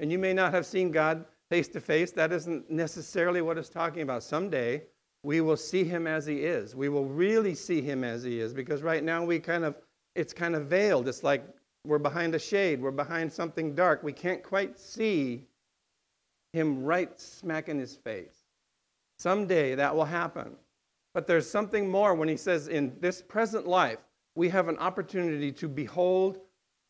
And 0.01 0.12
you 0.12 0.18
may 0.18 0.33
not 0.33 0.53
have 0.53 0.66
seen 0.66 0.91
God 0.91 1.24
face 1.51 1.68
to 1.68 1.81
face. 1.81 2.12
That 2.12 2.33
isn't 2.33 2.70
necessarily 2.70 3.43
what 3.43 3.59
it's 3.59 3.68
talking 3.68 4.03
about. 4.03 4.22
Someday 4.22 4.83
we 5.27 5.41
will 5.41 5.57
see 5.57 5.83
him 5.83 6.07
as 6.07 6.24
he 6.24 6.45
is. 6.45 6.77
We 6.77 6.89
will 6.89 7.07
really 7.07 7.57
see 7.57 7.83
him 7.83 8.05
as 8.05 8.22
he 8.22 8.39
is 8.39 8.55
because 8.55 8.85
right 8.85 9.03
now 9.03 9.24
we 9.24 9.41
kind 9.41 9.64
of, 9.64 9.74
it's 10.14 10.33
kind 10.33 10.55
of 10.55 10.66
veiled. 10.66 11.09
It's 11.09 11.24
like 11.24 11.45
we're 11.85 11.99
behind 11.99 12.37
a 12.37 12.39
shade, 12.39 12.81
we're 12.81 12.93
behind 12.93 13.33
something 13.33 13.74
dark. 13.74 14.05
We 14.05 14.12
can't 14.12 14.41
quite 14.41 14.79
see 14.79 15.49
him 16.53 16.85
right 16.85 17.20
smack 17.20 17.68
in 17.68 17.77
his 17.77 17.97
face. 17.97 18.45
Someday 19.18 19.74
that 19.74 19.93
will 19.93 20.05
happen. 20.05 20.53
But 21.12 21.27
there's 21.27 21.51
something 21.51 21.91
more 21.91 22.14
when 22.14 22.29
he 22.29 22.37
says, 22.37 22.68
in 22.68 22.97
this 23.01 23.20
present 23.20 23.66
life, 23.66 23.99
we 24.37 24.49
have 24.51 24.68
an 24.68 24.79
opportunity 24.79 25.51
to 25.51 25.66
behold 25.66 26.39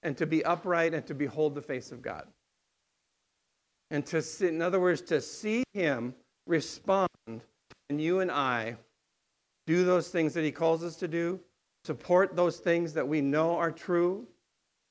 and 0.03 0.15
to 0.19 0.27
be 0.27 0.45
upright 0.45 0.93
and 0.93 1.07
to 1.07 1.15
behold 1.15 1.55
the 1.55 1.63
face 1.63 1.91
of 1.91 2.03
God. 2.03 2.27
And 3.91 4.05
to 4.05 4.21
see, 4.21 4.49
in 4.49 4.61
other 4.61 4.79
words, 4.79 5.01
to 5.03 5.23
see 5.23 5.65
him 5.73 6.15
respond, 6.47 7.09
and 7.91 8.01
you 8.01 8.21
and 8.21 8.31
I 8.31 8.77
do 9.67 9.85
those 9.85 10.09
things 10.09 10.35
that 10.35 10.45
he 10.45 10.53
calls 10.53 10.83
us 10.85 10.97
to 10.97 11.09
do, 11.09 11.41
support 11.85 12.37
those 12.37 12.59
things 12.59 12.93
that 12.95 13.07
we 13.07 13.21
know 13.21 13.57
are 13.57 13.73
true, 13.73 14.27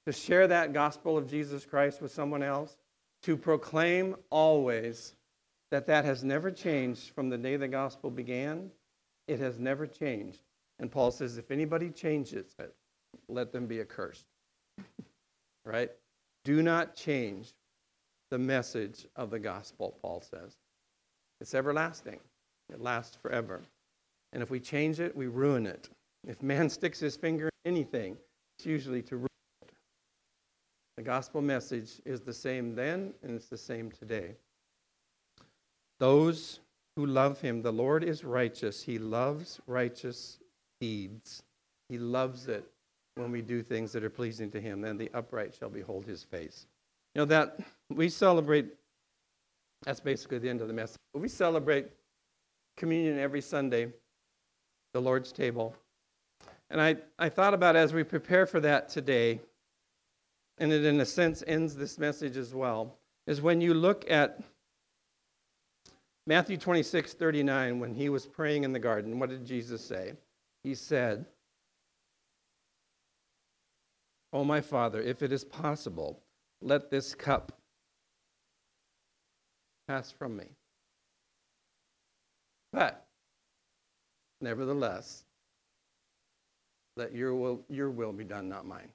to 0.06 0.12
share 0.12 0.48
that 0.48 0.74
gospel 0.74 1.18
of 1.18 1.30
Jesus 1.30 1.66
Christ 1.66 2.02
with 2.02 2.12
someone 2.12 2.44
else, 2.44 2.78
to 3.24 3.36
proclaim 3.36 4.16
always 4.30 5.16
that 5.72 5.88
that 5.88 6.06
has 6.06 6.24
never 6.24 6.52
changed 6.52 7.10
from 7.12 7.30
the 7.30 7.38
day 7.38 7.58
the 7.58 7.68
gospel 7.68 8.10
began 8.10 8.70
it 9.28 9.40
has 9.40 9.60
never 9.60 9.88
changed. 9.88 10.40
And 10.80 10.92
Paul 10.92 11.12
says, 11.12 11.38
if 11.38 11.52
anybody 11.52 11.90
changes 11.90 12.56
it, 12.60 12.76
let 13.28 13.52
them 13.52 13.66
be 13.66 13.80
accursed. 13.80 14.26
right? 15.66 15.92
Do 16.44 16.62
not 16.62 16.96
change 16.96 17.54
the 18.30 18.38
message 18.38 19.08
of 19.16 19.30
the 19.32 19.40
gospel, 19.40 19.98
Paul 20.02 20.22
says. 20.22 20.58
It's 21.42 21.56
everlasting, 21.56 22.20
it 22.72 22.82
lasts 22.82 23.16
forever. 23.22 23.62
And 24.34 24.44
if 24.44 24.50
we 24.50 24.60
change 24.60 25.00
it, 25.00 25.16
we 25.16 25.28
ruin 25.28 25.66
it. 25.66 25.90
If 26.28 26.42
man 26.42 26.70
sticks 26.70 27.00
his 27.00 27.16
finger 27.16 27.50
in 27.64 27.74
anything, 27.74 28.18
it's 28.58 28.66
usually 28.66 29.02
to 29.04 29.18
ruin 29.18 29.30
it. 29.64 29.72
The 30.98 31.04
gospel 31.04 31.42
message 31.42 32.02
is 32.06 32.22
the 32.22 32.34
same 32.34 32.76
then, 32.76 33.14
and 33.24 33.36
it's 33.36 33.48
the 33.48 33.58
same 33.58 33.92
today. 33.92 34.36
Those 36.00 36.60
who 36.96 37.06
love 37.06 37.42
him, 37.42 37.62
the 37.62 37.72
Lord 37.72 38.04
is 38.04 38.24
righteous. 38.24 38.82
He 38.84 38.98
loves 38.98 39.60
righteous 39.68 40.40
deeds. 40.80 41.44
He 41.90 41.98
loves 41.98 42.48
it 42.48 42.66
when 43.16 43.32
we 43.32 43.42
do 43.42 43.62
things 43.62 43.92
that 43.94 44.04
are 44.04 44.10
pleasing 44.10 44.52
to 44.52 44.62
him. 44.62 44.82
Then 44.82 44.98
the 44.98 45.10
upright 45.14 45.54
shall 45.58 45.70
behold 45.70 46.06
his 46.06 46.24
face. 46.24 46.66
You 47.14 47.22
know 47.22 47.26
that 47.26 47.60
we 47.90 48.10
celebrate, 48.10 48.74
that's 49.84 50.00
basically 50.00 50.40
the 50.40 50.50
end 50.50 50.62
of 50.62 50.68
the 50.68 50.74
message. 50.74 50.98
We 51.14 51.30
celebrate 51.30 51.88
communion 52.78 53.20
every 53.20 53.42
Sunday, 53.42 53.92
the 54.94 55.02
Lord's 55.02 55.32
table. 55.32 55.76
And 56.70 56.82
I, 56.82 56.98
I 57.20 57.30
thought 57.30 57.54
about 57.54 57.76
as 57.76 57.94
we 57.94 58.04
prepare 58.04 58.46
for 58.46 58.60
that 58.62 58.90
today, 58.90 59.40
and 60.58 60.72
it 60.72 60.86
in 60.86 61.00
a 61.00 61.06
sense 61.06 61.44
ends 61.48 61.76
this 61.76 61.98
message 61.98 62.38
as 62.38 62.54
well, 62.54 62.98
is 63.28 63.42
when 63.42 63.62
you 63.62 63.74
look 63.74 64.10
at 64.10 64.42
Matthew 66.28 66.58
26, 66.58 67.14
39, 67.14 67.80
when 67.80 67.94
he 67.94 68.10
was 68.10 68.26
praying 68.26 68.64
in 68.64 68.74
the 68.74 68.80
garden, 68.80 69.20
what 69.20 69.30
did 69.30 69.46
Jesus 69.46 69.84
say? 69.84 70.14
He 70.64 70.74
said, 70.74 71.26
Oh, 74.34 74.44
my 74.44 74.60
Father, 74.60 75.02
if 75.02 75.22
it 75.22 75.32
is 75.32 75.46
possible, 75.46 76.20
let 76.62 76.90
this 76.90 77.14
cup 77.14 77.54
pass 79.88 80.12
from 80.12 80.36
me. 80.36 80.46
But, 82.76 83.06
nevertheless, 84.42 85.24
let 86.98 87.16
your 87.16 87.34
will, 87.34 87.62
your 87.70 87.90
will 87.90 88.12
be 88.12 88.26
done, 88.26 88.50
not 88.50 88.66
mine. 88.66 88.90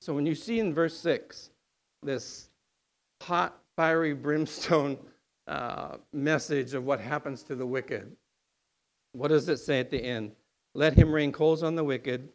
So 0.00 0.12
when 0.12 0.26
you 0.26 0.34
see 0.34 0.58
in 0.58 0.74
verse 0.74 0.98
6 0.98 1.50
this 2.02 2.48
hot, 3.22 3.56
fiery 3.76 4.12
brimstone 4.12 4.98
uh, 5.46 5.98
message 6.12 6.74
of 6.74 6.84
what 6.84 7.00
happens 7.00 7.44
to 7.44 7.54
the 7.54 7.64
wicked, 7.64 8.10
what 9.12 9.28
does 9.28 9.48
it 9.48 9.58
say 9.58 9.78
at 9.78 9.88
the 9.88 10.02
end? 10.02 10.32
Let 10.74 10.94
him 10.94 11.12
rain 11.12 11.30
coals 11.30 11.62
on 11.62 11.76
the 11.76 11.84
wicked. 11.84 12.28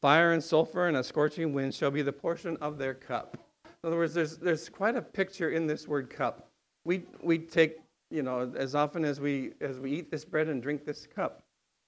Fire 0.00 0.32
and 0.32 0.42
sulfur 0.42 0.88
and 0.88 0.96
a 0.96 1.04
scorching 1.04 1.52
wind 1.52 1.72
shall 1.72 1.92
be 1.92 2.02
the 2.02 2.12
portion 2.12 2.56
of 2.56 2.76
their 2.76 2.94
cup. 2.94 3.36
In 3.64 3.86
other 3.86 3.98
words, 3.98 4.14
there's, 4.14 4.36
there's 4.36 4.68
quite 4.68 4.96
a 4.96 5.02
picture 5.02 5.50
in 5.50 5.68
this 5.68 5.86
word 5.86 6.10
cup. 6.10 6.48
We, 6.84 7.04
we 7.22 7.38
take, 7.38 7.78
you 8.10 8.22
know, 8.22 8.52
as 8.56 8.74
often 8.74 9.04
as 9.04 9.20
we, 9.20 9.52
as 9.60 9.78
we 9.78 9.92
eat 9.92 10.10
this 10.10 10.24
bread 10.24 10.48
and 10.48 10.62
drink 10.62 10.84
this 10.84 11.06
cup, 11.06 11.42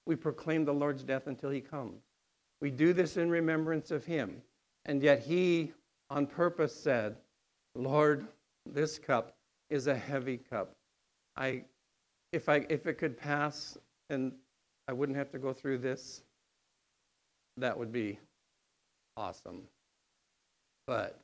we 0.05 0.15
proclaim 0.15 0.63
the 0.63 0.73
Lord's 0.73 1.03
death 1.03 1.27
until 1.27 1.49
he 1.49 1.59
comes. 1.59 2.01
We 2.61 2.71
do 2.71 2.93
this 2.93 3.17
in 3.17 3.29
remembrance 3.29 3.91
of 3.91 4.05
him. 4.05 4.41
And 4.85 5.01
yet 5.01 5.19
he, 5.19 5.73
on 6.09 6.27
purpose, 6.27 6.73
said, 6.73 7.17
Lord, 7.75 8.27
this 8.65 8.97
cup 8.97 9.35
is 9.69 9.87
a 9.87 9.95
heavy 9.95 10.37
cup. 10.37 10.71
I, 11.35 11.63
if, 12.31 12.47
I, 12.47 12.65
if 12.69 12.87
it 12.87 12.97
could 12.97 13.17
pass 13.17 13.77
and 14.09 14.31
I 14.87 14.93
wouldn't 14.93 15.17
have 15.17 15.31
to 15.31 15.39
go 15.39 15.51
through 15.51 15.79
this, 15.79 16.21
that 17.57 17.77
would 17.77 17.91
be 17.91 18.19
awesome. 19.17 19.63
But 20.87 21.19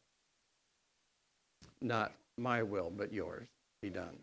not 1.82 2.12
my 2.38 2.64
will, 2.64 2.90
but 2.90 3.14
yours 3.14 3.48
be 3.82 3.90
done. 3.90 4.18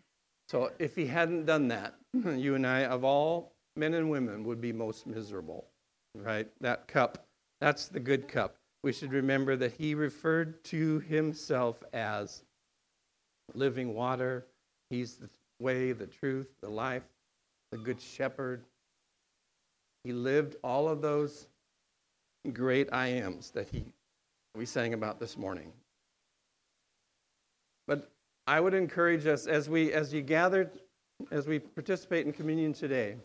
So 0.47 0.71
if 0.79 0.95
he 0.95 1.05
hadn't 1.05 1.45
done 1.45 1.67
that, 1.67 1.95
you 2.13 2.55
and 2.55 2.65
I, 2.65 2.85
of 2.85 3.03
all 3.03 3.53
men 3.75 3.93
and 3.93 4.09
women, 4.09 4.43
would 4.43 4.61
be 4.61 4.73
most 4.73 5.05
miserable, 5.05 5.67
right? 6.15 6.47
That 6.61 6.87
cup, 6.87 7.25
that's 7.61 7.87
the 7.87 7.99
good 7.99 8.27
cup. 8.27 8.55
We 8.83 8.93
should 8.93 9.11
remember 9.11 9.55
that 9.57 9.73
he 9.73 9.93
referred 9.93 10.63
to 10.65 10.99
himself 11.01 11.83
as 11.93 12.43
living 13.53 13.93
water. 13.93 14.45
He's 14.89 15.15
the 15.15 15.29
way, 15.59 15.91
the 15.91 16.07
truth, 16.07 16.47
the 16.61 16.69
life, 16.69 17.03
the 17.71 17.77
good 17.77 18.01
shepherd. 18.01 18.63
He 20.03 20.13
lived 20.13 20.55
all 20.63 20.87
of 20.87 21.01
those 21.01 21.47
great 22.53 22.87
I 22.93 23.07
ams 23.07 23.51
that 23.51 23.67
he 23.67 23.83
we 24.55 24.65
sang 24.65 24.93
about 24.93 25.19
this 25.19 25.37
morning. 25.37 25.71
I 28.49 28.59
would 28.59 28.73
encourage 28.73 29.27
us 29.27 29.45
as 29.45 29.69
we 29.69 29.93
as 29.93 30.11
you 30.11 30.23
gather 30.23 30.71
as 31.29 31.45
we 31.45 31.59
participate 31.59 32.25
in 32.25 32.33
communion 32.33 32.73
today, 32.73 33.15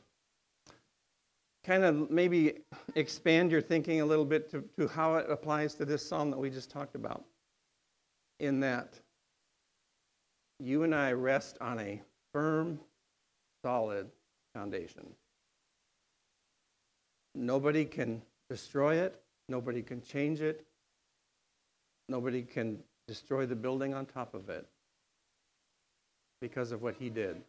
kind 1.64 1.82
of 1.82 2.10
maybe 2.10 2.58
expand 2.94 3.50
your 3.50 3.62
thinking 3.62 4.02
a 4.02 4.04
little 4.04 4.26
bit 4.26 4.50
to, 4.50 4.62
to 4.78 4.86
how 4.86 5.14
it 5.14 5.30
applies 5.30 5.72
to 5.76 5.86
this 5.86 6.06
psalm 6.06 6.30
that 6.30 6.36
we 6.36 6.50
just 6.50 6.70
talked 6.70 6.94
about. 6.94 7.24
In 8.38 8.60
that 8.60 9.00
you 10.60 10.82
and 10.82 10.94
I 10.94 11.12
rest 11.12 11.56
on 11.58 11.80
a 11.80 12.02
firm, 12.34 12.78
solid 13.64 14.10
foundation. 14.52 15.06
Nobody 17.34 17.86
can 17.86 18.20
destroy 18.50 18.96
it, 18.96 19.22
nobody 19.48 19.80
can 19.80 20.02
change 20.02 20.42
it, 20.42 20.66
nobody 22.10 22.42
can 22.42 22.78
destroy 23.08 23.46
the 23.46 23.56
building 23.56 23.94
on 23.94 24.04
top 24.04 24.34
of 24.34 24.50
it 24.50 24.68
because 26.44 26.72
of 26.72 26.82
what 26.82 26.94
he 26.98 27.08
did. 27.08 27.40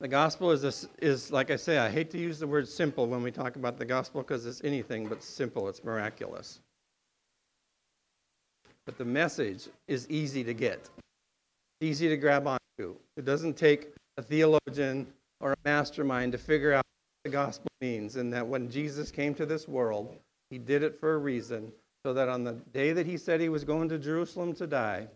The 0.00 0.08
gospel 0.08 0.50
is, 0.50 0.88
is 1.00 1.30
like 1.30 1.52
I 1.52 1.54
say, 1.54 1.78
I 1.78 1.88
hate 1.88 2.10
to 2.10 2.18
use 2.18 2.40
the 2.40 2.46
word 2.46 2.66
simple 2.68 3.06
when 3.06 3.22
we 3.22 3.30
talk 3.30 3.54
about 3.54 3.78
the 3.78 3.84
gospel 3.84 4.20
because 4.20 4.44
it's 4.46 4.60
anything 4.64 5.06
but 5.06 5.22
simple, 5.22 5.68
it's 5.68 5.84
miraculous. 5.84 6.58
But 8.84 8.98
the 8.98 9.04
message 9.04 9.68
is 9.86 10.10
easy 10.10 10.42
to 10.42 10.52
get, 10.54 10.90
easy 11.80 12.08
to 12.08 12.16
grab 12.16 12.48
onto. 12.48 12.96
It 13.16 13.24
doesn't 13.24 13.56
take 13.56 13.90
a 14.16 14.22
theologian 14.22 15.06
or 15.40 15.52
a 15.52 15.56
mastermind 15.64 16.32
to 16.32 16.38
figure 16.38 16.72
out 16.72 16.82
what 16.84 17.30
the 17.30 17.30
gospel 17.30 17.70
means, 17.80 18.16
and 18.16 18.32
that 18.32 18.44
when 18.44 18.68
Jesus 18.68 19.12
came 19.12 19.34
to 19.34 19.46
this 19.46 19.68
world, 19.68 20.16
he 20.50 20.58
did 20.58 20.82
it 20.82 20.98
for 20.98 21.14
a 21.14 21.18
reason, 21.18 21.70
so 22.04 22.12
that 22.12 22.28
on 22.28 22.42
the 22.42 22.54
day 22.72 22.92
that 22.92 23.06
he 23.06 23.16
said 23.16 23.40
he 23.40 23.50
was 23.50 23.62
going 23.62 23.88
to 23.88 23.98
Jerusalem 23.98 24.52
to 24.54 24.66
die, 24.66 25.06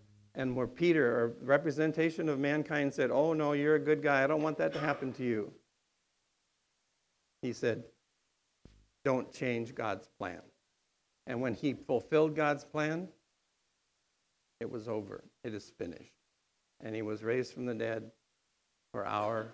and 0.41 0.57
where 0.57 0.66
Peter, 0.66 1.07
or 1.07 1.34
representation 1.43 2.26
of 2.30 2.38
mankind, 2.38 2.95
said, 2.95 3.11
Oh, 3.11 3.34
no, 3.34 3.53
you're 3.53 3.74
a 3.74 3.80
good 3.80 4.03
guy. 4.03 4.24
I 4.24 4.26
don't 4.26 4.43
want 4.43 4.57
that 4.57 4.72
to 4.72 4.80
happen 4.80 5.12
to 5.14 5.22
you. 5.22 5.53
He 7.43 7.53
said, 7.53 7.84
Don't 9.05 9.30
change 9.34 9.74
God's 9.74 10.09
plan. 10.18 10.41
And 11.26 11.43
when 11.43 11.53
he 11.53 11.74
fulfilled 11.74 12.34
God's 12.34 12.64
plan, 12.64 13.07
it 14.61 14.70
was 14.70 14.88
over. 14.88 15.22
It 15.45 15.53
is 15.53 15.72
finished. 15.76 16.14
And 16.82 16.95
he 16.95 17.03
was 17.03 17.22
raised 17.22 17.53
from 17.53 17.66
the 17.66 17.74
dead 17.74 18.11
for 18.93 19.07
our, 19.07 19.53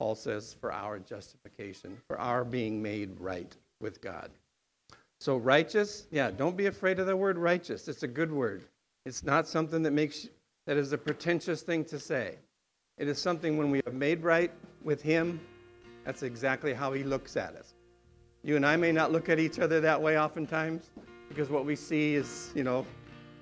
Paul 0.00 0.16
says, 0.16 0.56
for 0.60 0.72
our 0.72 0.98
justification, 0.98 1.96
for 2.08 2.18
our 2.18 2.44
being 2.44 2.82
made 2.82 3.20
right 3.20 3.54
with 3.80 4.00
God. 4.00 4.30
So, 5.20 5.36
righteous, 5.36 6.08
yeah, 6.10 6.32
don't 6.32 6.56
be 6.56 6.66
afraid 6.66 6.98
of 6.98 7.06
the 7.06 7.16
word 7.16 7.38
righteous. 7.38 7.86
It's 7.86 8.02
a 8.02 8.08
good 8.08 8.32
word. 8.32 8.64
It's 9.04 9.24
not 9.24 9.48
something 9.48 9.82
that 9.82 9.92
makes 9.92 10.28
that 10.66 10.76
is 10.76 10.92
a 10.92 10.98
pretentious 10.98 11.62
thing 11.62 11.84
to 11.86 11.98
say. 11.98 12.38
It 12.98 13.08
is 13.08 13.18
something 13.18 13.56
when 13.56 13.70
we 13.70 13.80
have 13.84 13.94
made 13.94 14.22
right 14.22 14.52
with 14.84 15.02
Him, 15.02 15.40
that's 16.04 16.22
exactly 16.22 16.72
how 16.72 16.92
He 16.92 17.02
looks 17.02 17.36
at 17.36 17.56
us. 17.56 17.74
You 18.44 18.56
and 18.56 18.64
I 18.64 18.76
may 18.76 18.92
not 18.92 19.10
look 19.10 19.28
at 19.28 19.38
each 19.38 19.58
other 19.58 19.80
that 19.80 20.00
way 20.00 20.18
oftentimes 20.18 20.90
because 21.28 21.48
what 21.48 21.64
we 21.64 21.74
see 21.74 22.14
is, 22.14 22.52
you 22.54 22.62
know, 22.62 22.86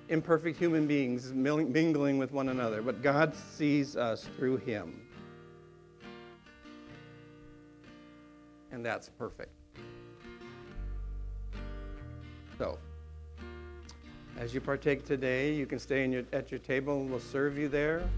imperfect 0.09 0.57
human 0.57 0.87
beings 0.87 1.31
mingling 1.33 2.17
with 2.17 2.31
one 2.31 2.49
another, 2.49 2.81
but 2.81 3.01
God 3.01 3.35
sees 3.35 3.95
us 3.95 4.27
through 4.37 4.57
Him. 4.57 5.01
And 8.71 8.85
that's 8.85 9.09
perfect. 9.09 9.51
So, 12.57 12.77
as 14.41 14.55
you 14.55 14.59
partake 14.59 15.05
today, 15.05 15.53
you 15.53 15.67
can 15.67 15.77
stay 15.77 16.03
your, 16.07 16.23
at 16.33 16.49
your 16.49 16.59
table 16.59 16.99
and 16.99 17.11
we'll 17.11 17.19
serve 17.19 17.59
you 17.59 17.69
there. 17.69 18.09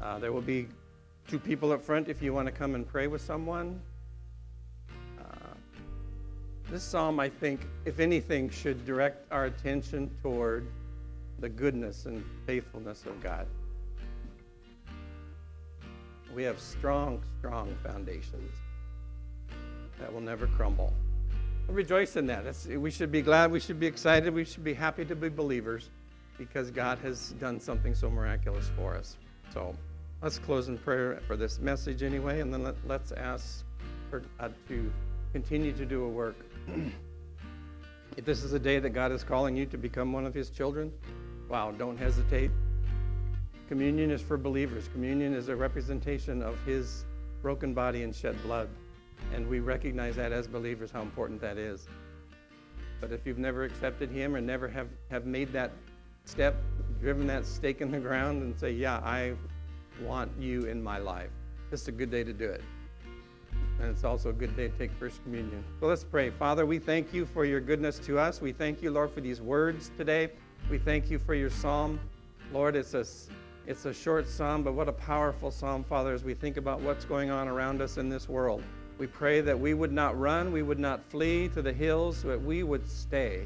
Uh, 0.00 0.18
there 0.18 0.32
will 0.32 0.40
be 0.40 0.68
two 1.28 1.38
people 1.38 1.70
up 1.70 1.82
front 1.82 2.08
if 2.08 2.22
you 2.22 2.32
want 2.32 2.46
to 2.46 2.52
come 2.52 2.74
and 2.74 2.88
pray 2.88 3.06
with 3.06 3.20
someone. 3.20 3.78
Uh, 5.20 5.52
this 6.70 6.82
psalm, 6.82 7.20
I 7.20 7.28
think, 7.28 7.60
if 7.84 8.00
anything, 8.00 8.48
should 8.48 8.86
direct 8.86 9.30
our 9.30 9.44
attention 9.44 10.10
toward 10.22 10.66
the 11.40 11.48
goodness 11.50 12.06
and 12.06 12.24
faithfulness 12.46 13.04
of 13.04 13.22
God. 13.22 13.46
We 16.34 16.42
have 16.44 16.58
strong, 16.58 17.20
strong 17.38 17.76
foundations 17.82 18.50
that 20.00 20.10
will 20.10 20.22
never 20.22 20.46
crumble 20.46 20.94
rejoice 21.68 22.16
in 22.16 22.26
that. 22.26 22.44
That's, 22.44 22.66
we 22.66 22.90
should 22.90 23.12
be 23.12 23.22
glad. 23.22 23.50
We 23.50 23.60
should 23.60 23.80
be 23.80 23.86
excited. 23.86 24.32
We 24.32 24.44
should 24.44 24.64
be 24.64 24.74
happy 24.74 25.04
to 25.04 25.16
be 25.16 25.28
believers 25.28 25.90
because 26.38 26.70
God 26.70 26.98
has 26.98 27.30
done 27.40 27.58
something 27.60 27.94
so 27.94 28.10
miraculous 28.10 28.70
for 28.76 28.94
us. 28.94 29.16
So 29.52 29.74
let's 30.22 30.38
close 30.38 30.68
in 30.68 30.78
prayer 30.78 31.20
for 31.26 31.36
this 31.36 31.58
message 31.58 32.02
anyway, 32.02 32.40
and 32.40 32.52
then 32.52 32.62
let, 32.62 32.74
let's 32.86 33.12
ask 33.12 33.64
for 34.10 34.22
God 34.38 34.54
to 34.68 34.92
continue 35.32 35.72
to 35.72 35.84
do 35.86 36.04
a 36.04 36.08
work. 36.08 36.36
if 38.16 38.24
this 38.24 38.42
is 38.42 38.52
a 38.52 38.58
day 38.58 38.78
that 38.78 38.90
God 38.90 39.12
is 39.12 39.24
calling 39.24 39.56
you 39.56 39.66
to 39.66 39.76
become 39.76 40.12
one 40.12 40.26
of 40.26 40.34
His 40.34 40.50
children, 40.50 40.92
wow, 41.48 41.72
don't 41.72 41.96
hesitate. 41.96 42.50
Communion 43.68 44.10
is 44.10 44.22
for 44.22 44.36
believers. 44.36 44.88
Communion 44.92 45.34
is 45.34 45.48
a 45.48 45.56
representation 45.56 46.42
of 46.42 46.56
His 46.64 47.04
broken 47.42 47.74
body 47.74 48.02
and 48.02 48.14
shed 48.14 48.40
blood. 48.42 48.68
And 49.34 49.48
we 49.48 49.60
recognize 49.60 50.16
that 50.16 50.32
as 50.32 50.46
believers, 50.46 50.90
how 50.90 51.02
important 51.02 51.40
that 51.40 51.58
is. 51.58 51.88
But 53.00 53.12
if 53.12 53.26
you've 53.26 53.38
never 53.38 53.64
accepted 53.64 54.10
Him 54.10 54.34
or 54.34 54.40
never 54.40 54.68
have, 54.68 54.88
have 55.10 55.26
made 55.26 55.52
that 55.52 55.72
step, 56.24 56.56
driven 57.00 57.26
that 57.26 57.44
stake 57.44 57.80
in 57.80 57.90
the 57.90 57.98
ground 57.98 58.42
and 58.42 58.58
say, 58.58 58.72
Yeah, 58.72 58.96
I 58.98 59.34
want 60.02 60.30
you 60.38 60.64
in 60.64 60.82
my 60.82 60.98
life, 60.98 61.30
this 61.70 61.82
is 61.82 61.88
a 61.88 61.92
good 61.92 62.10
day 62.10 62.24
to 62.24 62.32
do 62.32 62.48
it. 62.48 62.62
And 63.80 63.90
it's 63.90 64.04
also 64.04 64.30
a 64.30 64.32
good 64.32 64.56
day 64.56 64.68
to 64.68 64.78
take 64.78 64.90
First 64.92 65.22
Communion. 65.22 65.62
So 65.80 65.86
let's 65.86 66.04
pray. 66.04 66.30
Father, 66.30 66.64
we 66.64 66.78
thank 66.78 67.12
you 67.12 67.26
for 67.26 67.44
your 67.44 67.60
goodness 67.60 67.98
to 68.00 68.18
us. 68.18 68.40
We 68.40 68.52
thank 68.52 68.82
you, 68.82 68.90
Lord, 68.90 69.10
for 69.10 69.20
these 69.20 69.42
words 69.42 69.90
today. 69.98 70.30
We 70.70 70.78
thank 70.78 71.10
you 71.10 71.18
for 71.18 71.34
your 71.34 71.50
psalm. 71.50 72.00
Lord, 72.52 72.74
it's 72.74 72.94
a, 72.94 73.04
it's 73.66 73.84
a 73.84 73.92
short 73.92 74.28
psalm, 74.28 74.62
but 74.62 74.72
what 74.72 74.88
a 74.88 74.92
powerful 74.92 75.50
psalm, 75.50 75.84
Father, 75.84 76.14
as 76.14 76.24
we 76.24 76.32
think 76.32 76.56
about 76.56 76.80
what's 76.80 77.04
going 77.04 77.30
on 77.30 77.48
around 77.48 77.82
us 77.82 77.98
in 77.98 78.08
this 78.08 78.28
world. 78.28 78.62
We 78.98 79.06
pray 79.06 79.42
that 79.42 79.58
we 79.58 79.74
would 79.74 79.92
not 79.92 80.18
run, 80.18 80.52
we 80.52 80.62
would 80.62 80.78
not 80.78 81.04
flee 81.04 81.48
to 81.48 81.60
the 81.60 81.72
hills, 81.72 82.22
but 82.24 82.40
we 82.40 82.62
would 82.62 82.88
stay. 82.88 83.44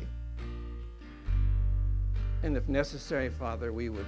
And 2.43 2.57
if 2.57 2.69
necessary, 2.69 3.29
Father, 3.29 3.73
we 3.73 3.89
would, 3.89 4.07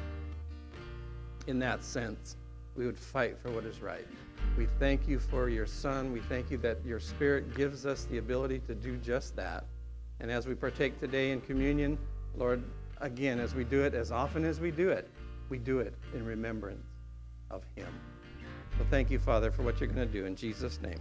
in 1.47 1.59
that 1.59 1.83
sense, 1.83 2.37
we 2.77 2.87
would 2.87 2.99
fight 2.99 3.39
for 3.39 3.51
what 3.51 3.65
is 3.65 3.83
right. 3.83 4.07
We 4.57 4.67
thank 4.79 5.09
you 5.09 5.19
for 5.19 5.49
your 5.49 5.67
Son. 5.67 6.13
We 6.13 6.21
thank 6.21 6.51
you 6.51 6.59
that 6.59 6.79
your 6.85 7.01
Spirit 7.01 7.55
gives 7.55 7.87
us 7.87 8.05
the 8.05 8.19
ability 8.19 8.61
to 8.69 8.75
do 8.75 8.97
just 8.97 9.35
that. 9.37 9.65
And 10.21 10.31
as 10.31 10.47
we 10.47 10.55
partake 10.55 11.01
today 11.01 11.33
in 11.33 11.41
communion, 11.41 11.99
Lord, 12.37 12.63
again, 13.01 13.41
as 13.41 13.55
we 13.55 13.65
do 13.65 13.83
it, 13.83 13.95
as 13.95 14.13
often 14.13 14.45
as 14.45 14.61
we 14.61 14.71
do 14.71 14.91
it, 14.91 15.11
we 15.49 15.59
do 15.59 15.81
it 15.81 15.95
in 16.15 16.25
remembrance 16.25 16.87
of 17.51 17.65
Him. 17.75 17.89
So 18.79 18.87
thank 18.89 19.11
you, 19.11 19.19
Father, 19.19 19.51
for 19.51 19.63
what 19.63 19.81
you're 19.81 19.89
going 19.89 20.07
to 20.07 20.13
do. 20.13 20.25
In 20.25 20.35
Jesus' 20.35 20.81
name, 20.81 21.01